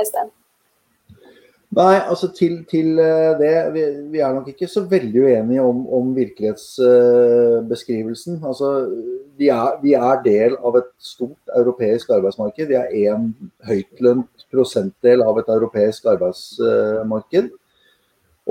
Øystein? 0.00 0.32
Nei, 1.72 2.02
altså 2.04 2.28
til, 2.36 2.58
til 2.68 2.98
eh, 3.00 3.32
det 3.40 3.72
vi, 3.72 3.80
vi, 4.12 4.20
er 4.20 4.34
nok 4.36 4.44
ikke 4.52 4.68
så 4.68 4.84
veldig 4.90 5.22
uenige 5.24 5.62
om, 5.64 5.88
om 5.88 6.10
virkelighetsbeskrivelsen. 6.16 8.44
Altså, 8.44 8.90
vi 9.40 9.48
er, 9.48 9.80
vi 9.80 9.92
er, 9.96 10.20
del 10.26 10.56
av 10.60 10.76
et 10.82 10.90
stort 11.00 11.48
europeisk 11.56 12.10
arbeidsmarked. 12.12 12.68
Vi 12.68 12.76
er 12.76 12.92
en 13.14 13.32
høytlønt 13.64 14.44
prosentdel 14.52 15.24
av 15.24 15.40
et 15.40 15.48
europeisk 15.56 16.04
arbeidsmarked. 16.12 17.48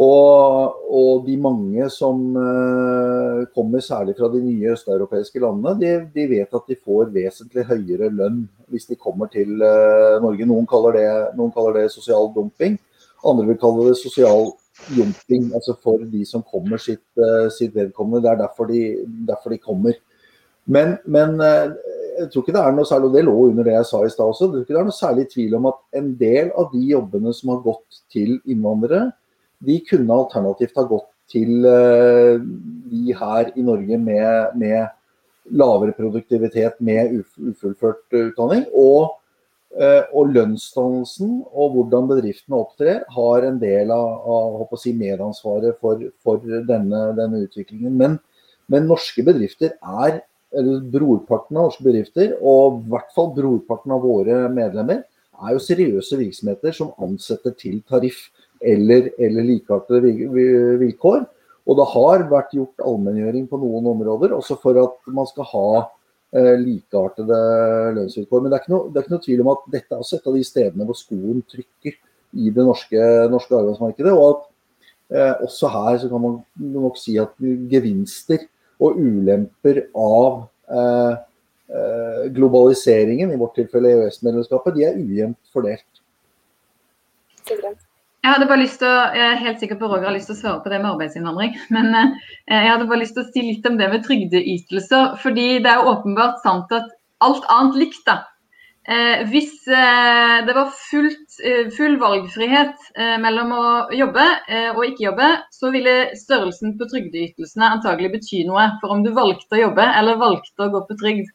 Og, 0.01 0.73
og 0.87 1.27
de 1.27 1.35
mange 1.37 1.89
som 1.91 2.37
uh, 2.39 3.43
kommer 3.53 3.79
særlig 3.83 4.15
fra 4.17 4.29
de 4.31 4.39
nye 4.39 4.71
østeuropeiske 4.71 5.39
landene, 5.43 5.75
de, 5.81 6.07
de, 6.15 6.29
vet 6.31 6.47
at 6.55 6.63
de 6.69 6.75
får 6.79 7.11
vesentlig 7.11 7.65
høyere 7.67 8.07
lønn 8.09 8.47
hvis 8.71 8.87
de 8.87 8.95
kommer 8.95 9.27
til 9.29 9.59
uh, 9.59 10.21
Norge. 10.23 10.45
Noen 10.47 10.65
kaller, 10.65 10.91
det, 10.95 11.35
noen 11.35 11.51
kaller 11.53 11.73
det 11.81 11.91
sosial 11.91 12.31
dumping. 12.33 12.79
Andre 13.27 13.47
vil 13.51 13.59
kalle 13.61 13.89
det 13.89 13.99
sosial 13.99 14.51
jumping, 14.95 15.51
altså 15.53 15.75
for 15.83 16.01
de 16.09 16.23
som 16.25 16.43
kommer 16.47 16.81
sitt, 16.81 17.03
uh, 17.19 17.49
sitt 17.53 17.75
vedkommende. 17.75 18.23
Det 18.23 18.31
er 18.31 18.39
derfor 18.41 18.69
de, 18.71 18.81
derfor 19.27 19.53
de 19.53 19.61
kommer. 19.61 19.97
Men, 20.65 20.95
men 21.05 21.37
uh, 21.41 21.73
jeg 22.17 22.29
tror 22.31 22.43
ikke 22.45 22.55
det 22.55 22.63
er 22.63 22.75
noe 22.77 22.89
særlig, 22.89 23.09
og 23.11 23.17
det 23.17 23.25
lå 23.27 23.35
under 23.49 23.67
det 23.67 23.75
jeg 23.77 23.89
sa 23.91 24.01
i 24.05 24.11
stad 24.13 24.33
også, 24.33 24.47
jeg 24.47 24.53
tror 24.53 24.65
ikke 24.65 24.75
det 24.75 24.81
er 24.81 24.89
noe 24.89 24.97
særlig 24.97 25.27
tvil 25.31 25.57
om 25.57 25.69
at 25.71 25.79
en 26.01 26.09
del 26.19 26.51
av 26.57 26.73
de 26.73 26.81
jobbene 26.91 27.35
som 27.37 27.53
har 27.53 27.63
gått 27.65 28.01
til 28.13 28.35
innvandrere, 28.49 29.11
de 29.61 29.77
kunne 29.85 30.17
alternativt 30.17 30.77
ha 30.79 30.87
gått 30.89 31.09
til 31.31 31.65
uh, 31.67 32.41
de 32.91 33.15
her 33.21 33.53
i 33.55 33.65
Norge 33.65 34.01
med, 34.01 34.57
med 34.59 35.55
lavere 35.57 35.93
produktivitet, 35.97 36.77
med 36.83 37.21
ufullført 37.21 38.05
utdanning. 38.11 38.65
og 38.73 39.20
Eh, 39.20 39.20
og 39.71 40.33
lønnsdannelsen 40.35 41.37
og 41.47 41.75
hvordan 41.75 42.09
bedriftene 42.09 42.57
opptrer, 42.59 43.05
har 43.15 43.45
en 43.47 43.59
del 43.61 43.93
av, 43.95 44.65
av 44.67 44.75
si, 44.79 44.91
medansvaret 44.97 45.77
for, 45.79 46.01
for 46.23 46.43
denne, 46.43 47.05
denne, 47.15 47.45
utviklingen. 47.45 47.95
Men, 47.95 48.17
men, 48.67 48.89
norske 48.89 49.23
bedrifter 49.23 49.77
er, 49.79 50.19
eller 50.51 50.83
brorparten 50.91 51.55
av 51.55 51.69
norske 51.69 51.85
bedrifter, 51.87 52.35
og 52.41 52.81
i 52.81 52.91
hvert 52.91 53.15
fall 53.15 53.31
brorparten 53.37 53.95
av 53.95 54.03
våre 54.03 54.43
medlemmer, 54.51 55.05
er 55.41 55.55
jo 55.55 55.63
seriøse 55.63 56.19
virksomheter 56.19 56.75
som 56.75 56.91
ansetter 57.01 57.55
til 57.57 57.79
tariff 57.89 58.27
eller, 58.61 59.07
eller 59.17 59.47
likeartede 59.47 60.11
vilkår. 60.83 61.23
Og 61.69 61.77
det 61.79 61.87
har 61.93 62.27
vært 62.29 62.53
gjort 62.57 62.83
allmenngjøring 62.83 63.47
på 63.49 63.57
noen 63.61 63.87
områder, 63.93 64.35
også 64.35 64.59
for 64.59 64.77
at 64.83 64.99
man 65.15 65.29
skal 65.29 65.47
ha 65.53 65.71
Eh, 65.81 66.00
likeartede 66.31 67.37
lønnsvilkår. 67.97 68.43
Men 68.43 68.53
det 68.53 68.59
er, 68.59 68.69
noe, 68.71 68.87
det 68.87 68.99
er, 68.99 69.05
ikke 69.05 69.15
noe, 69.15 69.25
tvil 69.25 69.43
om 69.43 69.51
at 69.51 69.65
dette 69.73 69.95
er 69.95 70.03
også 70.03 70.19
et 70.19 70.29
av 70.31 70.37
de 70.37 70.45
stedene 70.47 70.87
hvor 70.87 70.97
skoen 70.99 71.41
trykker 71.51 71.97
i 72.39 72.53
det 72.55 72.63
norske, 72.63 73.01
norske 73.31 73.57
arbeidsmarkedet. 73.57 74.13
Og 74.15 74.29
at 74.29 74.45
eh, 75.17 75.43
også 75.47 75.73
her 75.73 75.99
så 76.03 76.11
kan 76.11 76.23
man 76.23 76.39
nok 76.77 76.99
si 77.01 77.17
at 77.21 77.35
gevinster 77.71 78.47
og 78.81 78.97
ulemper 79.01 79.85
av 79.91 80.41
eh, 80.71 81.19
eh 81.71 82.25
globaliseringen, 82.35 83.31
i 83.31 83.39
vårt 83.39 83.55
tilfelle 83.59 83.93
EØS-medlemskapet, 83.95 84.75
de 84.75 84.87
er 84.87 84.99
ujevnt 84.99 85.53
fordelt. 85.53 86.03
Sigrun. 87.47 87.79
Jeg 88.21 88.35
hadde 88.35 88.45
bare 88.49 88.61
lyst 88.61 88.77
til 88.77 88.85
å, 88.85 88.97
jeg 89.17 89.27
er 89.27 89.39
helt 89.41 89.61
sikker 89.63 89.77
på 89.79 89.87
Roger 89.89 90.05
har 90.05 90.13
lyst 90.13 90.27
til 90.29 90.35
å 90.35 90.39
svare 90.39 90.61
på 90.61 90.69
det 90.69 90.77
med 90.83 90.91
arbeidsinnvandring. 90.91 91.55
Men 91.75 91.87
eh, 91.97 92.11
jeg 92.53 92.69
hadde 92.69 92.89
bare 92.89 93.01
lyst 93.01 93.15
til 93.17 93.23
å 93.23 93.29
si 93.31 93.45
litt 93.47 93.65
om 93.65 93.79
det 93.79 93.87
med 93.89 94.03
trygdeytelser. 94.05 95.15
fordi 95.23 95.47
det 95.63 95.71
er 95.71 95.79
jo 95.79 95.95
åpenbart 95.95 96.43
sant 96.43 96.75
at 96.77 96.91
alt 97.25 97.47
annet 97.49 97.79
likt, 97.81 98.03
da. 98.05 98.19
Eh, 98.85 99.25
hvis 99.29 99.65
eh, 99.73 100.37
det 100.45 100.53
var 100.53 100.69
fullt, 100.77 101.41
full 101.73 101.97
valgfrihet 102.01 102.87
mellom 103.21 103.53
å 103.57 103.65
jobbe 103.97 104.25
og 104.75 104.81
ikke 104.85 105.07
jobbe, 105.07 105.29
så 105.53 105.73
ville 105.73 105.95
størrelsen 106.17 106.75
på 106.77 106.89
trygdeytelsene 106.93 107.73
antagelig 107.79 108.11
bety 108.19 108.43
noe 108.45 108.67
for 108.83 108.93
om 108.93 109.01
du 109.05 109.09
valgte 109.17 109.57
å 109.57 109.63
jobbe 109.63 109.85
eller 109.97 110.21
valgte 110.21 110.67
å 110.67 110.73
gå 110.75 110.83
på 110.89 110.97
trygd. 111.01 111.33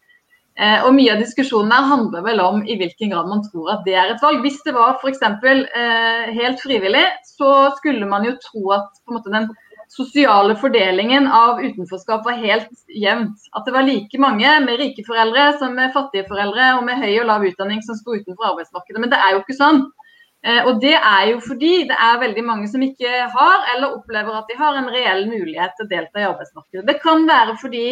Eh, 0.56 0.86
og 0.86 0.94
Mye 0.96 1.12
av 1.12 1.20
diskusjonen 1.20 1.72
her 1.74 1.84
handler 1.90 2.24
vel 2.24 2.40
om 2.40 2.62
i 2.64 2.78
hvilken 2.80 3.12
grad 3.12 3.28
man 3.28 3.42
tror 3.44 3.74
at 3.74 3.84
det 3.84 3.96
er 4.00 4.14
et 4.14 4.22
valg. 4.24 4.40
Hvis 4.44 4.62
det 4.64 4.72
var 4.76 4.96
f.eks. 4.96 5.20
Eh, 5.20 6.32
helt 6.38 6.62
frivillig, 6.64 7.04
så 7.36 7.52
skulle 7.76 8.08
man 8.08 8.24
jo 8.24 8.36
tro 8.40 8.72
at 8.78 8.88
måte, 9.12 9.32
den 9.34 9.50
sosiale 9.92 10.56
fordelingen 10.58 11.28
av 11.28 11.60
utenforskap 11.60 12.24
var 12.26 12.40
helt 12.40 12.72
jevnt. 12.88 13.36
At 13.52 13.68
det 13.68 13.76
var 13.76 13.86
like 13.86 14.18
mange 14.22 14.56
med 14.64 14.80
rike 14.80 15.04
foreldre 15.06 15.52
som 15.60 15.76
med 15.76 15.94
fattige 15.94 16.26
foreldre 16.30 16.72
og 16.78 16.88
med 16.88 17.04
høy 17.04 17.12
og 17.20 17.28
lav 17.28 17.44
utdanning 17.46 17.84
som 17.84 17.98
sto 17.98 18.16
utenfor 18.16 18.54
arbeidsmarkedet. 18.54 19.02
Men 19.02 19.12
det 19.12 19.20
er 19.20 19.36
jo 19.36 19.44
ikke 19.44 19.60
sånn. 19.60 19.84
Eh, 20.46 20.62
og 20.64 20.80
det 20.80 20.96
er 20.96 21.22
jo 21.34 21.38
fordi 21.44 21.84
det 21.90 22.00
er 22.08 22.20
veldig 22.24 22.48
mange 22.48 22.72
som 22.72 22.82
ikke 22.84 23.28
har, 23.36 23.70
eller 23.74 23.96
opplever 24.00 24.40
at 24.40 24.50
de 24.50 24.58
har 24.58 24.80
en 24.80 24.90
reell 24.92 25.24
mulighet 25.30 25.76
til 25.76 25.84
å 25.84 25.92
delta 25.92 26.22
i 26.22 26.28
arbeidsmarkedet. 26.32 26.88
Det 26.88 27.00
kan 27.04 27.28
være 27.28 27.56
fordi 27.60 27.86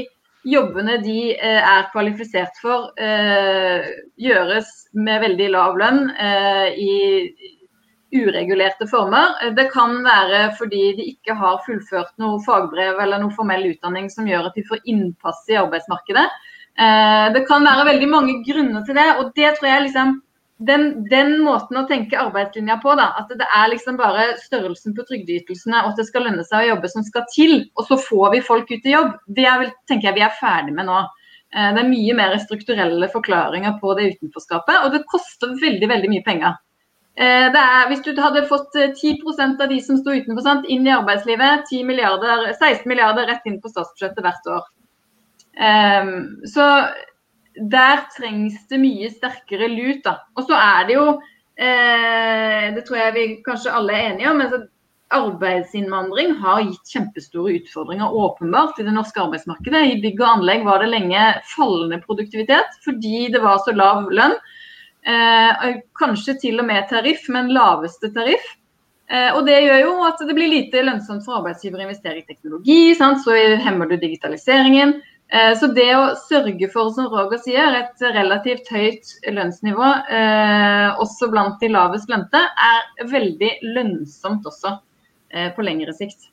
jobbene 0.45 0.99
de 1.03 1.19
eh, 1.35 1.61
er 1.61 1.89
kvalifisert 1.93 2.57
for, 2.61 2.91
eh, 3.01 3.87
gjøres 4.21 4.71
med 4.95 5.23
veldig 5.25 5.51
lav 5.55 5.79
lønn 5.81 6.09
eh, 6.13 6.69
i 6.77 6.95
uregulerte 8.15 8.87
former. 8.87 9.41
Det 9.57 9.71
kan 9.73 9.97
være 10.05 10.45
fordi 10.59 10.83
de 10.99 11.07
ikke 11.15 11.35
har 11.35 11.63
fullført 11.67 12.13
noe 12.23 12.39
fagbrev 12.45 13.01
eller 13.03 13.23
noe 13.23 13.35
formell 13.35 13.67
utdanning 13.73 14.07
som 14.13 14.29
gjør 14.29 14.51
at 14.51 14.59
de 14.59 14.67
får 14.69 14.85
innpass 14.87 15.41
i 15.51 15.59
arbeidsmarkedet. 15.59 16.29
Det 17.35 17.43
kan 17.49 17.67
være 17.67 17.89
veldig 17.89 18.07
mange 18.11 18.37
grunner 18.47 18.87
til 18.87 18.97
det, 18.99 19.09
og 19.19 19.33
det 19.35 19.51
tror 19.57 19.69
jeg 19.69 19.83
liksom 19.89 20.15
den, 20.59 21.05
den, 21.11 21.41
måten 21.43 21.81
å 21.81 21.87
tenke 21.89 22.19
arbeidslinja 22.21 22.77
på, 22.83 22.95
da, 22.99 23.09
at 23.19 23.33
det 23.35 23.47
er 23.47 23.71
liksom 23.73 23.97
bare 23.99 24.37
størrelsen 24.39 24.95
på 24.95 25.03
trygdeytelsene 25.09 25.81
og 25.83 25.93
at 25.93 26.01
det 26.01 26.07
skal 26.07 26.29
lønne 26.29 26.45
seg 26.47 26.63
å 26.63 26.69
jobbe 26.75 26.91
som 26.93 27.07
skal 27.07 27.25
til, 27.33 27.57
og 27.75 27.89
så 27.89 27.99
får 27.99 28.37
vi 28.37 28.45
folk 28.47 28.71
ut 28.71 28.87
i 28.87 28.95
jobb, 28.95 29.17
det 29.27 29.49
er 29.51 29.65
vel, 29.65 29.73
tenker 29.91 30.11
jeg 30.11 30.19
vi 30.21 30.27
er 30.27 30.37
ferdig 30.39 30.77
med 30.77 30.87
nå. 30.87 31.01
Eh, 31.55 31.73
det 31.75 31.83
er 31.83 31.89
mye 31.91 32.19
mer 32.19 32.37
strukturelle 32.43 33.09
forklaringer 33.11 33.81
på 33.81 33.97
det 33.99 34.13
utenforskapet, 34.15 34.85
og 34.85 34.95
det 34.95 35.03
koster 35.11 35.57
veldig 35.63 35.91
veldig 35.91 36.13
mye 36.13 36.27
penger. 36.27 36.61
Det 37.15 37.61
er, 37.61 37.85
hvis 37.87 38.01
du 38.03 38.09
hadde 38.19 38.41
fått 38.51 38.73
10 38.75 39.11
eh, 39.11 39.43
av 39.47 39.69
de 39.71 39.77
som 39.83 39.99
sto 40.01 40.15
utenfor, 40.15 40.43
sant, 40.43 40.65
inn 40.71 40.87
i 40.87 40.95
arbeidslivet, 40.95 41.71
milliarder, 41.87 42.49
16 42.53 42.89
milliarder 42.91 43.29
rett 43.31 43.47
inn 43.47 43.61
på 43.63 43.71
statsbudsjettet 43.71 44.23
hvert 44.23 44.49
år. 44.51 44.71
Så 46.51 46.65
der 47.55 48.05
trengs 48.17 48.67
det 48.69 48.81
mye 48.83 49.11
sterkere 49.13 49.69
lut. 49.71 50.03
da. 50.05 50.19
Og 50.37 50.49
så 50.49 50.59
er 50.59 50.87
det 50.89 50.97
jo, 50.97 51.09
eh, 51.57 52.71
det 52.75 52.87
tror 52.87 52.99
jeg 52.99 53.15
vi 53.15 53.27
kanskje 53.47 53.75
alle 53.75 53.93
er 53.93 54.13
enige 54.13 54.31
om, 54.31 54.39
men 54.39 54.69
arbeidsinnvandring 55.15 56.35
har 56.41 56.65
gitt 56.65 56.91
kjempestore 56.97 57.59
utfordringer 57.61 58.15
åpenbart 58.15 58.81
i 58.81 58.87
det 58.87 58.95
norske 58.97 59.21
arbeidsmarkedet. 59.21 59.85
I 59.93 60.01
bygg 60.03 60.21
og 60.21 60.31
anlegg 60.31 60.65
var 60.67 60.83
det 60.83 60.91
lenge 60.91 61.23
fallende 61.55 62.01
produktivitet 62.03 62.79
fordi 62.85 63.29
det 63.33 63.43
var 63.45 63.63
så 63.63 63.75
lav 63.77 64.09
lønn. 64.11 64.37
Eh, 65.05 65.81
kanskje 66.01 66.39
til 66.41 66.63
og 66.63 66.69
med 66.71 66.89
tariff, 66.89 67.29
men 67.29 67.53
laveste 67.55 68.11
tariff. 68.15 68.45
Eh, 69.11 69.31
og 69.37 69.45
Det 69.47 69.61
gjør 69.63 69.81
jo 69.83 69.97
at 70.09 70.23
det 70.27 70.35
blir 70.35 70.49
lite 70.49 70.83
lønnsomt 70.83 71.27
for 71.27 71.43
arbeidsgiver 71.43 71.83
å 71.83 71.87
investere 71.87 72.23
i 72.23 72.27
teknologi. 72.27 72.95
Sant? 72.97 73.21
Så 73.25 73.37
hemmer 73.61 73.91
du 73.91 73.99
digitaliseringen. 74.01 74.97
Eh, 75.33 75.53
så 75.59 75.69
det 75.73 75.89
å 75.97 76.15
sørge 76.21 76.69
for, 76.73 76.91
som 76.95 77.09
Roger 77.13 77.41
sier, 77.43 77.79
et 77.79 78.05
relativt 78.15 78.69
høyt 78.73 79.15
lønnsnivå, 79.33 79.91
eh, 80.13 81.01
også 81.01 81.31
blant 81.33 81.61
de 81.63 81.71
lavest 81.73 82.11
lønte, 82.13 82.41
er 82.41 83.09
veldig 83.11 83.51
lønnsomt 83.75 84.47
også 84.47 84.77
eh, 85.33 85.51
på 85.57 85.65
lengre 85.65 85.97
sikt. 85.97 86.29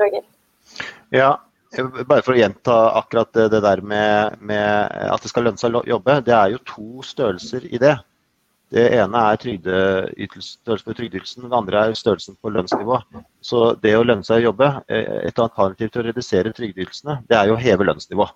Roger? 0.00 0.24
Ja, 1.12 1.34
bare 2.08 2.24
for 2.24 2.32
å 2.32 2.40
gjenta 2.40 2.78
akkurat 3.02 3.32
det, 3.36 3.50
det 3.52 3.60
der 3.64 3.82
med, 3.84 4.40
med, 4.40 4.88
at 5.12 5.22
det 5.22 5.30
skal 5.30 5.46
lønne 5.48 5.60
seg 5.60 5.76
å 5.76 5.84
jobbe. 5.88 6.22
Det 6.24 6.34
er 6.36 6.54
jo 6.54 6.64
to 6.68 7.04
størrelser 7.04 7.68
i 7.68 7.80
det. 7.82 7.98
Det 8.72 8.84
ene 8.96 9.20
er 9.28 9.42
størrelsen 10.40 10.86
på 10.86 10.94
trygdeytelsen, 10.96 11.44
det 11.44 11.56
andre 11.58 11.80
er 11.82 11.98
størrelsen 11.98 12.38
på 12.40 12.52
lønnsnivå. 12.54 13.02
Så 13.44 13.74
det 13.82 13.92
å 13.98 14.04
lønne 14.06 14.24
seg 14.24 14.40
å 14.40 14.46
jobbe, 14.48 14.68
eh, 14.88 15.28
et 15.28 15.38
alternativ 15.38 15.90
til 15.90 16.00
å 16.00 16.06
redusere 16.06 16.54
trygdeytelsene, 16.56 17.18
det 17.28 17.36
er 17.36 17.50
jo 17.50 17.58
å 17.58 17.60
heve 17.60 17.84
lønnsnivået. 17.84 18.32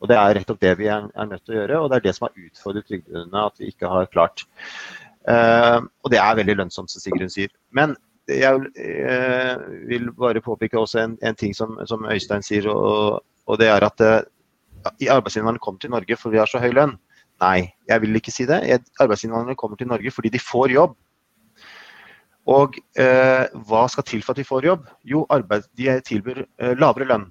Og 0.00 0.08
Det 0.08 0.16
er 0.16 0.34
rett 0.34 0.50
og 0.50 0.58
det 0.60 0.78
vi 0.78 0.86
er, 0.88 1.08
nødt 1.28 1.44
til 1.44 1.54
å 1.54 1.58
gjøre, 1.58 1.78
og 1.80 1.90
det 1.90 1.96
er 1.96 2.04
det 2.06 2.14
som 2.16 2.26
har 2.26 2.44
utfordret 2.46 2.86
trygdene 2.88 3.46
at 3.46 3.58
vi 3.60 3.68
ikke 3.68 3.88
har 3.88 4.06
klart. 4.08 4.46
Uh, 5.28 5.84
og 6.00 6.10
det 6.10 6.18
er 6.18 6.38
veldig 6.38 6.56
lønnsomt, 6.56 6.90
som 6.90 7.02
Sigrun 7.02 7.28
sier. 7.28 7.50
Men 7.70 7.92
jeg 8.24 8.56
uh, 8.56 9.60
vil 9.90 10.08
bare 10.16 10.40
påpeke 10.40 10.80
også 10.80 11.02
en, 11.02 11.18
en 11.20 11.36
ting 11.36 11.52
som, 11.52 11.76
som, 11.84 12.08
Øystein 12.08 12.42
sier, 12.42 12.68
og, 12.72 13.20
og 13.44 13.60
det 13.60 13.68
er 13.68 13.84
at 13.84 14.00
uh, 14.00 14.24
arbeidsinnvandrerne 14.88 15.60
kom 15.60 15.76
til 15.78 15.92
Norge 15.92 16.16
for 16.16 16.32
vi 16.32 16.40
har 16.40 16.48
så 16.48 16.62
høy 16.64 16.72
lønn. 16.72 16.96
Nei, 17.40 17.70
jeg 17.88 18.02
vil 18.02 18.18
ikke 18.18 18.32
si 18.34 18.44
det. 18.48 18.60
Arbeidsinnvandrere 19.00 19.58
kommer 19.58 19.80
til 19.80 19.88
Norge 19.88 20.12
fordi 20.12 20.32
de 20.32 20.42
får 20.42 20.74
jobb. 20.74 20.96
Og 22.50 22.76
eh, 22.98 23.46
hva 23.68 23.84
skal 23.92 24.06
til 24.08 24.24
for 24.24 24.34
at 24.34 24.40
de 24.40 24.48
får 24.48 24.66
jobb? 24.66 24.88
Jo, 25.06 25.24
arbeid, 25.32 25.68
de 25.78 25.92
tilbyr 26.06 26.42
eh, 26.44 26.74
lavere 26.78 27.08
lønn. 27.08 27.28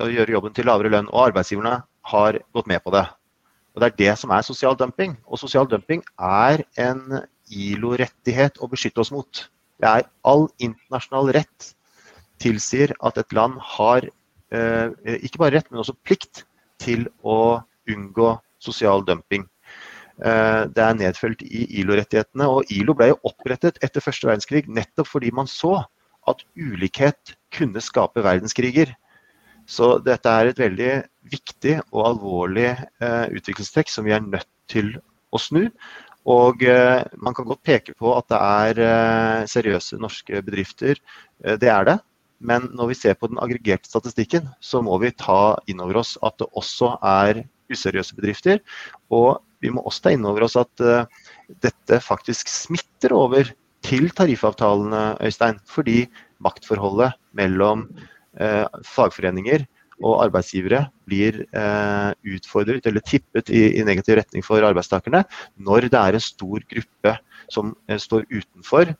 Å 0.00 0.06
gjøre 0.10 0.34
jobben 0.36 0.54
til 0.54 0.68
lavere 0.70 0.92
lønn. 0.92 1.08
Og 1.10 1.30
arbeidsgiverne 1.30 1.80
har 2.12 2.38
gått 2.54 2.70
med 2.70 2.82
på 2.84 2.94
det. 2.94 3.06
Og 3.74 3.82
Det 3.82 3.90
er 3.90 3.98
det 3.98 4.14
som 4.18 4.34
er 4.34 4.46
sosial 4.46 4.76
dumping. 4.78 5.16
Og 5.26 5.40
sosial 5.40 5.68
dumping 5.70 6.02
er 6.18 6.64
en 6.78 7.22
ILO-rettighet 7.50 8.60
å 8.62 8.70
beskytte 8.70 9.02
oss 9.02 9.12
mot. 9.14 9.44
Det 9.80 9.88
er 9.88 10.08
all 10.28 10.48
internasjonal 10.62 11.32
rett 11.34 11.72
tilsier 12.40 12.92
at 13.04 13.18
et 13.20 13.34
land 13.36 13.58
har 13.76 14.06
eh, 14.06 15.18
ikke 15.20 15.42
bare 15.42 15.58
rett, 15.58 15.70
men 15.70 15.82
også 15.82 15.96
plikt 16.06 16.44
til 16.80 17.06
å 17.22 17.60
unngå 17.92 18.34
sosial 18.62 19.04
dumping. 19.06 19.46
Eh, 20.20 20.62
det 20.68 20.82
er 20.84 20.98
nedfelt 20.98 21.42
i 21.46 21.64
ILO-rettighetene. 21.80 22.48
og 22.48 22.68
ILO 22.72 22.94
ble 22.94 23.10
jo 23.12 23.20
opprettet 23.30 23.80
etter 23.84 24.04
første 24.04 24.28
verdenskrig 24.28 24.66
nettopp 24.68 25.08
fordi 25.08 25.30
man 25.32 25.48
så 25.48 25.80
at 26.28 26.44
ulikhet 26.56 27.36
kunne 27.54 27.80
skape 27.80 28.24
verdenskriger. 28.24 28.92
Så 29.66 29.98
dette 30.04 30.28
er 30.28 30.50
et 30.50 30.60
veldig 30.60 30.92
viktig 31.30 31.78
og 31.92 32.04
alvorlig 32.12 32.68
eh, 32.74 33.26
utviklingstrekk 33.32 33.88
som 33.88 34.04
vi 34.04 34.12
er 34.12 34.24
nødt 34.24 34.48
til 34.68 34.92
å 35.32 35.40
snu. 35.40 35.70
Og 36.28 36.62
eh, 36.68 37.00
man 37.16 37.34
kan 37.34 37.48
godt 37.48 37.64
peke 37.64 37.94
på 37.96 38.12
at 38.12 38.28
det 38.28 38.40
er 38.40 39.46
seriøse 39.48 39.96
norske 40.02 40.42
bedrifter. 40.44 41.00
Det 41.40 41.70
er 41.70 41.86
det. 41.88 41.98
Men 42.40 42.68
når 42.76 42.92
vi 42.92 42.98
ser 42.98 43.16
på 43.16 43.28
den 43.28 43.40
aggregerte 43.40 43.88
statistikken, 43.88 44.48
så 44.60 44.80
må 44.84 44.96
vi 45.00 45.12
ta 45.12 45.56
inn 45.68 45.80
over 45.80 46.00
oss 46.00 46.16
at 46.24 46.36
det 46.40 46.48
også 46.56 46.94
er 47.04 47.44
useriøse 47.70 48.16
bedrifter. 48.18 48.60
Og 49.12 49.40
vi 49.60 49.72
må 49.72 49.84
også 49.84 50.06
ta 50.06 50.14
inn 50.14 50.26
over 50.28 50.46
oss 50.46 50.58
at 50.60 50.84
uh, 50.84 51.04
dette 51.64 52.00
faktisk 52.04 52.50
smitter 52.50 53.14
over 53.16 53.50
til 53.86 54.10
tariffavtalene, 54.16 55.18
Øystein. 55.24 55.60
Fordi 55.68 56.04
maktforholdet 56.44 57.14
mellom 57.36 57.86
uh, 58.40 58.66
fagforeninger 58.86 59.66
og 60.00 60.22
arbeidsgivere 60.24 60.86
blir 61.08 61.42
uh, 61.52 62.12
utfordret 62.24 62.86
eller 62.88 63.04
tippet 63.04 63.52
i, 63.52 63.66
i, 63.76 63.84
negativ 63.84 64.16
retning 64.16 64.44
for 64.44 64.64
arbeidstakerne 64.64 65.26
når 65.60 65.90
det 65.92 66.00
er 66.00 66.16
en 66.16 66.24
stor 66.24 66.64
gruppe 66.72 67.16
som 67.52 67.74
står 68.00 68.24
utenfor 68.30 68.94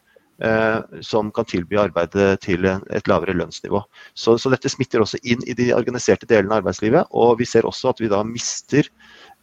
som 1.05 1.29
kan 1.37 1.45
tilby 1.45 1.77
arbeidet 1.77 2.41
til 2.47 2.65
et 2.65 3.09
lavere 3.11 3.35
lønnsnivå. 3.37 3.83
Så, 4.17 4.39
så, 4.41 4.49
dette 4.53 4.71
smitter 4.73 5.03
også 5.05 5.21
inn 5.21 5.43
i 5.45 5.53
de 5.59 5.67
organiserte 5.77 6.29
delene 6.31 6.55
av 6.55 6.63
arbeidslivet. 6.63 7.11
Og 7.13 7.35
vi 7.43 7.49
ser 7.49 7.69
også 7.69 7.91
at 7.93 8.01
vi 8.01 8.09
da 8.09 8.23
mister 8.25 8.89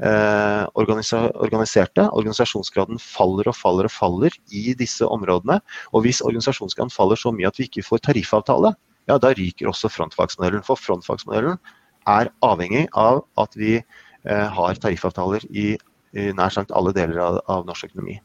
eh, 0.02 0.64
organiserte. 0.74 2.08
Organisasjonsgraden 2.10 3.02
faller 3.02 3.52
og 3.52 3.58
faller 3.58 3.90
og 3.90 3.94
faller 3.94 4.38
i 4.50 4.74
disse 4.78 5.06
områdene. 5.06 5.60
Og 5.94 6.06
hvis 6.06 6.24
organisasjonsgraden 6.26 6.94
faller 6.94 7.20
så 7.20 7.34
mye 7.36 7.50
at 7.50 7.60
vi 7.60 7.70
ikke 7.70 7.86
får 7.86 8.06
tariffavtale, 8.10 8.74
ja 9.08 9.20
da 9.22 9.34
ryker 9.38 9.70
også 9.72 9.92
frontfagsmodellen. 9.94 10.66
For 10.68 10.80
frontfagsmodellen 10.80 11.60
er 12.08 12.32
avhengig 12.46 12.88
av 12.98 13.24
at 13.42 13.58
vi 13.60 13.78
eh, 13.78 14.48
har 14.58 14.82
tariffavtaler 14.82 15.46
i, 15.50 15.76
i 16.18 16.32
nær 16.36 16.54
sagt 16.54 16.74
alle 16.76 16.96
deler 16.96 17.22
av, 17.24 17.42
av 17.52 17.68
norsk 17.68 17.92
økonomi. 17.92 18.20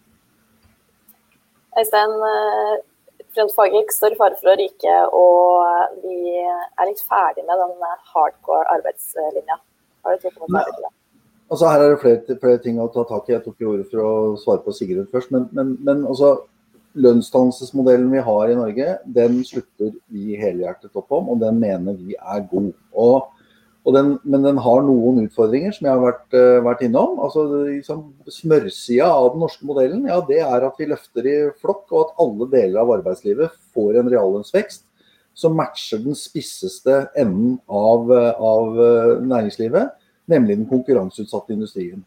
Øystein, 1.81 2.17
eh, 2.31 2.73
frontfaget 3.35 3.93
står 3.97 4.15
i 4.15 4.19
fare 4.21 4.37
for 4.41 4.53
å 4.53 4.57
ryke, 4.61 4.97
og 5.17 6.03
vi 6.05 6.17
er 6.45 6.89
litt 6.89 7.05
ferdig 7.09 7.47
med 7.49 7.63
den 7.63 7.77
hardcore 8.13 8.67
arbeidslinja. 8.77 9.57
Har 10.05 10.17
du 10.17 10.25
tro 10.27 10.47
på 10.47 10.51
det? 10.53 10.93
Altså, 11.53 11.69
her 11.69 11.83
er 11.83 11.91
det 11.91 12.01
flere, 12.01 12.39
flere, 12.41 12.61
ting 12.65 12.81
å 12.81 12.89
ta 12.93 13.05
tak 13.09 13.29
i. 13.29 13.35
Jeg 13.35 13.45
tok 13.45 13.61
jo 13.61 13.75
ordet 13.75 13.91
for 13.91 14.05
å 14.05 14.13
svare 14.41 14.65
på 14.65 14.73
Sigrun 14.73 15.09
først. 15.13 15.33
Men, 15.35 15.49
men, 15.53 15.75
men 15.85 16.07
altså, 16.09 16.31
lønnsdannelsesmodellen 16.97 18.09
vi 18.13 18.23
har 18.25 18.49
i 18.49 18.57
Norge, 18.57 18.95
den 19.19 19.41
slutter 19.49 19.93
vi 20.13 20.37
helhjertet 20.41 20.97
opp 20.97 21.13
om, 21.13 21.29
og 21.33 21.41
den 21.41 21.61
mener 21.61 21.97
vi 22.01 22.17
er 22.17 22.45
god. 22.51 22.73
Og 22.93 23.29
den, 23.91 24.13
men 24.23 24.45
den 24.47 24.61
har 24.63 24.85
noen 24.87 25.25
utfordringer 25.25 25.75
som 25.75 25.89
jeg 25.89 25.97
har 25.97 26.05
vært, 26.05 26.37
uh, 26.37 26.61
vært 26.63 26.85
innom. 26.87 27.19
altså 27.25 27.49
liksom, 27.67 28.05
Smørsida 28.31 29.09
av 29.11 29.33
den 29.33 29.43
norske 29.43 29.67
modellen 29.67 30.07
ja, 30.07 30.21
det 30.29 30.39
er 30.45 30.69
at 30.69 30.79
vi 30.79 30.87
løfter 30.91 31.27
i 31.27 31.37
flokk, 31.59 31.89
og 31.91 31.99
at 32.05 32.23
alle 32.23 32.49
deler 32.53 32.79
av 32.85 32.93
arbeidslivet 32.99 33.59
får 33.75 33.99
en 33.99 34.13
reallønnsvekst 34.13 34.87
som 35.35 35.57
matcher 35.57 36.03
den 36.05 36.15
spisseste 36.15 37.07
enden 37.19 37.57
av, 37.67 38.13
av 38.39 38.79
uh, 38.79 39.19
næringslivet. 39.19 39.99
nemlig 40.31 40.55
den 40.57 40.69
konkurranseutsatte 40.71 41.53
industrien. 41.53 42.05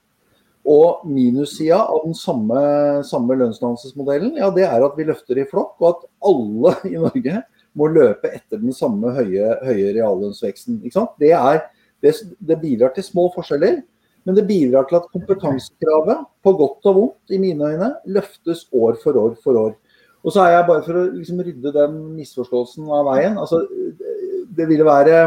Og 0.66 1.04
minussida 1.06 1.78
av 1.84 2.06
den 2.08 2.16
samme, 2.18 2.60
samme 3.06 3.36
lønnsdannelsesmodellen, 3.38 4.38
ja, 4.40 4.48
det 4.50 4.64
er 4.66 4.86
at 4.86 4.96
vi 4.98 5.06
løfter 5.06 5.38
i 5.38 5.46
flokk, 5.50 5.76
og 5.82 5.90
at 5.92 6.08
alle 6.26 6.72
i 6.90 6.96
Norge 6.96 7.42
må 7.76 7.90
løpe 7.92 8.32
etter 8.32 8.62
den 8.62 8.76
samme 8.76 9.12
høye, 9.16 9.58
høye 9.66 9.94
reallønnsveksten. 9.98 10.80
Det, 11.20 11.32
er, 11.36 11.62
det, 12.04 12.16
det, 12.40 12.60
bidrar 12.62 12.96
til 12.96 13.06
små 13.08 13.28
forskjeller, 13.36 13.82
men 14.26 14.38
det 14.38 14.48
bidrar 14.50 14.88
til 14.90 15.00
at 15.00 15.10
kompetansekravet, 15.14 16.24
på 16.46 16.54
godt 16.60 16.88
og 16.92 17.00
vondt 17.00 17.36
i 17.36 17.42
mine 17.42 17.74
øyne, 17.74 17.92
løftes 18.18 18.66
år 18.74 19.00
for 19.04 19.18
år 19.22 19.36
for 19.44 19.60
år. 19.60 19.74
Og 20.26 20.34
så 20.34 20.42
er 20.42 20.56
jeg 20.56 20.70
bare 20.70 20.86
for 20.86 20.98
å 20.98 21.10
liksom 21.12 21.42
rydde 21.46 21.74
den 21.76 22.00
misforståelsen 22.16 22.88
av 22.90 23.06
veien. 23.12 23.36
altså 23.38 23.62
Det 24.56 24.66
ville 24.70 24.88
være 24.88 25.20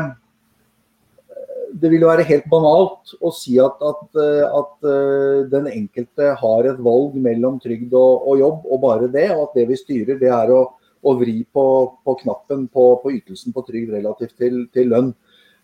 det 1.79 1.91
vil 1.93 2.03
jo 2.03 2.11
være 2.11 2.27
helt 2.27 2.47
banalt 2.51 3.13
å 3.23 3.31
si 3.35 3.59
at, 3.63 3.79
at, 3.85 4.05
at, 4.19 4.73
eh, 4.89 5.45
den 5.53 5.69
enkelte 5.71 6.33
har 6.41 6.67
et 6.67 6.81
valg 6.83 7.17
mellom 7.23 7.59
trygd 7.63 7.93
og, 7.93 8.25
og, 8.25 8.39
jobb, 8.41 8.65
og 8.67 8.81
bare 8.83 9.11
det. 9.13 9.29
Og 9.35 9.45
at 9.45 9.59
det 9.59 9.67
vi 9.71 9.79
styrer, 9.79 10.19
det 10.21 10.33
er 10.33 10.53
å, 10.55 10.63
å 11.03 11.15
vri 11.21 11.41
på, 11.55 11.65
på 12.05 12.15
knappen 12.23 12.67
på, 12.73 12.91
på, 13.03 13.15
ytelsen 13.19 13.55
på 13.55 13.65
trygd 13.69 13.95
relativt 13.95 14.37
til, 14.41 14.65
til, 14.75 14.91
lønn. 14.93 15.13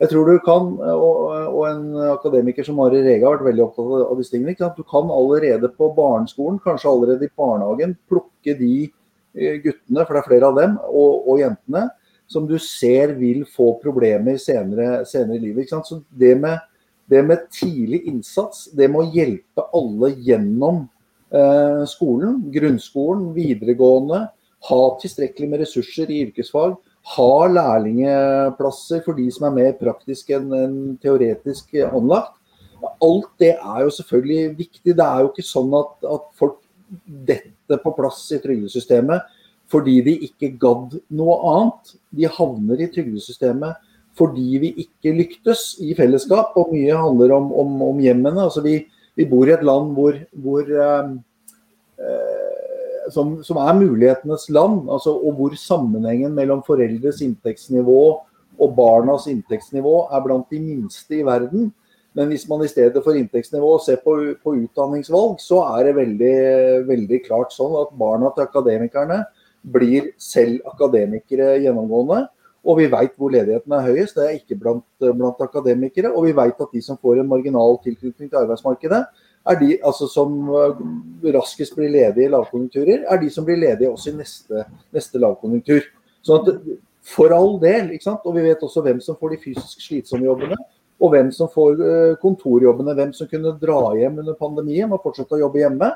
Jeg 0.02 0.10
tror 0.10 0.28
du 0.28 0.38
kan, 0.42 0.70
og, 0.90 1.18
og, 1.46 1.60
en 1.68 1.84
akademiker 2.12 2.66
som 2.66 2.78
Mari 2.80 3.02
Rege 3.04 3.22
har 3.22 3.36
vært 3.36 3.48
veldig 3.48 3.64
opptatt 3.64 3.92
av 4.08 4.18
disse 4.18 4.34
tingene, 4.34 4.70
du 4.74 4.82
kan 4.90 5.10
allerede 5.14 5.70
på 5.70 5.90
barneskolen, 5.96 6.58
kanskje 6.64 6.90
allerede 6.90 7.28
i 7.28 7.34
barnehagen, 7.38 7.94
plukke 8.10 8.56
de 8.58 8.72
eh, 8.88 9.60
guttene, 9.62 10.02
for 10.02 10.16
det 10.16 10.22
er 10.24 10.30
flere 10.30 10.50
av 10.50 10.58
dem, 10.58 10.80
og, 10.90 11.28
og 11.30 11.44
jentene 11.44 11.86
som 12.26 12.46
du 12.48 12.56
ser 12.58 13.14
vil 13.18 13.44
få 13.48 13.74
problemer 13.82 14.38
senere, 14.40 15.04
senere 15.08 15.38
i 15.38 15.44
livet. 15.44 15.70
Så 15.70 16.00
det 16.10 16.34
med, 16.40 16.58
det 17.10 17.22
med, 17.26 17.46
tidlig 17.52 18.04
innsats, 18.10 18.68
det 18.72 18.88
med 18.90 19.04
å 19.04 19.12
hjelpe 19.14 19.66
alle 19.76 20.14
gjennom 20.24 20.84
eh, 21.30 21.84
skolen, 21.90 22.40
grunnskolen, 22.54 23.28
videregående, 23.36 24.24
ha 24.68 24.82
tilstrekkelig 25.00 25.48
med 25.50 25.62
ressurser 25.64 26.10
i 26.10 26.22
yrkesfag, 26.26 26.76
ha 27.14 27.32
lærlingeplasser 27.52 29.02
for 29.04 29.18
de 29.18 29.26
som 29.32 29.48
er 29.50 29.56
mer 29.58 29.72
praktisk 29.76 30.30
enn 30.32 30.52
en 30.56 30.76
teoretisk 31.02 31.74
anlagt. 31.84 32.38
Alt 33.04 33.30
det 33.40 33.54
er 33.54 33.80
jo 33.84 33.92
selvfølgelig 33.92 34.58
viktig. 34.58 34.94
Det 34.96 35.04
er 35.04 35.24
jo 35.24 35.30
ikke 35.32 35.44
sånn 35.46 35.72
at, 35.76 35.96
at 36.08 36.30
folk 36.38 36.60
detter 37.04 37.80
på 37.82 37.92
plass 37.96 38.26
i 38.34 38.40
trygdesystemet 38.42 39.32
fordi 39.72 39.96
de 40.04 40.14
ikke 40.26 40.52
gadd 40.60 40.96
noe 41.16 41.36
annet. 41.50 41.94
De 42.12 42.28
havner 42.30 42.84
i 42.84 42.90
trygdesystemet 42.92 43.80
fordi 44.14 44.58
vi 44.62 44.72
ikke 44.84 45.14
lyktes 45.16 45.74
i 45.82 45.94
fellesskap. 45.98 46.54
Og 46.60 46.74
mye 46.74 46.96
handler 46.96 47.34
om, 47.36 47.48
om, 47.52 47.76
om 47.88 48.02
hjemmene. 48.02 48.44
Altså 48.44 48.62
vi, 48.64 48.78
vi, 49.16 49.26
bor 49.28 49.48
i 49.48 49.56
et 49.56 49.64
land 49.66 49.94
hvor, 49.96 50.18
hvor 50.44 50.68
eh, 50.68 51.14
som, 53.12 53.36
som, 53.44 53.58
er 53.60 53.78
mulighetenes 53.78 54.48
land, 54.52 54.88
altså, 54.90 55.14
og 55.16 55.38
hvor 55.38 55.56
sammenhengen 55.58 56.34
mellom 56.36 56.62
foreldres 56.66 57.20
inntektsnivå 57.24 58.02
og 58.54 58.76
barnas 58.76 59.26
inntektsnivå 59.30 59.96
er 60.14 60.22
blant 60.24 60.52
de 60.52 60.60
minste 60.62 61.18
i 61.18 61.24
verden. 61.26 61.72
Men 62.14 62.30
hvis 62.30 62.46
man 62.48 62.62
i 62.62 62.70
stedet 62.70 63.02
for 63.02 63.18
inntektsnivå 63.18 63.72
ser 63.82 63.98
på, 64.04 64.14
på 64.38 64.54
utdanningsvalg, 64.60 65.40
så 65.42 65.64
er 65.74 65.88
det 65.88 65.96
veldig, 65.96 66.36
veldig 66.86 67.20
klart 67.26 67.54
sånn 67.54 67.74
at 67.80 67.96
barna 67.98 68.30
til 68.34 68.46
akademikerne 68.46 69.24
blir 69.74 70.12
selv 70.20 70.62
akademikere 70.70 71.56
gjennomgående. 71.64 72.28
Og 72.64 72.78
vi 72.78 72.86
veit 72.88 73.12
hvor 73.20 73.32
ledigheten 73.34 73.74
er 73.76 73.84
høyest, 73.84 74.16
det 74.16 74.24
er 74.24 74.38
ikke 74.38 74.56
blant, 74.60 74.86
blant 75.02 75.42
akademikere. 75.44 76.14
Og 76.14 76.28
vi 76.28 76.36
veit 76.36 76.60
at 76.62 76.72
de 76.72 76.80
som 76.84 77.00
får 77.00 77.20
en 77.20 77.28
marginal 77.28 77.76
tilknytning 77.84 78.30
til 78.30 78.40
arbeidsmarkedet, 78.40 79.02
er 79.50 79.58
de 79.60 79.70
altså, 79.84 80.08
som 80.08 80.36
eh, 80.48 80.82
raskest 81.34 81.76
blir 81.76 81.92
ledige 81.92 82.28
i 82.28 82.32
lavkonjunkturer, 82.32 83.04
er 83.10 83.20
de 83.20 83.30
som 83.32 83.46
blir 83.46 83.60
ledige 83.60 83.90
også 83.92 84.12
i 84.12 84.18
neste, 84.22 84.64
neste 84.94 85.20
lavkonjunktur. 85.20 85.84
Sånn 86.24 86.40
at 86.40 86.62
for 87.04 87.34
all 87.36 87.58
del, 87.60 87.92
ikke 87.92 88.08
sant? 88.08 88.24
og 88.24 88.38
vi 88.38 88.46
vet 88.46 88.62
også 88.64 88.84
hvem 88.84 89.02
som 89.04 89.18
får 89.20 89.34
de 89.34 89.42
fysisk 89.42 89.84
slitsomme 89.84 90.24
jobbene. 90.24 90.56
Og 91.02 91.10
hvem 91.12 91.28
som 91.34 91.50
får 91.52 91.80
eh, 91.84 92.16
kontorjobbene, 92.22 92.94
hvem 92.96 93.12
som 93.16 93.28
kunne 93.28 93.52
dra 93.60 93.80
hjem 93.98 94.22
under 94.22 94.36
pandemien 94.38 94.92
og 94.94 95.02
fortsette 95.04 95.36
å 95.36 95.42
jobbe 95.42 95.60
hjemme 95.60 95.90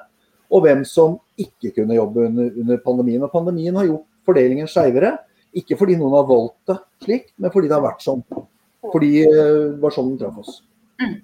og 0.48 0.64
hvem 0.64 0.84
som 0.88 1.18
ikke 1.40 1.72
kunne 1.76 1.96
jobbe 1.96 2.26
under, 2.28 2.52
under 2.62 2.80
pandemien. 2.84 3.24
Og 3.24 3.32
pandemien 3.32 3.76
har 3.76 3.88
gjort 3.88 4.06
fordelingen 4.28 4.70
skeivere. 4.70 5.14
Ikke 5.56 5.76
fordi 5.80 5.96
noen 5.98 6.16
har 6.16 6.28
valgt 6.28 6.70
det 6.70 6.78
slik, 7.04 7.30
men 7.36 7.52
fordi 7.52 7.70
det 7.70 7.76
har 7.76 7.84
vært 7.84 8.04
sånn. 8.04 8.22
Fordi 8.92 9.10
det 9.24 9.44
uh, 9.44 9.76
var 9.82 9.94
sånn 9.94 10.12
den 10.12 10.20
traff 10.20 10.40
oss. 10.42 10.60
Mm. 11.02 11.16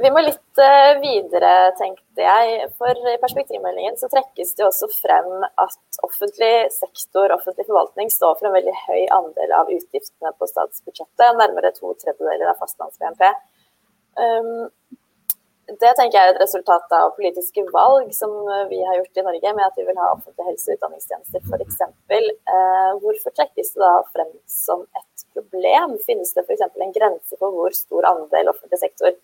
Vi 0.00 0.10
må 0.10 0.22
litt 0.24 0.60
uh, 0.60 0.94
videre, 1.02 1.72
tenkte 1.78 2.24
jeg. 2.24 2.68
For 2.80 2.96
i 3.12 3.18
perspektivmeldingen 3.22 3.98
så 4.00 4.08
trekkes 4.12 4.54
det 4.58 4.64
også 4.66 4.88
frem 4.94 5.44
at 5.44 6.00
offentlig 6.06 6.54
sektor, 6.74 7.34
offentlig 7.36 7.68
forvaltning, 7.68 8.10
står 8.10 8.38
for 8.38 8.48
en 8.48 8.56
veldig 8.56 8.74
høy 8.86 9.02
andel 9.18 9.54
av 9.58 9.70
utgiftene 9.72 10.32
på 10.38 10.48
statsbudsjettet. 10.50 11.36
Nærmere 11.38 11.74
to 11.76 11.92
tredjedeler 12.00 12.50
av 12.54 12.58
fastlands-BNP. 12.62 13.28
Um, 14.16 14.70
det 15.80 15.92
tenker 15.96 16.16
jeg 16.18 16.28
er 16.28 16.34
et 16.34 16.40
resultat 16.42 16.90
av 16.96 17.12
politiske 17.16 17.62
valg 17.72 18.10
som 18.16 18.32
vi 18.68 18.80
har 18.82 18.96
gjort 18.98 19.20
i 19.20 19.24
Norge, 19.24 19.52
med 19.56 19.64
at 19.64 19.76
vi 19.78 19.84
vil 19.86 20.00
ha 20.00 20.08
offentlige 20.10 20.48
helse- 20.48 20.72
og 20.72 20.78
utdanningstjenester 20.78 21.44
f.eks. 21.46 21.78
Eh, 22.12 22.90
hvorfor 23.04 23.34
trekkes 23.36 23.70
det 23.76 23.80
da 23.84 23.92
frem 24.10 24.32
som 24.50 24.82
et 24.98 25.24
problem? 25.36 25.94
Finnes 26.04 26.34
det 26.34 26.44
f.eks. 26.44 26.66
en 26.66 26.96
grense 26.96 27.38
for 27.38 27.54
hvor 27.54 27.76
stor 27.78 28.10
andel 28.10 28.50
offentlig 28.52 28.82
sektor 28.82 29.14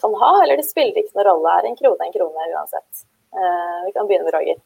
kan 0.00 0.14
ha, 0.20 0.30
eller 0.42 0.60
det 0.60 0.68
spiller 0.68 1.02
ikke 1.02 1.18
noen 1.18 1.28
rolle? 1.30 1.56
Er 1.58 1.68
en 1.70 1.80
krone 1.80 2.06
en 2.06 2.14
krone 2.14 2.52
uansett? 2.52 3.04
Eh, 3.34 3.80
vi 3.86 3.92
kan 3.96 4.08
begynne 4.08 4.28
med 4.28 4.36
Roger. 4.36 4.62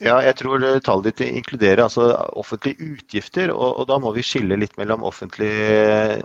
Ja, 0.00 0.14
jeg 0.24 0.38
tror 0.40 0.62
tallet 0.80 1.10
ditt 1.10 1.26
inkluderer 1.26 1.82
altså 1.84 2.06
offentlige 2.40 2.86
utgifter. 2.94 3.50
Og, 3.52 3.82
og, 3.82 3.84
da 3.90 3.98
må 4.00 4.14
vi 4.16 4.24
skille 4.24 4.56
litt 4.56 4.78
mellom 4.80 5.04
offentlig, 5.04 5.50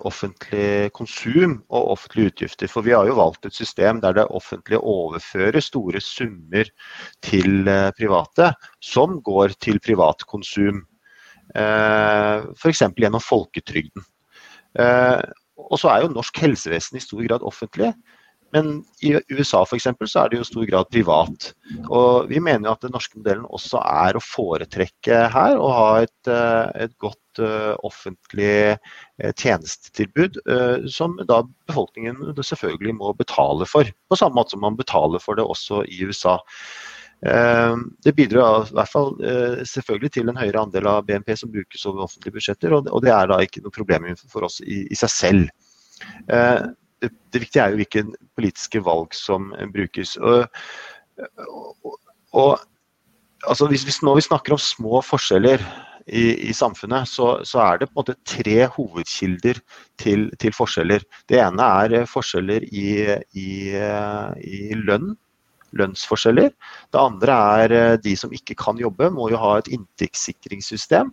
offentlig, 0.07 0.93
konsum 0.95 1.57
og 1.67 1.91
offentlige 1.97 2.31
utgifter. 2.31 2.71
For 2.71 2.87
vi 2.87 2.95
har 2.95 3.09
jo 3.09 3.17
valgt 3.19 3.49
et 3.49 3.57
system 3.57 3.99
der 4.03 4.15
det 4.15 4.27
offentlige 4.31 4.79
overfører 4.79 5.59
store 5.59 5.99
summer 5.99 6.71
til 7.27 7.67
eh, 7.67 7.91
private, 7.99 8.53
som 8.79 9.19
går 9.19 9.57
til 9.59 9.83
privat 9.83 10.23
konsum. 10.23 10.85
Eh, 11.51 12.47
F.eks. 12.55 12.85
gjennom 12.95 13.23
folketrygden. 13.23 14.07
Eh, 15.55 15.65
og 15.69 15.81
så 15.81 15.91
er 15.91 16.03
jo 16.03 16.13
norsk 16.13 16.43
helsevesen 16.43 16.99
i 16.99 17.03
stor 17.03 17.25
grad 17.25 17.45
offentlig. 17.45 17.93
Men 18.53 18.85
i 19.03 19.09
USA 19.33 19.65
for 19.65 19.75
eksempel, 19.75 20.07
så 20.07 20.21
er 20.21 20.29
det 20.31 20.37
jo 20.37 20.45
i 20.45 20.47
stor 20.47 20.67
grad 20.69 20.87
privat. 20.93 21.49
Og 21.89 22.29
Vi 22.29 22.39
mener 22.39 22.69
jo 22.69 22.75
at 22.75 22.85
den 22.85 22.93
norske 22.95 23.17
modellen 23.19 23.47
også 23.49 23.81
er 23.83 24.15
å 24.15 24.23
foretrekke 24.23 25.25
her, 25.33 25.57
og 25.59 25.73
ha 25.75 25.89
et, 26.05 26.29
eh, 26.31 26.85
et 26.85 26.93
godt 27.03 27.41
uh, 27.43 27.73
offentlig 27.83 28.77
uh, 28.77 29.31
tjenestetilbud 29.35 30.39
som 30.87 31.17
da 31.27 31.41
befolkningen 31.67 32.31
selvfølgelig 32.39 32.95
må 32.95 33.11
betale 33.17 33.67
for. 33.67 33.89
På 34.07 34.15
samme 34.15 34.39
måte 34.39 34.55
som 34.55 34.63
man 34.63 34.79
betaler 34.79 35.19
for 35.19 35.35
det 35.35 35.43
også 35.43 35.83
i 35.91 36.05
USA. 36.07 36.37
Det 37.23 38.11
bidrar 38.13 38.67
i 38.67 38.73
hvert 38.75 38.91
fall 38.91 39.13
selvfølgelig 39.65 40.11
til 40.13 40.29
en 40.29 40.37
høyere 40.37 40.61
andel 40.61 40.89
av 40.91 41.05
BNP 41.07 41.31
som 41.39 41.49
brukes 41.53 41.85
over 41.89 42.03
offentlige 42.05 42.35
budsjetter, 42.35 42.75
og 42.75 42.99
det 43.01 43.13
er 43.15 43.31
da 43.31 43.39
ikke 43.41 43.63
noe 43.63 43.73
problem 43.73 44.09
for 44.29 44.45
oss 44.45 44.59
i, 44.61 44.83
seg 44.99 45.13
selv 45.13 45.47
det, 47.01 47.11
det, 47.31 47.41
viktige 47.41 47.63
er 47.63 47.73
jo 47.73 47.81
hvilke 47.81 48.05
politiske 48.37 48.81
valg 48.85 49.15
som 49.15 49.51
brukes. 49.73 50.15
Og, 50.17 50.45
og, 51.47 51.97
og 52.35 52.53
altså 53.47 53.67
hvis, 53.71 53.85
hvis, 53.87 54.01
når 54.03 54.19
vi 54.19 54.27
snakker 54.29 54.55
om 54.55 54.61
små 54.61 55.01
forskjeller 55.05 55.63
i, 56.05 56.49
i 56.49 56.53
samfunnet, 56.53 57.09
så, 57.09 57.39
så, 57.47 57.61
er 57.65 57.81
det 57.81 57.89
på 57.89 57.95
en 57.95 58.01
måte 58.03 58.17
tre 58.27 58.67
hovedkilder 58.75 59.61
til, 60.01 60.27
til 60.41 60.55
forskjeller. 60.55 61.05
Det 61.29 61.41
ene 61.41 61.69
er 61.85 62.09
forskjeller 62.09 62.67
i, 62.71 62.89
i, 63.33 63.51
i 63.75 64.81
lønn 64.85 65.15
lønnsforskjeller. 65.79 66.51
Det 66.93 67.01
andre 67.01 67.37
er 67.65 67.99
de 68.01 68.15
som 68.19 68.33
ikke 68.33 68.57
kan 68.59 68.79
jobbe, 68.81 69.11
må 69.13 69.29
jo 69.33 69.41
ha 69.41 69.57
et 69.59 69.71
inntektssikringssystem. 69.75 71.11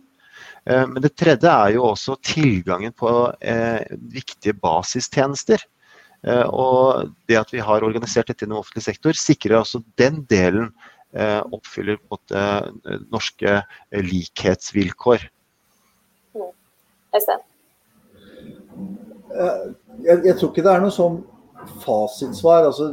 Eh, 0.65 0.85
men 0.87 1.01
det 1.03 1.15
tredje 1.19 1.51
er 1.51 1.75
jo 1.75 1.85
også 1.89 2.17
tilgangen 2.23 2.93
på 2.95 3.11
eh, 3.41 3.83
viktige 4.13 4.55
basistjenester. 4.59 5.63
Eh, 6.23 6.47
og 6.47 7.11
det 7.27 7.39
at 7.41 7.53
vi 7.53 7.63
har 7.63 7.83
organisert 7.83 8.31
dette 8.31 8.45
i 8.45 8.49
den 8.49 8.57
offentlige 8.57 8.87
sektor, 8.87 9.17
sikrer 9.17 9.59
altså 9.59 9.83
den 9.99 10.23
delen 10.31 10.71
eh, 11.11 11.41
oppfyller 11.43 11.99
på 11.99 12.15
måte, 12.15 12.45
norske 13.11 13.59
likhetsvilkår. 13.91 15.27
Mm. 16.37 16.53
Jeg, 20.03 20.17
jeg, 20.25 20.35
tror 20.37 20.49
ikke 20.49 20.63
det 20.65 20.71
er 20.71 20.81
noe 20.83 20.93
sånn 20.93 21.21
fasitsvar. 21.83 22.67
Altså, 22.69 22.89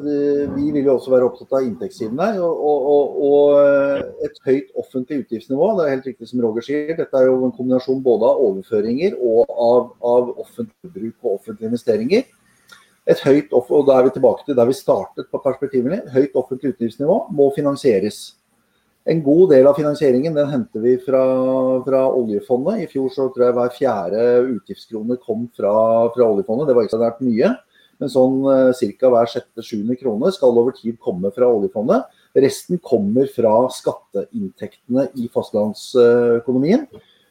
vi 0.54 0.66
vil 0.70 0.84
jo 0.84 0.96
også 0.96 1.12
være 1.12 1.28
opptatt 1.28 1.54
av 1.58 1.66
inntektssiden 1.66 2.20
her. 2.22 2.40
Og, 2.44 2.64
og, 2.92 3.20
og, 3.28 4.02
et 4.26 4.42
høyt 4.46 4.74
offentlig 4.80 5.22
utgiftsnivå. 5.24 5.70
Det 5.78 5.86
er 5.86 5.94
helt 5.96 6.10
riktig 6.10 6.30
som 6.30 6.42
Roger 6.44 6.66
sier. 6.66 6.92
Dette 6.98 7.20
er 7.20 7.28
jo 7.28 7.38
en 7.46 7.54
kombinasjon 7.56 8.02
både 8.04 8.28
av 8.28 8.42
overføringer 8.48 9.16
og 9.18 9.54
av, 9.54 9.94
av 10.14 10.34
offentlig 10.42 10.92
bruk 10.96 11.16
og 11.24 11.38
offentlige 11.38 11.72
investeringer. 11.72 12.28
Et 13.10 13.22
høyt, 13.26 13.54
og 13.56 13.86
da 13.88 13.96
er 13.96 14.06
vi 14.06 14.12
tilbake 14.14 14.44
til 14.46 14.58
der 14.58 14.68
vi 14.68 14.76
startet 14.76 15.30
på 15.32 15.40
perspektivene. 15.42 16.04
Høyt 16.12 16.36
offentlig 16.38 16.74
utgiftsnivå 16.74 17.24
må 17.34 17.48
finansieres. 17.56 18.20
En 19.08 19.22
god 19.24 19.54
del 19.54 19.64
av 19.66 19.78
finansieringen 19.78 20.34
den 20.36 20.50
henter 20.52 20.82
vi 20.84 20.92
fra, 21.00 21.22
fra, 21.86 22.02
oljefondet. 22.12 22.82
I 22.84 22.88
fjor 22.90 23.08
så 23.14 23.30
tror 23.32 23.46
jeg 23.46 23.56
hver 23.56 23.72
fjerde 23.72 24.24
utgiftskrone 24.58 25.16
kom 25.24 25.46
fra, 25.56 25.72
fra 26.12 26.28
oljefondet. 26.28 26.68
Det 26.68 26.76
var 26.76 26.86
ikke 26.86 26.94
så 26.98 27.00
nært 27.00 27.24
mye. 27.24 27.54
Men 28.00 28.12
sånn 28.12 28.40
eh, 28.48 28.88
ca. 28.96 29.12
hver 29.12 29.30
sjette-sjuende 29.30 29.98
krone 30.00 30.32
skal 30.34 30.56
over 30.56 30.74
tid 30.76 30.98
komme 31.02 31.32
fra 31.34 31.50
oljefondet. 31.52 32.08
Resten 32.40 32.80
kommer 32.82 33.30
fra 33.30 33.54
skatteinntektene 33.74 35.08
i 35.18 35.30
fastlandsøkonomien. 35.32 36.86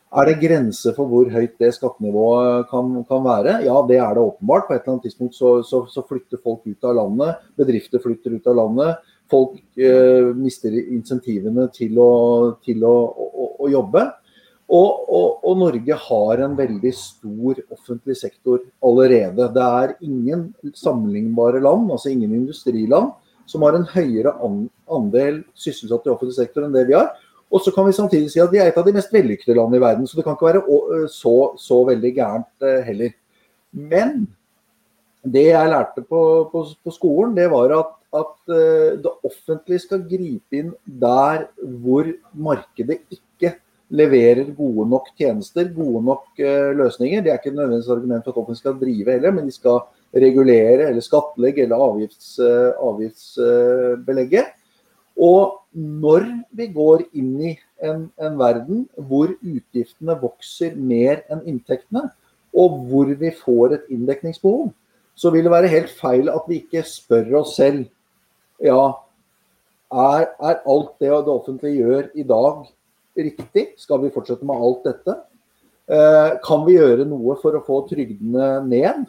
Er 0.09 0.25
det 0.25 0.39
grenser 0.41 0.95
for 0.95 1.05
hvor 1.09 1.27
høyt 1.29 1.59
det 1.61 1.69
skattenivået 1.75 2.65
kan, 2.71 2.95
kan, 3.05 3.21
være? 3.25 3.59
Ja, 3.67 3.77
det 3.85 3.99
er 4.01 4.17
det 4.17 4.23
åpenbart. 4.25 4.65
På 4.67 4.73
et 4.73 4.81
eller 4.81 4.95
annet 4.95 5.05
tidspunkt 5.05 5.37
så, 5.37 5.59
så, 5.65 5.83
så 5.91 6.01
flytter 6.09 6.41
folk 6.41 6.65
ut 6.65 6.87
av 6.89 6.97
landet. 6.97 7.45
Bedrifter 7.59 8.01
flytter 8.01 8.39
ut 8.39 8.49
av 8.49 8.57
landet 8.57 9.15
folk 9.29 9.59
eh, 9.77 10.31
mister 10.37 10.73
insentivene 10.79 11.67
til 11.75 11.99
å, 12.01 12.11
til 12.65 12.83
å, 12.85 12.95
å, 13.13 13.49
å 13.65 13.69
jobbe. 13.71 14.05
Og, 14.69 15.05
og, 15.09 15.39
og, 15.41 15.55
Norge 15.57 15.95
har 15.97 16.41
en 16.45 16.53
veldig 16.57 16.91
stor 16.93 17.57
offentlig 17.73 18.15
sektor 18.19 18.59
allerede. 18.85 19.47
Det 19.55 19.65
er 19.65 19.95
ingen 20.05 20.43
sammenlignbare 20.77 21.61
land, 21.63 21.87
altså 21.89 22.11
ingen 22.11 22.35
industriland, 22.37 23.15
som 23.49 23.65
har 23.65 23.73
en 23.73 23.87
høyere 23.89 24.35
andel 24.93 25.41
sysselsatt 25.57 26.05
i 26.05 26.13
offentlig 26.13 26.37
sektor 26.37 26.67
enn 26.67 26.75
det 26.75 26.85
vi 26.89 26.97
har. 26.99 27.09
Og 27.49 27.63
så 27.65 27.73
kan 27.73 27.87
vi 27.87 27.95
samtidig 27.97 28.29
si 28.29 28.41
at 28.43 28.51
vi 28.53 28.59
er 28.61 28.69
et 28.69 28.77
av 28.77 28.85
de 28.85 28.93
mest 28.93 29.13
vellykkede 29.13 29.55
landene 29.57 29.79
i 29.79 29.85
verden, 29.87 30.05
så 30.05 30.19
det 30.19 30.27
kan 30.27 30.37
ikke 30.37 30.51
være 30.51 31.07
så, 31.09 31.37
så 31.57 31.79
veldig 31.87 32.11
gærent 32.19 32.67
heller. 32.85 33.15
Men 33.73 34.27
det 35.25 35.47
jeg 35.47 35.71
lærte 35.73 36.05
på, 36.05 36.21
på, 36.51 36.61
på 36.85 36.93
skolen, 36.93 37.33
det 37.37 37.49
var 37.49 37.73
at 37.79 37.95
at 38.09 38.49
det 39.03 39.11
offentlige 39.21 39.83
skal 39.83 40.05
gripe 40.09 40.57
inn 40.57 40.71
der 40.81 41.43
hvor 41.81 42.07
markedet 42.33 43.03
ikke 43.05 43.28
leverer 43.89 44.51
gode 44.57 44.85
nok 44.89 45.09
tjenester, 45.17 45.69
gode 45.73 46.01
nok 46.05 46.41
eh, 46.41 46.69
løsninger. 46.77 47.23
Det 47.23 47.31
er 47.31 47.39
ikke 47.39 47.55
nødvendigvis 47.55 47.89
argument 47.89 48.25
for 48.25 48.35
at 48.35 48.41
offentlig 48.43 48.61
skal 48.61 48.77
drive 48.81 49.15
heller, 49.15 49.33
men 49.33 49.49
de 49.49 49.55
skal 49.55 49.81
regulere 50.13 50.89
eller 50.89 51.05
skattlegge 51.05 51.65
eller 51.65 51.85
avgifts, 51.87 52.29
eh, 52.43 52.71
avgiftsbelegge. 52.89 54.45
Og 55.19 55.57
når 55.73 56.27
vi 56.55 56.69
går 56.73 57.03
inn 57.17 57.33
i 57.49 57.55
en, 57.83 58.07
en, 58.21 58.37
verden 58.39 58.85
hvor 59.09 59.33
utgiftene 59.41 60.15
vokser 60.21 60.77
mer 60.77 61.25
enn 61.31 61.43
inntektene, 61.49 62.07
og 62.55 62.79
hvor 62.89 63.11
vi 63.19 63.29
får 63.35 63.75
et 63.75 63.91
inndekningsbehov, 63.93 64.71
så 65.19 65.29
vil 65.33 65.45
det 65.45 65.51
være 65.51 65.69
helt 65.69 65.91
feil 65.91 66.31
at 66.31 66.47
vi 66.47 66.61
ikke 66.63 66.85
spør 66.87 67.41
oss 67.41 67.57
selv 67.59 67.83
ja, 68.63 68.79
er, 69.91 70.25
er 70.39 70.61
alt 70.69 70.93
det 71.01 71.11
det 71.11 71.33
offentlige 71.33 71.83
gjør 71.83 72.07
i 72.15 72.25
dag 72.27 72.63
riktig? 73.27 73.65
Skal 73.79 74.01
vi 74.03 74.11
fortsette 74.13 74.47
med 74.47 74.59
alt 74.59 74.85
dette? 74.87 75.15
Eh, 75.89 76.35
kan 76.45 76.65
vi 76.67 76.77
gjøre 76.77 77.07
noe 77.09 77.35
for 77.41 77.57
å 77.57 77.63
få 77.65 77.81
trygdene 77.89 78.59
ned 78.67 79.07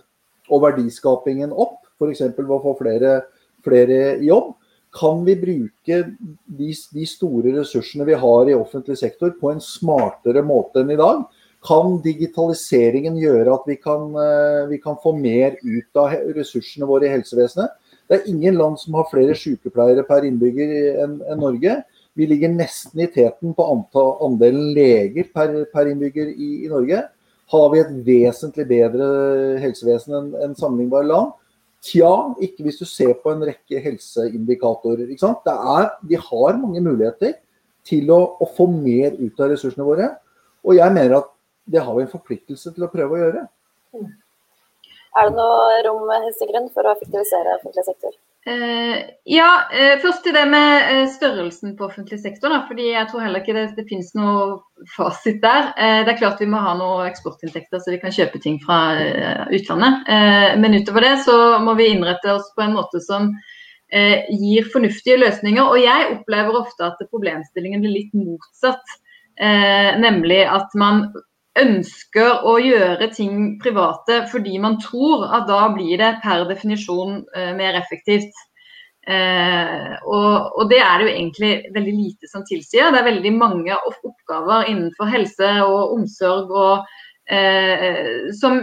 og 0.51 0.65
verdiskapingen 0.65 1.53
opp? 1.53 1.83
F.eks. 2.01 2.23
ved 2.39 2.55
å 2.57 2.63
få 2.63 2.73
flere, 2.79 3.19
flere 3.67 4.17
jobb. 4.25 4.55
Kan 4.97 5.21
vi 5.27 5.37
bruke 5.39 5.99
de, 6.11 6.71
de, 6.73 7.05
store 7.07 7.53
ressursene 7.61 8.07
vi 8.09 8.17
har 8.19 8.49
i 8.49 8.57
offentlig 8.57 8.97
sektor 8.99 9.37
på 9.39 9.53
en 9.53 9.61
smartere 9.63 10.43
måte 10.43 10.83
enn 10.83 10.91
i 10.95 10.99
dag? 10.99 11.23
Kan 11.67 11.99
digitaliseringen 12.03 13.19
gjøre 13.21 13.53
at 13.55 13.69
vi 13.69 13.77
kan, 13.77 14.09
eh, 14.17 14.65
vi 14.73 14.81
kan 14.83 14.97
få 15.03 15.13
mer 15.15 15.59
ut 15.61 16.01
av 16.01 16.17
ressursene 16.35 16.89
våre 16.89 17.07
i 17.07 17.13
helsevesenet? 17.13 17.77
Det 18.09 18.19
er 18.19 18.31
ingen 18.33 18.57
land 18.59 18.81
som 18.81 18.97
har 18.99 19.07
flere 19.13 19.37
sykepleiere 19.39 20.03
per 20.09 20.25
innbygger 20.27 21.05
enn 21.05 21.21
en 21.31 21.45
Norge. 21.45 21.77
Vi 22.19 22.27
ligger 22.27 22.53
nesten 22.53 23.01
i 23.05 23.09
teten 23.11 23.55
på 23.55 23.67
antall, 23.73 24.17
andelen 24.27 24.73
leger 24.75 25.29
per, 25.35 25.53
per 25.73 25.91
innbygger 25.91 26.33
i, 26.33 26.51
i, 26.65 26.71
Norge. 26.71 27.05
Har 27.51 27.69
vi 27.73 27.83
et 27.83 27.93
vesentlig 28.07 28.67
bedre 28.71 29.07
helsevesen 29.63 30.17
enn 30.19 30.33
en 30.45 30.57
sammenlignbare 30.59 31.07
land? 31.07 31.37
Tja, 31.87 32.11
ikke 32.45 32.67
hvis 32.67 32.81
du 32.83 32.85
ser 32.85 33.15
på 33.23 33.33
en 33.33 33.45
rekke 33.47 33.81
helseindikatorer. 33.81 35.09
Er, 35.09 35.87
de 36.07 36.19
har 36.21 36.59
mange 36.61 36.83
muligheter 36.85 37.39
til 37.89 38.11
å, 38.13 38.21
å, 38.37 38.49
få 38.57 38.67
mer 38.71 39.17
ut 39.17 39.41
av 39.41 39.55
ressursene 39.55 39.87
våre. 39.87 40.11
Og 40.67 40.77
jeg 40.77 40.93
mener 40.93 41.23
at 41.23 41.31
det 41.71 41.83
har 41.85 41.97
vi 41.97 42.05
en 42.05 42.13
forpliktelse 42.13 42.75
til 42.75 42.85
å 42.85 42.91
prøve 42.93 43.17
å 43.17 43.23
gjøre. 43.23 43.47
Er 45.19 45.31
det 45.31 45.35
noe 45.39 45.79
rom 45.87 46.11
Sigrun, 46.39 46.69
for 46.75 46.87
å 46.87 46.93
effektivisere 46.95 47.57
offentlig 47.57 47.87
sektor? 47.87 48.13
Eh, 48.47 48.97
ja, 49.25 49.49
eh, 49.69 49.99
først 50.01 50.23
til 50.25 50.33
det 50.33 50.47
med 50.49 50.87
eh, 50.89 51.09
størrelsen 51.13 51.75
på 51.77 51.85
offentlig 51.91 52.23
sektor. 52.23 52.49
Da, 52.49 52.63
fordi 52.69 52.87
jeg 52.95 53.09
tror 53.11 53.25
heller 53.27 53.43
ikke 53.43 53.57
det, 53.57 53.67
det 53.77 53.85
finnes 53.91 54.15
noe 54.17 54.87
fasit 54.97 55.43
der. 55.45 55.73
Det 55.77 56.15
er 56.15 56.21
klart 56.23 56.41
vi 56.41 56.49
må 56.49 56.63
ha 56.65 56.73
noen 56.79 57.11
eksportinntekter 57.11 57.83
så 57.83 57.93
vi 57.93 58.01
kan 58.01 58.15
kjøpe 58.15 58.41
ting 58.41 58.57
fra 58.65 58.81
utlandet. 59.53 60.09
Men 60.63 60.79
utover 60.79 61.05
det 61.05 61.15
så 61.27 61.37
må 61.61 61.77
vi 61.77 61.91
innrette 61.93 62.33
oss 62.33 62.49
på 62.57 62.65
en 62.65 62.73
måte 62.79 63.03
som 63.05 63.29
gir 63.93 64.69
fornuftige 64.73 65.19
løsninger. 65.21 65.61
Og 65.61 65.83
jeg 65.83 66.09
opplever 66.15 66.57
ofte 66.63 66.89
at 66.89 67.03
problemstillingen 67.11 67.85
blir 67.85 67.99
litt 67.99 68.17
motsatt. 68.17 68.97
nemlig 70.01 70.43
at 70.49 70.75
man 70.77 71.11
ønsker 71.59 72.45
å 72.47 72.55
gjøre 72.63 73.11
ting 73.15 73.57
private 73.63 74.23
fordi 74.31 74.59
man 74.63 74.79
tror 74.83 75.27
at 75.35 75.49
da 75.49 75.65
blir 75.75 75.99
det 75.99 76.13
per 76.23 76.47
definisjon 76.49 77.25
eh, 77.37 77.53
mer 77.59 77.79
effektivt. 77.81 78.31
Eh, 79.11 79.95
og, 80.05 80.53
og, 80.55 80.67
det 80.71 80.79
er 80.85 81.01
det 81.01 81.07
jo 81.07 81.13
egentlig 81.15 81.53
veldig 81.75 81.95
lite 81.97 82.31
som 82.31 82.45
tilsier. 82.47 82.93
Det 82.93 83.01
er 83.01 83.09
veldig 83.09 83.33
mange 83.35 83.79
oppgaver 83.89 84.69
innenfor 84.71 85.11
helse 85.11 85.55
og 85.65 85.97
omsorg 85.97 86.53
og, 86.55 86.93
eh, 87.33 88.31
som 88.39 88.63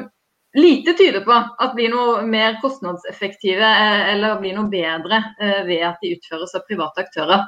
lite 0.58 0.94
tyder 0.98 1.26
på 1.26 1.36
at 1.36 1.76
blir 1.76 1.92
noe 1.94 2.24
mer 2.26 2.58
kostnadseffektive 2.64 3.68
eh, 3.68 4.14
eller 4.14 4.40
blir 4.42 4.56
noe 4.58 4.72
bedre 4.72 5.22
eh, 5.42 5.62
ved 5.68 5.84
at 5.90 6.02
de 6.02 6.16
utføres 6.16 6.56
av 6.58 6.66
private 6.70 7.04
aktører. 7.04 7.46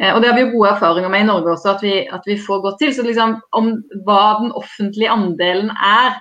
Eh, 0.00 0.14
og 0.14 0.22
Det 0.22 0.30
har 0.30 0.36
vi 0.38 0.46
jo 0.46 0.54
gode 0.54 0.72
erfaringer 0.74 1.12
med 1.12 1.26
i 1.26 1.28
Norge 1.28 1.54
også, 1.54 1.76
at 1.76 1.84
vi, 1.84 1.94
at 2.08 2.26
vi 2.26 2.38
får 2.40 2.62
godt 2.64 2.78
til. 2.80 2.94
Så 2.96 3.04
liksom, 3.04 3.36
om 3.56 3.72
hva 4.06 4.24
den 4.40 4.52
offentlige 4.56 5.12
andelen 5.12 5.72
er, 5.76 6.16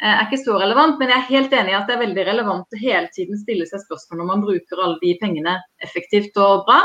eh, 0.00 0.14
er 0.14 0.24
ikke 0.26 0.40
så 0.44 0.56
relevant. 0.62 0.96
Men 0.98 1.12
jeg 1.12 1.18
er 1.18 1.32
helt 1.34 1.58
enig 1.60 1.74
i 1.74 1.78
at 1.80 1.90
det 1.90 1.98
er 1.98 2.06
veldig 2.06 2.24
relevant 2.30 2.72
å 2.72 2.80
hele 2.80 3.12
tiden 3.16 3.40
stille 3.40 3.68
seg 3.68 3.84
spørsmål 3.84 4.24
om 4.24 4.32
man 4.34 4.46
bruker 4.46 4.80
alle 4.80 4.96
de 5.02 5.16
pengene 5.20 5.58
effektivt 5.84 6.40
og 6.40 6.64
bra. 6.68 6.80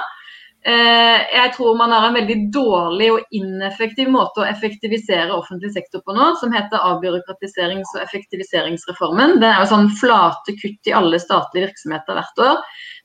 Eh, 0.65 1.21
jeg 1.35 1.51
tror 1.57 1.75
man 1.75 1.91
har 1.91 2.05
en 2.07 2.15
veldig 2.15 2.37
dårlig 2.55 3.09
og 3.11 3.33
ineffektiv 3.35 4.07
måte 4.13 4.39
å 4.39 4.45
effektivisere 4.47 5.35
offentlig 5.35 5.73
sektor 5.75 5.99
på 6.05 6.13
nå, 6.15 6.29
som 6.39 6.53
heter 6.55 6.85
avbyråkratiserings- 6.87 7.91
og 7.97 8.03
effektiviseringsreformen. 8.05 9.41
Det 9.41 9.49
er 9.49 9.59
jo 9.59 9.71
sånn 9.73 9.89
flate 9.99 10.55
kutt 10.61 10.87
i 10.87 10.93
alle 10.95 11.19
statlige 11.19 11.67
virksomheter 11.67 12.15
hvert 12.15 12.43
år. 12.45 12.61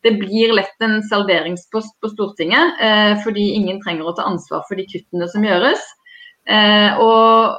Det 0.07 0.13
blir 0.21 0.55
lett 0.55 0.87
en 0.87 1.01
salderingspost 1.09 1.97
på 1.99 2.13
Stortinget, 2.13 2.79
eh, 2.79 3.17
fordi 3.25 3.49
ingen 3.57 3.83
trenger 3.83 4.07
å 4.07 4.15
ta 4.15 4.29
ansvar 4.31 4.63
for 4.69 4.79
de 4.79 4.87
kuttene 4.93 5.27
som 5.33 5.43
gjøres. 5.43 5.83
Eh, 6.47 6.95
og, 7.03 7.59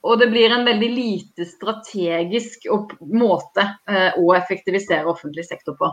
og 0.00 0.16
det 0.22 0.30
blir 0.32 0.48
en 0.48 0.64
veldig 0.64 0.90
lite 0.94 1.44
strategisk 1.44 2.64
måte 3.12 3.68
å 4.16 4.32
effektivisere 4.32 5.12
offentlig 5.12 5.44
sektor 5.44 5.76
på. 5.76 5.92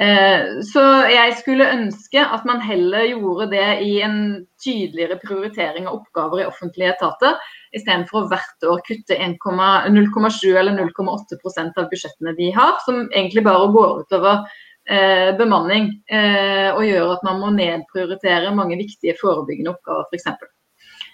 Eh, 0.00 0.60
så 0.64 0.82
jeg 1.12 1.34
skulle 1.42 1.66
ønske 1.74 2.22
at 2.24 2.46
man 2.48 2.62
heller 2.64 3.04
gjorde 3.10 3.50
det 3.52 3.66
i 3.84 3.98
en 4.00 4.46
tydeligere 4.62 5.18
prioritering 5.20 5.90
av 5.90 5.98
oppgaver 5.98 6.40
i 6.40 6.46
offentlige 6.48 6.94
etater, 6.94 7.36
istedenfor 7.76 8.22
å 8.22 8.30
hvert 8.30 8.68
år 8.70 8.80
kutte 8.86 9.18
0,7 9.18 10.56
eller 10.56 10.72
0,8% 10.78 11.82
av 11.82 11.90
budsjettene 11.92 12.32
de 12.38 12.48
har, 12.56 12.78
som 12.86 13.02
egentlig 13.10 13.44
bare 13.44 13.68
går 13.76 14.06
utover 14.06 14.40
eh, 14.88 15.36
bemanning 15.36 15.92
eh, 16.08 16.70
og 16.72 16.86
gjør 16.86 17.18
at 17.18 17.28
man 17.28 17.44
må 17.44 17.52
nedprioritere 17.58 18.56
mange 18.56 18.80
viktige 18.80 19.18
forebyggende 19.20 19.74
oppgaver 19.76 20.08
f.eks. 20.08 20.32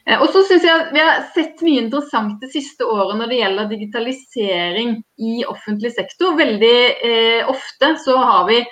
Eh, 0.06 0.20
og 0.22 0.30
så 0.30 0.44
synes 0.46 0.64
jeg 0.66 0.88
Vi 0.94 1.02
har 1.02 1.24
sett 1.34 1.62
mye 1.66 1.82
interessant 1.82 2.38
det 2.42 2.52
siste 2.54 2.86
året 2.86 3.18
når 3.18 3.32
det 3.32 3.42
gjelder 3.42 3.70
digitalisering 3.72 4.96
i 5.18 5.36
offentlig 5.50 5.90
sektor. 5.96 6.38
Veldig 6.38 6.76
eh, 7.10 7.42
ofte 7.50 7.96
så 8.04 8.18
har 8.22 8.46
vi 8.50 8.62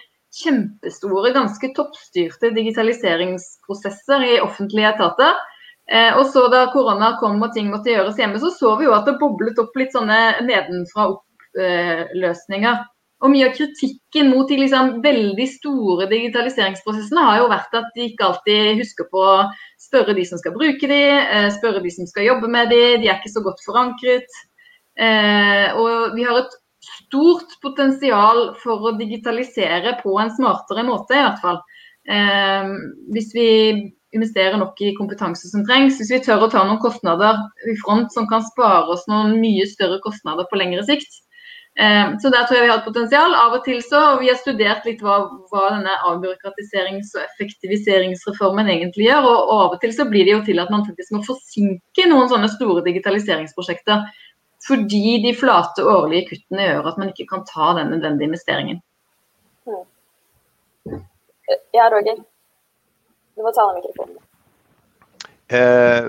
kjempestore, 0.43 1.32
ganske 1.35 1.70
toppstyrte 1.76 2.51
digitaliseringsprosesser 2.57 4.24
i 4.28 4.41
offentlige 4.43 4.91
etater. 4.95 5.37
Eh, 5.91 6.16
og 6.16 6.26
så 6.32 6.47
Da 6.49 6.66
korona 6.72 7.16
kom 7.20 7.43
og 7.43 7.53
ting 7.55 7.68
måtte 7.70 7.93
gjøres 7.93 8.16
hjemme, 8.18 8.41
så 8.41 8.51
så 8.55 8.76
vi 8.78 8.89
jo 8.89 8.97
at 8.97 9.05
det 9.07 9.18
boblet 9.20 9.59
opp 9.61 9.76
litt 9.76 9.93
sånne 9.93 10.41
nedenfra 10.47 11.11
opp-løsninger. 11.12 12.82
Og 13.24 13.30
Mye 13.32 13.47
av 13.49 13.55
kritikken 13.57 14.28
mot 14.32 14.49
de 14.49 14.59
liksom 14.61 14.99
veldig 15.05 15.45
store 15.49 16.09
digitaliseringsprosessene 16.11 17.22
har 17.24 17.39
jo 17.41 17.53
vært 17.53 17.76
at 17.78 17.87
de 17.97 18.09
ikke 18.11 18.26
alltid 18.26 18.80
husker 18.82 19.07
på 19.12 19.22
å 19.22 19.37
spørre 19.80 20.16
de 20.16 20.24
som 20.28 20.41
skal 20.41 20.53
bruke 20.57 20.89
de, 20.91 21.01
eh, 21.20 21.49
spørre 21.55 21.80
de 21.85 21.93
som 21.95 22.09
skal 22.11 22.28
jobbe 22.28 22.51
med 22.53 22.68
de, 22.68 22.82
de 23.01 23.09
er 23.09 23.16
ikke 23.16 23.32
så 23.32 23.45
godt 23.45 23.62
forankret. 23.64 24.28
Eh, 24.99 25.72
og 25.72 26.14
vi 26.14 26.26
har 26.26 26.37
et 26.39 26.53
stort 26.85 27.57
potensial 27.64 28.55
for 28.62 28.91
å 28.91 28.95
digitalisere 28.99 29.97
på 30.03 30.14
en 30.20 30.32
smartere 30.37 30.87
måte, 30.87 31.16
i 31.16 31.24
hvert 31.24 31.43
fall. 31.43 31.61
Eh, 32.09 32.72
hvis 33.14 33.30
vi 33.37 33.49
investerer 34.14 34.59
nok 34.61 34.78
i 34.85 34.95
kompetanse 34.95 35.51
som 35.51 35.64
trengs, 35.66 35.99
hvis 35.99 36.12
vi 36.14 36.22
tør 36.22 36.47
å 36.47 36.51
ta 36.53 36.62
noen 36.62 36.82
kostnader 36.82 37.41
i 37.70 37.76
front 37.82 38.12
som 38.14 38.28
kan 38.30 38.45
spare 38.47 38.87
oss 38.95 39.09
noen 39.11 39.39
mye 39.43 39.66
større 39.66 39.99
kostnader 40.05 40.47
på 40.51 40.61
lengre 40.61 40.85
sikt, 40.87 41.24
Eh, 41.74 42.18
så 42.22 42.30
der 42.30 42.45
tror 42.47 42.61
jeg 42.61 42.66
vi 42.68 42.70
har 42.70 42.78
et 42.78 42.87
potensial. 42.87 43.35
Av 43.35 43.55
og 43.57 43.64
til 43.66 43.80
så, 43.82 44.01
og 44.14 44.20
Vi 44.22 44.30
har 44.30 44.39
studert 44.39 44.85
litt 44.87 45.01
hva, 45.03 45.16
hva 45.51 45.64
denne 45.74 45.95
avbyråkratiserings- 46.11 47.14
og 47.16 47.24
effektiviseringsreformen 47.24 48.70
egentlig 48.70 49.09
gjør. 49.09 49.26
Og, 49.26 49.41
og, 49.41 49.62
av 49.64 49.74
og 49.76 49.80
til 49.82 49.95
så 49.97 50.07
blir 50.11 50.28
det 50.28 50.37
jo 50.37 50.45
til 50.47 50.62
at 50.62 50.70
man 50.70 50.87
faktisk 50.87 51.16
må 51.16 51.24
forsinke 51.26 52.07
noen 52.11 52.30
sånne 52.30 52.53
store 52.55 52.85
digitaliseringsprosjekter. 52.87 54.07
Fordi 54.67 55.19
de 55.25 55.35
flate 55.37 55.85
årlige 55.85 56.29
kuttene 56.31 56.69
gjør 56.69 56.91
at 56.91 57.01
man 57.01 57.11
ikke 57.12 57.27
kan 57.33 57.45
ta 57.49 57.73
den 57.79 57.93
nødvendige 57.93 58.31
investeringen. 58.31 58.81
Mm. 59.67 61.03
Ja, 61.75 61.91
Roger. 61.93 62.23
Du 63.35 63.43
må 63.43 63.53
ta 63.53 63.67
den 63.69 63.83
mikrofonen. 63.83 64.23
Eh, 65.53 66.09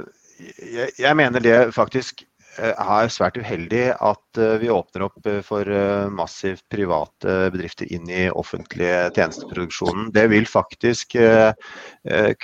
jeg, 0.75 0.89
jeg 0.99 1.17
mener 1.19 1.43
det 1.43 1.57
faktisk 1.75 2.23
Eh, 2.55 2.71
er 2.71 3.09
svært 3.11 3.35
uheldig 3.35 3.89
at 3.99 4.39
eh, 4.39 4.53
vi 4.61 4.69
åpner 4.71 5.09
opp 5.09 5.27
eh, 5.27 5.41
for 5.43 5.67
massivt 6.15 6.63
private 6.71 7.49
bedrifter 7.51 7.89
inn 7.91 8.07
i 8.07 8.29
offentlige 8.31 9.09
tjenesteproduksjonen. 9.17 10.11
Det 10.15 10.27
vil 10.31 10.47
faktisk 10.47 11.17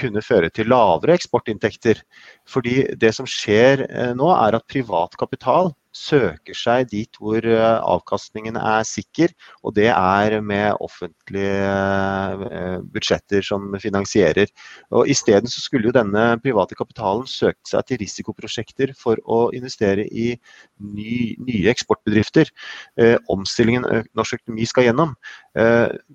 kunne 0.02 0.24
føre 0.26 0.50
til 0.54 0.70
lavere 0.72 1.16
eksportinntekter. 1.16 2.02
Fordi 2.50 2.76
det 3.00 3.14
som 3.16 3.30
skjer 3.30 3.86
nå, 4.18 4.28
er 4.34 4.58
at 4.58 4.68
privat 4.72 5.16
kapital 5.20 5.72
søker 5.96 6.56
seg 6.56 6.90
dit 6.92 7.20
hvor 7.20 7.44
eh, 7.44 7.78
avkastningen 7.84 8.58
er 8.60 8.84
sikker, 8.88 9.32
og 9.64 9.76
det 9.76 9.90
er 9.92 10.38
med 10.44 10.80
offentlige 10.84 11.68
eh, 12.48 12.78
budsjetter 12.94 13.44
som 13.46 13.68
finansierer. 13.82 14.48
Og 14.96 15.10
Isteden 15.12 15.52
skulle 15.52 15.90
jo 15.90 15.96
denne 15.96 16.38
private 16.44 16.78
kapitalen 16.80 17.28
søkt 17.30 17.68
seg 17.70 17.86
til 17.90 18.02
risikoprosjekter 18.04 18.96
for 18.98 19.20
å 19.28 19.42
investere 19.56 20.08
i 20.08 20.32
ny, 20.80 21.36
nye 21.44 21.72
eksportbedrifter. 21.74 22.52
Eh, 23.02 23.18
omstillingen 23.32 23.88
norsk 24.18 24.40
økonomi 24.40 24.68
skal 24.70 24.88
gjennom. 24.88 25.16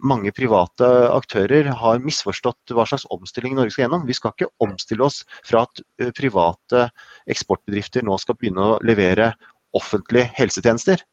Mange 0.01 0.33
private 0.33 0.87
aktører 1.13 1.69
har 1.77 2.01
misforstått 2.01 2.73
hva 2.73 2.87
slags 2.89 3.05
omstilling 3.13 3.57
Norge 3.57 3.75
skal 3.75 3.85
gjennom. 3.85 4.07
Vi 4.09 4.17
skal 4.17 4.33
ikke 4.33 4.49
omstille 4.65 5.05
oss 5.05 5.21
fra 5.45 5.67
at 5.67 5.83
private 6.17 6.87
eksportbedrifter 7.31 8.07
nå 8.07 8.17
skal 8.23 8.39
begynne 8.41 8.65
å 8.65 8.79
levere 8.87 9.35
offentlige 9.77 10.31
helsetjenester 10.39 11.05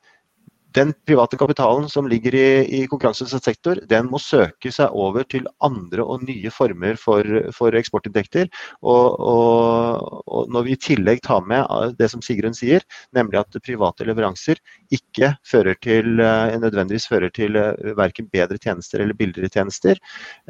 den 0.76 0.94
private 1.08 1.38
kapitalen 1.40 1.88
som 1.90 2.08
ligger 2.10 2.36
i, 2.36 2.48
i 2.82 2.82
konkurranseutsatt 2.90 3.46
sektor, 3.48 3.80
den 3.90 4.10
må 4.12 4.20
søke 4.22 4.72
seg 4.74 4.94
over 4.94 5.26
til 5.30 5.48
andre 5.64 6.06
og 6.06 6.26
nye 6.28 6.52
former 6.54 6.98
for, 7.00 7.28
for 7.56 7.76
eksportinntekter. 7.78 8.50
Og, 8.82 9.20
og, 9.20 10.22
og, 10.28 10.52
når 10.54 10.68
vi 10.68 10.76
i 10.76 10.82
tillegg 10.90 11.24
tar 11.26 11.46
med 11.50 11.98
det 12.00 12.10
som 12.12 12.24
Sigrun 12.26 12.58
sier, 12.58 12.84
nemlig 13.16 13.42
at 13.42 13.60
private 13.64 14.08
leveranser 14.08 14.62
ikke 14.94 15.34
fører 15.48 15.78
til, 15.84 16.20
eh, 16.22 16.56
nødvendigvis 16.62 17.08
fører 17.10 17.34
til 17.34 17.58
eh, 17.60 17.94
verken 17.98 18.30
bedre 18.34 18.60
tjenester 18.62 19.04
eller 19.04 19.18
billigere 19.18 19.52
tjenester, 19.54 20.02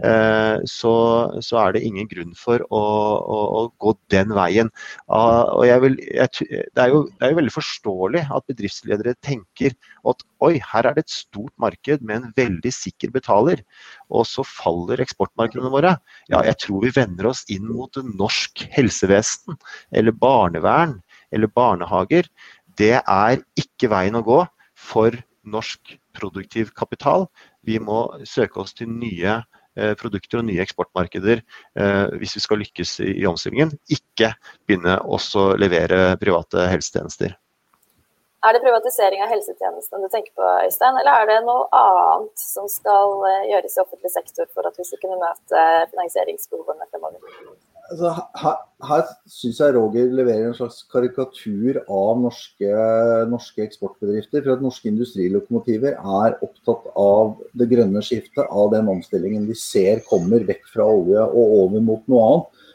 eh, 0.03 0.57
så, 0.69 0.95
så 1.43 1.61
er 1.63 1.75
det 1.75 1.85
ingen 1.87 2.09
grunn 2.11 2.33
for 2.37 2.63
å, 2.69 2.83
å, 3.19 3.39
å 3.59 3.65
gå 3.81 3.95
den 4.13 4.33
veien. 4.35 4.71
Og 5.13 5.63
og 5.63 5.83
vil, 5.83 5.97
jeg, 6.13 6.47
det, 6.75 6.81
er 6.83 6.91
jo, 6.91 7.03
det 7.19 7.27
er 7.27 7.33
jo 7.33 7.39
veldig 7.39 7.53
forståelig 7.53 8.23
at 8.33 8.47
bedriftsledere 8.49 9.15
tenker 9.25 9.75
at 10.09 10.23
oi, 10.43 10.57
her 10.59 10.87
er 10.89 10.97
det 10.97 11.05
et 11.05 11.13
stort 11.15 11.53
marked 11.61 12.03
med 12.03 12.19
en 12.19 12.33
veldig 12.37 12.71
sikker 12.75 13.13
betaler, 13.13 13.61
og 14.11 14.27
så 14.27 14.45
faller 14.47 15.03
eksportmarkedene 15.03 15.71
våre. 15.73 15.95
Ja, 16.31 16.43
jeg 16.47 16.59
tror 16.65 16.83
vi 16.83 16.93
vender 16.95 17.29
oss 17.31 17.45
inn 17.53 17.69
mot 17.69 17.95
norsk 18.09 18.65
helsevesen 18.73 19.57
eller 19.95 20.15
barnevern 20.15 20.97
eller 21.33 21.51
barnehager. 21.51 22.27
Det 22.77 22.97
er 22.99 23.41
ikke 23.59 23.91
veien 23.93 24.19
å 24.19 24.25
gå 24.25 24.41
for 24.77 25.15
norsk 25.43 25.97
produktiv 26.15 26.71
kapital. 26.77 27.27
Vi 27.65 27.79
må 27.79 28.05
søke 28.27 28.61
oss 28.63 28.75
til 28.77 28.91
nye 28.91 29.39
eh, 29.77 29.93
produkter 29.99 30.41
og 30.41 30.47
nye 30.47 30.63
eksportmarkeder 30.63 31.41
eh, 31.41 32.17
hvis 32.19 32.37
vi 32.37 32.43
skal 32.43 32.61
lykkes 32.63 32.97
i, 33.05 33.13
omstillingen. 33.29 33.75
Ikke 33.91 34.33
begynne 34.67 34.99
å 35.03 35.19
levere 35.59 36.17
private 36.21 36.67
helsetjenester. 36.71 37.37
Er 38.43 38.55
det 38.55 38.63
privatisering 38.65 39.21
av 39.23 39.31
helsetjenestene 39.31 40.03
du 40.03 40.11
tenker 40.11 40.33
på, 40.35 40.47
Øystein, 40.65 40.97
eller 40.99 41.21
er 41.21 41.29
det 41.29 41.37
noe 41.45 41.63
annet 41.79 42.41
som 42.43 42.67
skal 42.71 43.21
eh, 43.29 43.45
gjøres 43.53 43.77
i 43.77 43.83
offentlig 43.85 44.11
sektor 44.11 44.49
for 44.51 44.67
at 44.67 44.75
vi 44.79 44.87
skal 44.87 44.99
kunne 45.05 45.21
møte 45.21 45.61
finansieringsbehovene 45.93 46.89
fremover? 46.91 47.23
Altså, 47.91 48.11
her 48.41 48.59
her 48.87 49.03
syns 49.31 49.59
jeg 49.61 49.73
Roger 49.75 50.11
leverer 50.17 50.49
en 50.49 50.55
slags 50.57 50.81
karikatur 50.91 51.79
av 51.83 52.19
norske, 52.19 52.71
norske, 53.31 53.63
eksportbedrifter. 53.63 54.43
For 54.43 54.57
at 54.57 54.63
norske 54.65 54.89
industrilokomotiver 54.91 55.95
er 55.95 56.37
opptatt 56.43 56.89
av 56.99 57.35
det 57.59 57.69
grønne 57.71 58.03
skiftet, 58.03 58.43
av 58.43 58.71
den 58.75 58.89
omstillingen 58.91 59.47
de 59.47 59.55
ser 59.59 60.03
kommer 60.09 60.43
vekk 60.47 60.67
fra 60.73 60.87
olje 60.87 61.27
og 61.29 61.59
over 61.63 61.85
mot 61.85 62.11
noe 62.11 62.25
annet. 62.29 62.65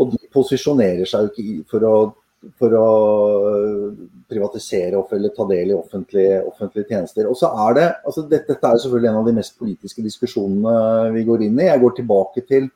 Og 0.00 0.14
de 0.14 0.22
posisjonerer 0.32 1.08
seg 1.08 1.26
jo 1.26 1.34
ikke 1.34 1.66
for 1.72 1.84
å 1.84 1.96
for 2.58 2.74
å 2.78 2.88
privatisere 4.30 4.96
privatisere 4.98 5.16
eller 5.16 5.34
ta 5.34 5.46
del 5.48 5.70
i 5.70 5.76
offentlige, 5.76 6.40
offentlige 6.46 6.88
tjenester. 6.90 7.28
Og 7.30 7.38
så 7.38 7.50
er 7.66 7.76
det, 7.78 7.86
altså 8.06 8.24
dette, 8.26 8.52
dette, 8.52 8.66
er 8.66 8.82
selvfølgelig 8.82 9.10
en 9.10 9.20
av 9.20 9.28
de 9.28 9.36
mest 9.36 9.56
politiske 9.58 10.02
diskusjonene 10.04 11.12
vi 11.14 11.24
går 11.28 11.46
inn 11.46 11.60
i. 11.60 11.68
Jeg 11.68 11.82
går 11.82 11.96
tilbake 11.98 12.44
til, 12.48 12.68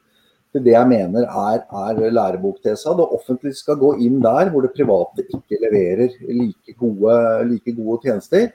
til 0.55 0.65
det 0.67 0.75
jeg 0.77 0.91
mener 0.91 1.27
er, 1.27 1.63
er 1.85 2.17
læreboktesa. 2.17 2.95
Det 2.99 3.09
offentlige 3.19 3.59
skal 3.59 3.81
gå 3.81 3.95
inn 4.07 4.21
der 4.23 4.51
hvor 4.51 4.67
det 4.67 4.75
private 4.77 5.27
ikke 5.29 5.61
leverer 5.65 6.19
like 6.29 6.77
gode, 6.79 7.21
like 7.51 7.77
gode 7.79 8.01
tjenester. 8.07 8.51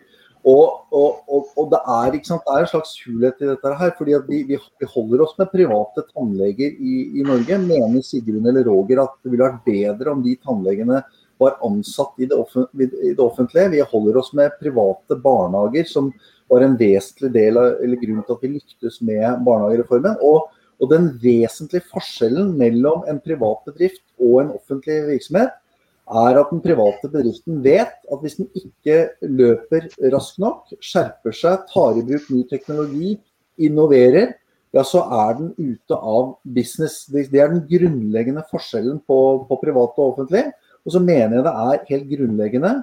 Og, 0.45 0.65
og, 0.93 1.23
og, 1.25 1.47
og 1.57 1.69
det, 1.71 1.79
er, 1.89 2.15
sant, 2.21 2.43
det, 2.45 2.53
er, 2.53 2.63
en 2.63 2.69
slags 2.69 2.91
hulhet 3.01 3.39
i 3.41 3.47
dette 3.49 3.71
her. 3.79 3.93
fordi 3.97 4.17
vi, 4.27 4.41
vi, 4.51 4.59
holder 4.93 5.23
oss 5.25 5.33
med 5.39 5.49
private 5.49 6.03
tannleger 6.11 6.75
i, 6.77 6.97
i, 7.17 7.25
Norge. 7.25 7.57
Mener 7.63 8.05
Sigrun 8.05 8.45
eller 8.45 8.67
Roger 8.69 9.01
at 9.01 9.15
det 9.23 9.33
ville 9.33 9.47
vært 9.47 9.65
bedre 9.65 10.13
om 10.13 10.21
de 10.25 10.35
tannlegene 10.37 11.01
var 11.41 11.57
ansatt 11.65 12.21
i 12.21 12.29
det, 12.29 12.37
offentlige? 12.37 13.71
Vi 13.73 13.81
holder 13.89 14.21
oss 14.21 14.31
med 14.37 14.53
private 14.61 15.17
barnehager, 15.25 15.89
som 15.89 16.13
var 16.51 16.61
en 16.61 16.77
vesentlig 16.77 17.33
del 17.33 17.57
av, 17.59 17.81
eller 17.81 17.99
grunn 18.05 18.21
til 18.21 18.37
at 18.37 18.45
vi 18.45 18.53
lyktes 18.53 19.01
med 19.01 19.41
barnehagereformen. 19.49 20.21
Og, 20.21 20.45
og 20.77 20.93
den 20.93 21.09
vesentlige 21.23 21.89
forskjellen 21.89 22.53
mellom 22.59 23.01
en 23.09 23.17
privat 23.23 23.65
bedrift 23.65 24.03
og 24.21 24.43
en 24.43 24.57
offentlig 24.59 25.01
virksomhet 25.09 25.57
er 26.05 26.39
at 26.39 26.51
den 26.53 26.61
private 26.61 27.09
bedriften 27.09 27.61
vet 27.65 27.95
at 28.11 28.21
hvis 28.21 28.37
den 28.37 28.49
ikke 28.57 28.97
løper 29.25 29.87
raskt 30.13 30.39
nok, 30.41 30.69
skjerper 30.83 31.33
seg, 31.33 31.65
tar 31.71 31.97
i 31.97 32.05
bruk 32.05 32.27
ny 32.29 32.43
teknologi, 32.49 33.15
innoverer, 33.57 34.35
ja, 34.75 34.83
så 34.83 35.05
er 35.07 35.37
den 35.39 35.51
ute 35.55 35.97
av 35.97 36.35
business. 36.43 37.05
Det 37.07 37.29
er 37.31 37.53
den 37.53 37.63
grunnleggende 37.69 38.43
forskjellen 38.51 38.99
på, 39.07 39.19
på 39.47 39.59
privat 39.61 39.95
og 39.95 40.09
offentlig. 40.11 40.49
Og 40.85 40.93
så 40.93 41.01
mener 41.01 41.39
jeg 41.39 41.45
det 41.45 41.53
er 41.65 41.85
helt 41.89 42.09
grunnleggende 42.11 42.73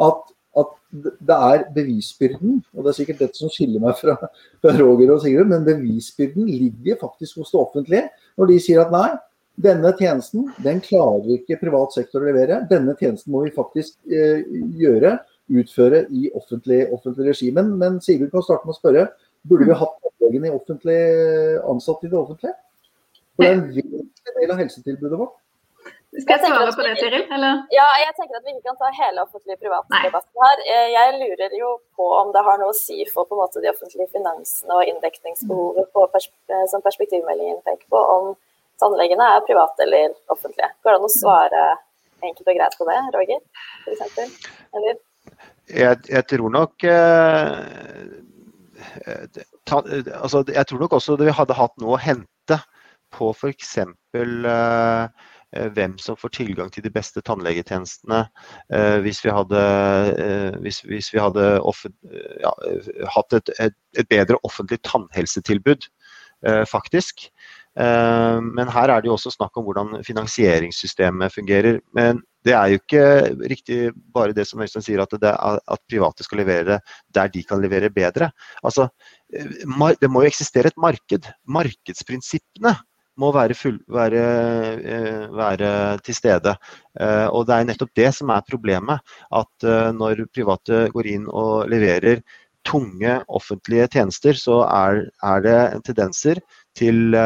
at, 0.00 0.20
at 0.62 0.76
det 1.28 1.38
er 1.50 1.64
bevisbyrden, 1.74 2.60
og 2.74 2.84
det 2.84 2.92
er 2.92 2.98
sikkert 3.00 3.24
dette 3.24 3.38
som 3.38 3.50
skiller 3.52 3.82
meg 3.82 3.98
fra, 3.98 4.16
Roger 4.80 5.12
og 5.14 5.20
Sigurd, 5.24 5.50
men 5.50 5.66
bevisbyrden 5.66 6.48
ligger 6.48 6.98
faktisk 7.02 7.42
hos 7.42 7.52
det 7.52 7.60
offentlige 7.60 8.06
når 8.38 8.50
de 8.50 8.56
sier 8.62 8.80
at 8.82 8.94
nei, 8.94 9.10
denne 9.64 9.92
tjenesten 9.98 10.48
den 10.64 10.80
klarer 10.84 11.34
ikke 11.36 11.60
privat 11.60 11.94
sektor 11.96 12.22
å 12.22 12.30
levere. 12.30 12.62
Denne 12.70 12.96
tjenesten 12.98 13.32
må 13.34 13.44
vi 13.46 13.52
faktisk 13.54 13.96
eh, 14.10 14.46
gjøre, 14.80 15.18
utføre 15.60 16.04
i 16.14 16.30
offentlig, 16.38 16.84
offentlig 16.94 17.32
regi. 17.32 17.50
Men, 17.54 17.74
men 17.80 17.98
Sigurd 18.04 18.32
kan 18.34 18.46
starte 18.46 18.68
med 18.68 18.76
å 18.76 18.80
spørre, 18.80 19.06
burde 19.48 19.68
vi 19.68 19.78
hatt 19.82 20.00
tannlegen 20.04 20.46
i 20.46 20.54
offentlig, 20.54 20.98
ansatt 21.68 22.04
i 22.04 22.10
det 22.12 22.18
offentlige? 22.18 22.56
For 23.34 23.44
det 23.44 23.50
er 23.50 23.58
en 23.58 23.70
viktig 23.72 24.34
del 24.40 24.52
av 24.54 24.60
helsetilbudet 24.60 25.20
vårt. 25.20 25.38
Skal 26.10 26.40
jeg 26.40 26.50
svare 26.50 26.70
på 26.74 26.82
det, 26.82 26.92
Tiril? 26.98 27.22
Ja, 27.70 27.84
jeg 28.02 28.14
tenker 28.16 28.40
at 28.40 28.46
vi 28.46 28.52
ikke 28.56 28.72
kan 28.72 28.78
ta 28.80 28.88
hele 28.96 29.22
offentlig-private 29.22 30.00
debatten 30.08 30.42
her. 30.42 30.62
Eh, 30.66 30.88
jeg 30.90 31.12
lurer 31.20 31.54
jo 31.54 31.76
på 31.94 32.08
om 32.18 32.32
det 32.34 32.42
har 32.46 32.58
noe 32.58 32.72
å 32.72 32.76
si 32.76 33.04
for 33.12 33.28
på 33.30 33.36
en 33.36 33.42
måte 33.44 33.62
de 33.62 33.70
offentlige 33.70 34.10
finansene 34.16 34.74
og 34.74 34.90
inndekningsbehovet 34.90 35.92
pers 36.10 36.26
eh, 36.50 36.64
som 36.72 36.82
perspektivmeldingen 36.82 37.62
peker 37.62 37.86
på, 37.94 38.02
om 38.16 38.32
tannlegene 38.80 39.28
er 39.36 39.46
private 39.46 39.86
eller 39.86 40.16
offentlige. 40.32 40.70
Går 40.82 40.92
det 40.92 40.98
an 40.98 41.06
å 41.06 41.12
svare 41.14 41.62
enkelt 42.20 42.48
og 42.48 42.58
greit 42.58 42.76
på 42.78 42.88
det, 42.88 42.98
Roger? 43.16 43.40
For 43.84 43.94
eksempel? 43.94 44.26
Jeg, 45.70 46.00
jeg, 46.10 46.24
tror 46.32 46.50
nok 46.52 46.84
eh, 46.90 47.54
ta, 49.68 49.80
altså, 50.18 50.42
Jeg 50.48 50.66
tror 50.66 50.80
nok 50.82 50.96
også 50.98 51.16
vi 51.20 51.34
hadde 51.36 51.58
hatt 51.58 51.76
noe 51.82 51.94
å 51.96 52.02
hente 52.02 52.58
på 53.14 53.30
f.eks. 53.34 53.76
Uh, 54.14 55.06
hvem 55.50 55.96
som 55.98 56.16
får 56.18 56.30
tilgang 56.36 56.70
til 56.70 56.84
de 56.84 56.92
beste 56.94 57.20
tannlegetjenestene. 57.26 58.20
eh, 58.70 58.98
hvis 59.02 59.24
vi 59.24 59.30
hadde, 59.34 59.62
eh, 60.18 60.58
hvis, 60.62 60.80
hvis 60.86 61.12
vi 61.14 61.18
hadde 61.18 61.60
ja, 62.40 62.52
hatt 63.16 63.32
et, 63.32 63.50
et, 63.58 63.74
et, 63.98 64.06
bedre 64.08 64.38
offentlig 64.44 64.78
tannhelsetilbud, 64.86 65.90
faktisk. 66.70 67.26
Men 67.76 68.68
her 68.74 68.90
er 68.90 69.00
det 69.00 69.06
jo 69.06 69.14
også 69.14 69.30
snakk 69.30 69.54
om 69.56 69.64
hvordan 69.64 70.00
finansieringssystemet 70.04 71.32
fungerer. 71.32 71.78
Men 71.94 72.18
det 72.44 72.54
er 72.56 72.72
jo 72.72 72.80
ikke 72.80 73.04
riktig 73.52 73.78
bare 74.14 74.34
det 74.36 74.46
som 74.48 74.62
Øystein 74.64 74.84
sier, 74.84 75.02
at, 75.04 75.12
det, 75.22 75.30
at, 75.30 75.82
private 75.90 76.24
skal 76.24 76.40
levere 76.42 76.78
der 77.14 77.32
de 77.32 77.42
kan 77.44 77.60
levere 77.62 77.92
bedre. 77.92 78.30
Altså, 78.64 78.88
det 79.30 80.10
må 80.10 80.24
jo 80.24 80.30
eksistere 80.30 80.72
et 80.72 80.80
marked. 80.80 81.28
Markedsprinsippene 81.46 82.74
må 83.20 83.30
være, 83.34 83.56
full, 83.58 83.78
være, 83.90 84.20
eh, 84.80 85.24
være, 85.36 85.70
til 86.06 86.16
stede. 86.16 86.54
Eh, 87.00 87.26
og 87.28 87.46
Det 87.46 87.56
er 87.56 87.66
nettopp 87.68 87.90
det 87.96 88.12
som 88.16 88.30
er 88.32 88.46
problemet. 88.48 89.00
At 89.32 89.66
eh, 89.66 89.90
når 89.92 90.24
private 90.32 90.86
går 90.94 91.10
inn 91.12 91.26
og 91.28 91.68
leverer 91.68 92.22
tunge 92.68 93.18
offentlige 93.28 93.88
tjenester, 93.94 94.36
så 94.36 94.60
er, 94.68 95.04
er 95.22 95.44
det 95.44 95.84
tendenser 95.86 96.40
til 96.78 97.16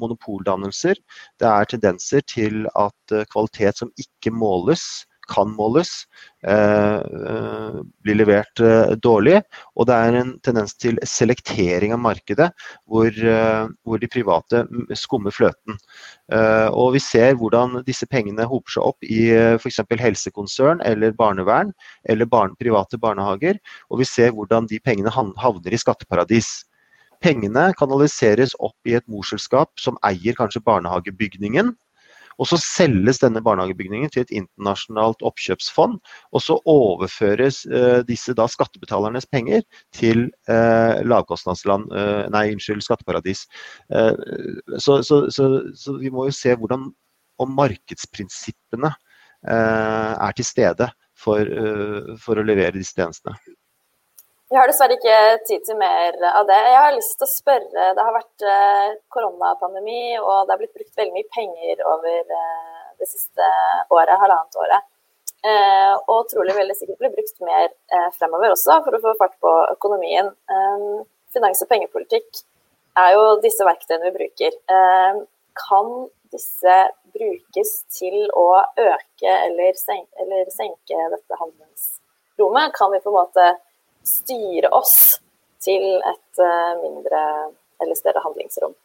monopoldannelser. 0.00 0.98
Det 1.40 1.48
er 1.48 1.68
tendenser 1.70 2.24
til 2.28 2.66
at 2.76 3.14
kvalitet 3.32 3.78
som 3.78 3.92
ikke 4.00 4.34
måles, 4.34 4.82
kan 5.30 5.50
måles, 5.56 5.90
eh, 6.46 7.00
eh, 7.00 7.78
blir 8.04 8.18
levert 8.18 8.60
eh, 8.60 8.94
dårlig. 9.00 9.40
Og 9.76 9.88
det 9.88 9.96
er 9.96 10.18
en 10.20 10.32
tendens 10.44 10.74
til 10.80 10.98
selektering 11.08 11.94
av 11.94 12.02
markedet, 12.04 12.50
hvor, 12.88 13.10
hvor 13.84 14.00
de 14.00 14.10
private 14.10 14.64
skummer 14.98 15.34
fløten. 15.34 15.78
Og 16.74 16.94
vi 16.94 17.02
ser 17.02 17.34
hvordan 17.38 17.80
disse 17.86 18.06
pengene 18.10 18.46
hoper 18.48 18.76
seg 18.76 18.86
opp 18.86 19.06
i 19.06 19.28
f.eks. 19.58 19.80
helsekonsern 20.00 20.82
eller 20.86 21.16
barnevern 21.16 21.72
eller 22.08 22.28
barn, 22.28 22.54
private 22.60 23.00
barnehager. 23.00 23.58
Og 23.90 24.02
vi 24.02 24.08
ser 24.08 24.32
hvordan 24.36 24.68
de 24.70 24.80
pengene 24.80 25.12
havner 25.12 25.74
i 25.74 25.80
skatteparadis. 25.80 26.64
Pengene 27.24 27.70
kanaliseres 27.78 28.52
opp 28.60 28.76
i 28.88 28.96
et 28.98 29.06
morselskap 29.08 29.72
som 29.80 29.96
eier 30.04 30.36
kanskje 30.36 30.60
barnehagebygningen, 30.64 31.72
og 32.38 32.48
så 32.50 32.58
selges 32.60 33.20
denne 33.22 33.42
barnehagebygningen 33.44 34.12
til 34.12 34.24
et 34.24 34.34
internasjonalt 34.34 35.22
oppkjøpsfond, 35.26 35.98
og 36.32 36.42
så 36.42 36.58
overføres 36.70 37.62
eh, 37.70 38.00
disse 38.08 38.34
da 38.36 38.46
skattebetalernes 38.50 39.28
penger 39.30 39.64
til 39.94 40.26
eh, 40.50 41.00
lavkostnadsland, 41.06 41.90
eh, 41.94 42.24
nei, 42.34 42.46
unnskyld, 42.54 42.84
skatteparadis. 42.84 43.46
Eh, 43.94 44.12
så, 44.78 45.00
så, 45.06 45.24
så, 45.34 45.50
så, 45.78 45.98
vi 46.00 46.12
må 46.14 46.28
jo 46.28 46.36
se 46.36 46.54
hvordan 46.58 46.90
om 47.42 47.58
markedsprinsippene 47.58 48.92
eh, 48.92 50.12
er 50.14 50.38
til 50.38 50.46
stede 50.46 50.90
for, 51.18 51.42
eh, 51.42 52.14
for 52.20 52.38
å 52.38 52.46
levere 52.46 52.76
disse 52.78 52.96
tjenestene. 52.96 53.38
Vi 54.52 54.56
har 54.58 54.68
dessverre 54.68 54.96
ikke 54.98 55.18
tid 55.48 55.62
til 55.64 55.78
mer 55.80 56.18
av 56.28 56.44
det. 56.48 56.56
Jeg 56.68 56.80
har 56.82 56.92
lyst 56.94 57.16
til 57.16 57.26
å 57.26 57.30
spørre, 57.32 57.86
Det 57.96 58.02
har 58.06 58.16
vært 58.16 58.44
eh, 58.44 58.90
koronapandemi, 59.14 60.18
og 60.20 60.44
det 60.44 60.52
har 60.52 60.60
blitt 60.60 60.76
brukt 60.76 61.00
veldig 61.00 61.14
mye 61.16 61.30
penger 61.32 61.80
over 61.88 62.34
eh, 62.38 62.82
det 63.00 63.08
siste 63.08 63.48
året, 63.88 64.12
halvannet 64.20 64.60
året. 64.60 64.90
Eh, 65.44 65.94
og 66.12 66.28
trolig 66.28 66.56
veldig 66.56 66.76
sikkert 66.76 67.00
blir 67.00 67.14
brukt 67.16 67.40
mer 67.44 67.72
fremover 68.18 68.52
også, 68.52 68.78
for 68.84 68.96
å 68.96 69.02
få 69.02 69.16
fart 69.18 69.36
på 69.44 69.56
økonomien. 69.72 70.30
Finans- 71.34 71.64
og 71.64 71.72
pengepolitikk 71.72 72.44
er 73.00 73.16
jo 73.16 73.26
disse 73.42 73.64
verktøyene 73.66 74.10
vi 74.10 74.16
bruker. 74.20 74.56
Kan 75.64 75.92
disse 76.32 76.78
brukes 77.16 77.76
til 77.96 78.28
å 78.36 78.48
øke 78.60 79.34
eller 79.34 79.76
senke, 79.80 80.12
eller 80.20 80.48
senke 80.52 81.12
dette 81.16 81.40
handlingsrommet? 81.40 82.74
Kan 82.76 82.92
vi 82.92 83.02
på 83.04 83.12
en 83.12 83.22
måte 83.22 83.54
styre 84.06 84.70
oss 84.76 85.20
til 85.64 85.84
et 85.98 86.42
eh, 86.44 86.74
mindre 86.82 87.22
eller 87.82 87.98
større 87.98 88.22
handlingsrom. 88.24 88.76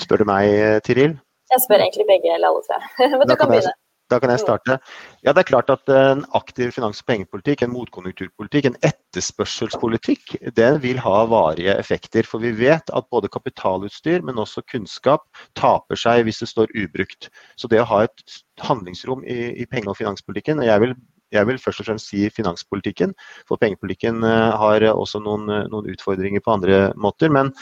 Spør 0.00 0.22
du 0.22 0.26
meg, 0.28 0.80
Tiril? 0.86 1.18
Jeg 1.50 1.62
spør 1.64 1.82
egentlig 1.82 2.06
begge 2.08 2.34
eller 2.34 2.52
alle 2.52 2.66
tre. 2.66 2.80
Men 3.18 3.28
du 3.28 3.36
kan 3.36 3.50
begynne. 3.50 3.76
Da 4.10 4.18
kan 4.18 4.32
jeg 4.32 4.40
starte. 4.42 4.74
Ja, 5.22 5.30
det 5.30 5.44
er 5.44 5.48
klart 5.52 5.68
at 5.70 5.90
En 5.94 6.24
aktiv 6.34 6.72
finans- 6.74 6.98
og 6.98 7.06
pengepolitikk, 7.06 7.62
en 7.62 7.70
motkonjunkturpolitikk, 7.70 8.66
en 8.66 8.78
etterspørselspolitikk, 8.82 10.34
den 10.56 10.80
vil 10.82 10.98
ha 10.98 11.24
varige 11.30 11.76
effekter. 11.78 12.26
For 12.26 12.42
vi 12.42 12.50
vet 12.58 12.90
at 12.90 13.06
både 13.10 13.30
kapitalutstyr, 13.30 14.24
men 14.26 14.38
også 14.38 14.66
kunnskap 14.66 15.22
taper 15.54 15.94
seg 15.94 16.24
hvis 16.26 16.42
det 16.42 16.50
står 16.50 16.74
ubrukt. 16.74 17.30
Så 17.56 17.70
det 17.70 17.84
å 17.84 17.86
ha 17.86 18.02
et 18.08 18.42
handlingsrom 18.66 19.22
i, 19.22 19.54
i 19.62 19.66
penge- 19.70 19.94
og 19.94 20.00
finanspolitikken 20.00 20.58
og 20.58 20.66
Jeg 20.66 20.80
vil 20.80 20.96
jeg 21.34 21.46
vil 21.48 21.60
først 21.62 21.82
og 21.82 21.88
fremst 21.88 22.10
si 22.10 22.26
finanspolitikken. 22.34 23.14
For 23.48 23.60
pengepolitikken 23.60 24.24
eh, 24.26 24.58
har 24.62 24.86
også 24.90 25.22
noen, 25.22 25.46
eh, 25.52 25.66
noen 25.70 25.90
utfordringer 25.92 26.42
på 26.44 26.56
andre 26.56 26.80
måter. 27.00 27.32
Men, 27.32 27.52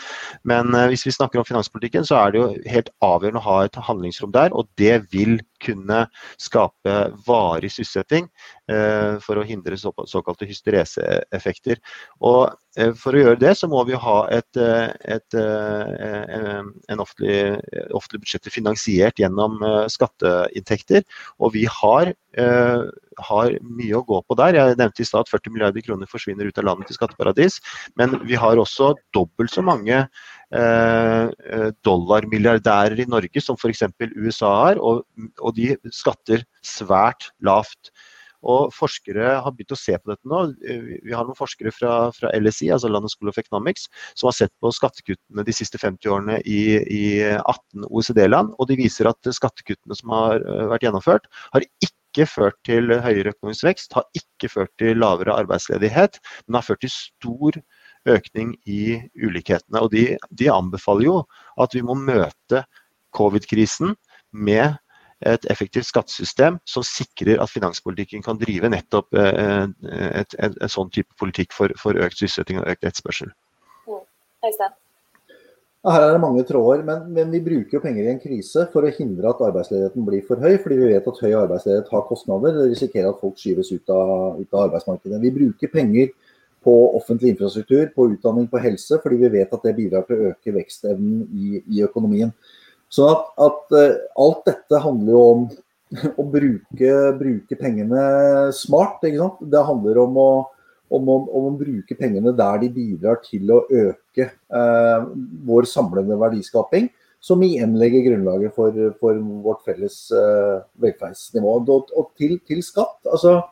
men, 0.48 0.72
eh, 0.74 0.88
hvis 0.92 1.06
vi 1.08 1.14
snakker 1.14 1.40
om 1.40 1.48
finanspolitikken, 1.48 2.06
så 2.08 2.22
er 2.22 2.32
det 2.32 2.42
jo 2.42 2.48
helt 2.72 2.92
avgjørende 3.04 3.42
å 3.42 3.48
ha 3.48 3.58
et 3.66 3.80
handlingsrom 3.88 4.32
der. 4.36 4.54
Og 4.56 4.70
det 4.80 5.02
vil 5.12 5.38
kunne 5.62 6.04
skape 6.40 6.96
varig 7.26 7.70
sysselsetting 7.72 8.28
for 9.24 9.40
å 9.40 9.44
hindre 9.48 9.78
såkalte 9.80 10.46
hystereseeffekter. 10.48 11.80
Og 12.20 12.52
for 13.00 13.16
å 13.16 13.22
gjøre 13.22 13.40
det, 13.40 13.54
så 13.58 13.68
må 13.70 13.80
vi 13.88 13.96
ha 13.98 14.18
et, 14.34 14.60
et, 14.60 15.38
en 15.38 17.02
offentlig, 17.02 17.40
offentlig 17.96 18.22
budsjett 18.26 18.50
finansiert 18.52 19.22
gjennom 19.22 19.58
skatteinntekter. 19.90 21.06
Og 21.40 21.56
vi 21.56 21.64
har 21.80 22.12
har 23.18 23.54
mye 23.64 23.98
å 23.98 24.04
gå 24.06 24.20
på 24.26 24.36
der. 24.38 24.56
Jeg 24.56 24.78
nevnte 24.78 25.02
i 25.02 25.06
stad 25.08 25.26
at 25.26 25.32
40 25.32 25.54
milliarder 25.54 25.84
kroner 25.84 26.10
forsvinner 26.10 26.48
ut 26.48 26.60
av 26.60 26.68
landet 26.68 26.90
til 26.90 26.98
skatteparadis. 26.98 27.58
Men 27.98 28.18
vi 28.28 28.38
har 28.38 28.60
også 28.60 28.94
dobbelt 29.16 29.52
så 29.52 29.64
mange 29.64 29.96
eh, 29.98 30.06
dollarmilliardærer 31.84 33.02
i 33.02 33.08
Norge 33.10 33.42
som 33.44 33.58
f.eks. 33.60 33.82
USA 34.16 34.52
har, 34.62 34.78
og, 34.80 35.02
og 35.44 35.56
de 35.58 35.74
skatter 35.92 36.46
svært 36.64 37.28
lavt. 37.44 37.92
Og 38.46 38.70
Forskere 38.74 39.32
har 39.42 39.54
begynt 39.54 39.74
å 39.74 39.78
se 39.78 39.96
på 39.98 40.12
dette 40.12 40.30
nå. 40.30 40.44
Vi 40.62 41.14
har 41.14 41.26
noen 41.26 41.38
forskere 41.38 41.72
fra, 41.74 41.94
fra 42.14 42.30
LSI, 42.38 42.70
altså 42.74 42.90
London 42.90 43.10
School 43.10 43.32
of 43.32 43.38
Economics, 43.40 43.88
som 44.14 44.30
har 44.30 44.36
sett 44.38 44.54
på 44.62 44.70
skattekuttene 44.74 45.44
de 45.46 45.54
siste 45.56 45.80
50 45.80 46.12
årene 46.14 46.38
i, 46.46 46.60
i 46.78 47.04
18 47.40 47.88
OECD-land. 47.88 48.54
og 48.58 48.70
De 48.70 48.78
viser 48.78 49.10
at 49.10 49.32
skattekuttene 49.34 49.98
som 49.98 50.14
har 50.14 50.38
eh, 50.38 50.66
vært 50.70 50.86
gjennomført, 50.86 51.26
har 51.56 51.66
ikke 51.82 52.28
ført 52.30 52.58
til 52.66 52.94
høyere 52.94 53.34
økonomisk 53.34 53.66
vekst, 53.66 53.98
har 53.98 54.06
ikke 54.16 54.50
ført 54.52 54.72
til 54.80 55.02
lavere 55.02 55.34
arbeidsledighet, 55.42 56.22
men 56.46 56.60
har 56.60 56.66
ført 56.66 56.84
til 56.86 56.94
stor 56.94 57.58
økning 58.06 58.54
i 58.66 58.98
ulikhetene. 59.16 59.80
Og 59.82 59.90
de, 59.94 60.04
de 60.30 60.50
anbefaler 60.52 61.08
jo 61.08 61.16
at 61.60 61.74
vi 61.74 61.82
må 61.82 61.96
møte 61.98 62.64
covid-krisen 63.16 63.96
med 64.32 64.76
et 65.26 65.46
effektivt 65.50 65.88
skattesystem 65.88 66.60
som 66.68 66.84
sikrer 66.86 67.40
at 67.42 67.50
finanspolitikken 67.50 68.22
kan 68.22 68.38
drive 68.38 68.70
nettopp 68.70 69.16
en, 69.18 69.74
et, 69.90 70.34
et, 70.38 70.58
et, 70.60 70.70
sånn 70.70 70.92
type 70.94 71.10
politikk 71.18 71.56
for, 71.56 71.74
for 71.80 71.98
økt 71.98 72.20
sysselsetting 72.20 72.60
og 72.60 72.68
økt 72.70 72.86
etterspørsel. 72.86 73.32
Mm. 73.88 74.04
Her 75.88 76.04
er 76.04 76.12
det 76.12 76.22
mange 76.22 76.42
tråder, 76.46 76.82
men, 76.86 77.04
men, 77.14 77.30
vi 77.32 77.40
bruker 77.42 77.78
jo 77.78 77.82
penger 77.82 78.06
i 78.06 78.10
en 78.12 78.20
krise 78.22 78.64
for 78.72 78.84
å 78.84 78.90
hindre 78.92 79.30
at 79.30 79.42
arbeidsledigheten 79.46 80.06
blir 80.06 80.24
for 80.26 80.42
høy. 80.42 80.56
Fordi 80.62 80.78
vi 80.78 80.88
vet 80.90 81.06
at 81.06 81.20
høy 81.22 81.30
arbeidsledighet 81.38 81.92
har 81.94 82.06
kostnader. 82.08 82.56
Det 82.56 82.72
risikerer 82.72 83.12
at 83.12 83.20
folk 83.22 83.38
skyves 83.38 83.70
ut 83.72 83.92
av, 83.94 84.40
ut 84.40 84.50
av, 84.52 84.64
arbeidsmarkedet. 84.66 85.20
Vi 85.22 85.34
bruker 85.36 85.70
penger 85.72 86.10
på 86.68 86.74
offentlig 86.98 87.32
infrastruktur, 87.32 87.86
på 87.94 88.10
utdanning, 88.12 88.44
på 88.52 88.60
helse, 88.60 89.00
fordi 89.00 89.22
vi 89.24 89.32
vet 89.38 89.54
at 89.56 89.64
det 89.64 89.76
bidrar 89.78 90.04
til 90.04 90.18
å 90.18 90.34
øke 90.34 90.52
vekstevnen 90.58 91.24
i, 91.32 91.62
i 91.78 91.82
økonomien. 91.86 92.34
Så 92.92 93.08
at, 93.08 93.24
at 93.48 93.72
uh, 93.72 93.96
alt 94.20 94.44
dette 94.48 94.84
handler 94.84 95.16
jo 95.16 95.24
om 95.32 95.48
å 96.20 96.28
bruke, 96.28 96.94
bruke 97.16 97.58
pengene 97.60 98.04
smart. 98.52 99.00
Det 99.00 99.66
handler 99.72 100.04
om 100.04 100.22
å 100.22 100.30
om 100.88 101.08
om, 101.12 101.26
om 101.28 101.48
å, 101.50 101.56
bruke 101.58 101.96
pengene 101.98 102.32
der 102.36 102.62
de 102.62 102.70
bidrar 102.72 103.20
til 103.24 103.50
å 103.52 103.60
øke 103.68 104.28
eh, 104.30 105.08
vår 105.48 105.68
samlende 105.68 106.16
verdiskaping. 106.20 106.88
Som 107.20 107.42
igjen 107.42 107.74
legger 107.80 108.04
grunnlaget 108.06 108.54
for, 108.54 108.74
for 109.00 109.18
vårt 109.44 109.64
felles 109.66 109.96
eh, 110.14 110.58
velferdsnivå. 110.80 111.56
Og, 111.60 111.92
og 111.98 112.12
til, 112.18 112.36
til, 112.46 112.62
skatt. 112.64 113.00
altså 113.10 113.34
eh, 113.36 113.48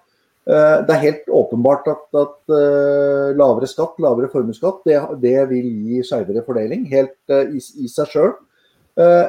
Det 0.47 0.95
er 0.95 1.03
helt 1.03 1.31
åpenbart 1.35 1.89
at, 1.91 2.05
at 2.15 2.53
uh, 2.55 3.33
lavere 3.35 3.67
skatt, 3.67 3.97
lavere 3.99 4.29
formuesskatt, 4.31 4.85
det, 4.87 5.01
det, 5.19 5.41
vil 5.51 5.67
gi 5.89 6.05
skeivere 6.07 6.45
fordeling. 6.47 6.85
Helt 6.93 7.17
uh, 7.35 7.49
i, 7.51 7.59
i, 7.59 7.91
seg 7.91 8.13
sjøl. 8.13 8.37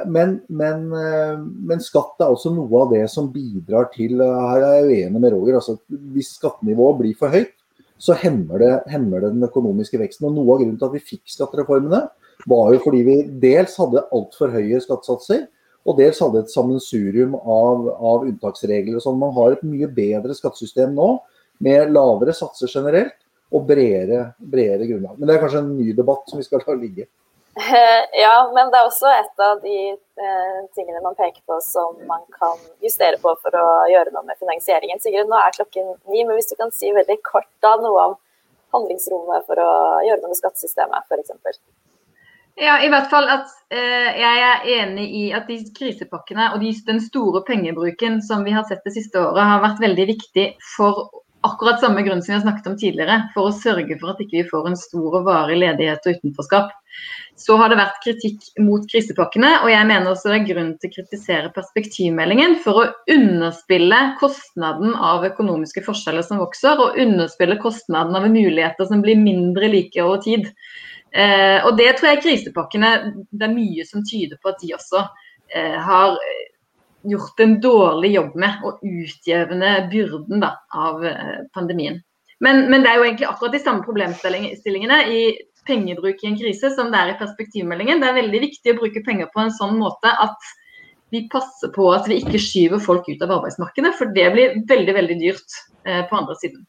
Men, 0.07 0.37
men, 0.47 0.85
men, 0.87 1.81
skatt 1.83 2.21
er 2.23 2.29
også 2.31 2.53
noe 2.55 2.85
av 2.85 2.93
det 2.93 3.01
som 3.11 3.25
bidrar 3.33 3.89
til 3.91 4.21
Her 4.21 4.61
er 4.63 4.77
jeg 4.77 4.85
uenig 4.87 5.19
med 5.19 5.33
Roger. 5.33 5.57
altså 5.57 5.75
Hvis 6.13 6.29
skattenivået 6.37 7.01
blir 7.01 7.17
for 7.19 7.35
høyt, 7.35 7.51
så 7.99 8.15
hemmer 8.15 8.61
det, 8.61 8.71
hemmer 8.91 9.25
det, 9.25 9.33
den 9.33 9.43
økonomiske 9.43 9.99
veksten. 9.99 10.29
Og 10.29 10.37
Noe 10.37 10.55
av 10.55 10.61
grunnen 10.61 10.79
til 10.79 10.87
at 10.87 10.95
vi 10.95 11.03
fikk 11.03 11.33
skattereformene, 11.33 12.05
var 12.47 12.73
jo 12.73 12.81
fordi 12.83 13.03
vi 13.05 13.17
dels 13.41 13.75
hadde 13.81 14.05
altfor 14.13 14.53
høye 14.53 14.79
skattesatser, 14.83 15.47
og 15.87 15.95
dels 15.99 16.19
hadde 16.19 16.43
et 16.43 16.51
sammensurium 16.51 17.37
av, 17.37 17.85
av 17.95 18.25
unntaksregler. 18.27 18.99
sånn. 19.03 19.19
Man 19.21 19.31
har 19.37 19.55
et 19.55 19.63
mye 19.63 19.87
bedre 19.87 20.35
skattesystem 20.35 20.95
nå, 20.97 21.13
med 21.63 21.93
lavere 21.95 22.35
satser 22.35 22.69
generelt 22.69 23.15
og 23.55 23.63
bredere, 23.69 24.33
bredere 24.37 24.89
grunnlag. 24.89 25.15
Men 25.17 25.29
det 25.29 25.37
er 25.37 25.45
kanskje 25.45 25.63
en 25.63 25.71
ny 25.77 25.93
debatt 25.95 26.27
som 26.27 26.41
vi 26.41 26.45
skal 26.47 26.65
la 26.67 26.75
ligge. 26.77 27.07
Ja, 28.17 28.35
men 28.53 28.69
det 28.69 28.77
er 28.77 28.85
også 28.85 29.09
et 29.09 29.41
av 29.41 29.61
de 29.63 29.77
eh, 29.93 30.59
tingene 30.77 31.01
man 31.01 31.15
peker 31.17 31.41
på 31.49 31.57
som 31.65 31.95
man 32.09 32.21
kan 32.35 32.59
justere 32.83 33.17
på 33.21 33.33
for 33.41 33.57
å 33.57 33.65
gjøre 33.89 34.13
noe 34.13 34.25
med 34.27 34.37
finansieringen. 34.41 35.01
Sigrid, 35.01 35.29
nå 35.29 35.39
er 35.39 35.55
klokken 35.55 35.95
ni, 36.11 36.21
men 36.21 36.35
hvis 36.37 36.51
du 36.51 36.55
kan 36.59 36.73
si 36.75 36.91
veldig 36.93 37.17
kort 37.25 37.49
da 37.65 37.75
noe 37.81 38.05
om 38.11 38.15
handlingsrommet 38.75 39.47
for 39.47 39.61
å 39.63 39.71
gjøre 40.05 40.21
noe 40.21 40.33
med 40.33 40.41
skattesystemet, 40.41 41.09
f.eks. 41.09 41.61
Ja, 42.57 42.79
i 42.81 42.89
hvert 42.89 43.11
fall 43.11 43.27
at 43.29 43.51
eh, 43.69 44.17
jeg 44.17 44.41
er 44.41 44.63
enig 44.79 45.05
i 45.13 45.23
at 45.37 45.45
de 45.49 45.59
krisepakkene 45.77 46.49
og 46.55 46.63
de, 46.63 46.71
den 46.87 46.99
store 47.03 47.43
pengebruken 47.45 48.17
som 48.25 48.41
vi 48.47 48.55
har 48.55 48.65
sett 48.65 48.81
det 48.87 48.95
siste 48.95 49.21
året, 49.21 49.43
har 49.45 49.61
vært 49.61 49.83
veldig 49.83 50.07
viktig 50.09 50.47
for 50.73 51.05
akkurat 51.45 51.77
samme 51.79 52.01
grunn 52.01 52.23
som 52.23 52.31
vi 52.31 52.37
har 52.39 52.41
snakket 52.47 52.71
om 52.71 52.79
tidligere, 52.81 53.19
for 53.35 53.49
å 53.49 53.53
sørge 53.53 53.99
for 54.01 54.11
at 54.11 54.23
ikke 54.23 54.33
vi 54.33 54.41
ikke 54.41 54.55
får 54.55 54.71
en 54.71 54.79
stor 54.79 55.19
og 55.19 55.27
varig 55.27 55.59
ledighet 55.61 56.09
og 56.09 56.17
utenforskap. 56.17 56.73
Så 57.37 57.59
har 57.61 57.69
det 57.69 57.77
vært 57.77 58.01
kritikk 58.01 58.47
mot 58.65 58.89
krisepakkene, 58.89 59.51
og 59.61 59.69
jeg 59.69 59.87
mener 59.91 60.09
også 60.09 60.33
det 60.33 60.39
er 60.39 60.49
grunn 60.49 60.73
til 60.81 60.89
å 60.89 60.95
kritisere 60.95 61.53
perspektivmeldingen 61.53 62.57
for 62.65 62.81
å 62.81 62.87
underspille 63.13 64.01
kostnaden 64.17 64.97
av 64.97 65.29
økonomiske 65.29 65.85
forskjeller 65.85 66.25
som 66.25 66.41
vokser, 66.41 66.81
og 66.81 66.97
underspille 67.05 67.61
kostnaden 67.61 68.17
av 68.17 68.25
muligheter 68.25 68.89
som 68.89 69.05
blir 69.05 69.21
mindre 69.21 69.69
like 69.69 70.01
over 70.01 70.25
tid. 70.25 70.49
Eh, 71.17 71.65
og 71.65 71.77
det 71.79 71.95
tror 71.97 72.11
jeg 72.11 72.21
krisepakkene 72.21 72.89
Det 73.31 73.47
er 73.47 73.53
mye 73.55 73.85
som 73.89 74.03
tyder 74.05 74.37
på 74.37 74.51
at 74.51 74.59
de 74.61 74.75
også 74.75 74.99
eh, 75.55 75.77
har 75.81 76.17
gjort 77.07 77.39
en 77.41 77.55
dårlig 77.63 78.11
jobb 78.13 78.35
med 78.37 78.65
å 78.67 78.75
utjevne 78.85 79.71
byrden 79.91 80.43
da, 80.43 80.51
av 80.73 81.05
eh, 81.05 81.39
pandemien. 81.55 82.01
Men, 82.43 82.67
men, 82.69 82.83
det 82.83 82.91
er 82.91 82.99
jo 82.99 83.07
egentlig 83.07 83.29
akkurat 83.31 83.55
de 83.55 83.63
samme 83.63 83.85
problemstillingene 83.85 84.99
i 85.09 85.21
pengebruk 85.67 86.21
i 86.21 86.29
en 86.29 86.37
krise 86.39 86.69
som 86.75 86.91
det 86.93 86.99
er 86.99 87.13
i 87.13 87.19
perspektivmeldingen. 87.19 88.01
Det 88.01 88.09
er 88.11 88.19
veldig 88.19 88.41
viktig 88.43 88.73
å 88.73 88.79
bruke 88.79 89.03
penger 89.05 89.31
på 89.33 89.41
en 89.43 89.53
sånn 89.55 89.77
måte 89.79 90.11
at 90.21 90.51
vi 91.15 91.23
passer 91.31 91.71
på 91.73 91.87
at 91.95 92.07
vi 92.11 92.19
ikke 92.21 92.41
skyver 92.41 92.83
folk 92.83 93.07
ut 93.07 93.21
av 93.23 93.33
arbeidsmarkedet, 93.39 93.93
for 93.97 94.11
det 94.15 94.27
blir 94.35 94.57
veldig 94.69 94.95
veldig 94.99 95.17
dyrt 95.21 95.61
eh, 95.87 96.03
på 96.07 96.19
andre 96.19 96.35
siden. 96.39 96.65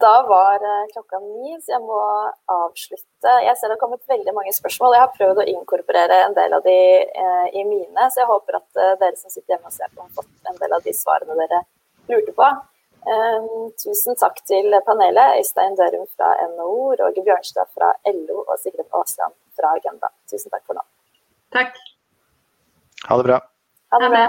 Da 0.00 0.22
var 0.28 0.54
eh, 0.54 0.86
klokka 0.92 1.18
ni, 1.18 1.56
så 1.62 1.72
jeg 1.74 1.82
må 1.82 1.98
avslutte. 2.52 3.32
Jeg 3.44 3.54
ser 3.56 3.70
det 3.70 3.76
har 3.76 3.80
kommet 3.80 4.10
veldig 4.10 4.34
mange 4.36 4.52
spørsmål. 4.54 4.94
Jeg 4.94 5.04
har 5.04 5.14
prøvd 5.16 5.40
å 5.42 5.46
inkorporere 5.54 6.18
en 6.26 6.36
del 6.36 6.54
av 6.54 6.64
de 6.66 6.76
eh, 7.02 7.46
i 7.58 7.64
mine, 7.66 8.08
så 8.12 8.22
jeg 8.22 8.30
håper 8.30 8.58
at 8.60 8.80
eh, 8.82 8.96
dere 9.00 9.18
som 9.18 9.32
sitter 9.32 9.56
hjemme 9.56 9.72
og 9.72 9.74
ser 9.74 9.90
på, 9.94 10.04
har 10.04 10.12
fått 10.20 10.50
en 10.52 10.60
del 10.60 10.76
av 10.76 10.84
de 10.84 10.94
svarene 10.94 11.38
dere 11.40 11.62
lurte 12.12 12.34
på. 12.36 12.50
Tusen 13.80 14.18
takk 14.20 14.42
til 14.50 14.74
panelet. 14.84 15.38
Øystein 15.40 15.76
Dørum 15.78 16.04
fra 16.18 16.32
NHO, 16.50 16.96
Roger 16.98 17.24
Bjørnstad 17.24 17.70
fra 17.72 17.92
LO 18.10 18.42
og 18.42 18.56
Sigrid 18.60 18.84
Aasland 18.90 19.36
fra 19.56 19.70
Agenda. 19.78 20.10
Tusen 20.28 20.52
takk 20.52 20.66
for 20.66 20.76
nå. 20.76 20.84
Takk. 21.54 21.78
Ha 23.08 23.20
det 23.22 23.28
bra. 23.30 23.38
Ha 23.94 24.02
det 24.02 24.10
bra. 24.12 24.26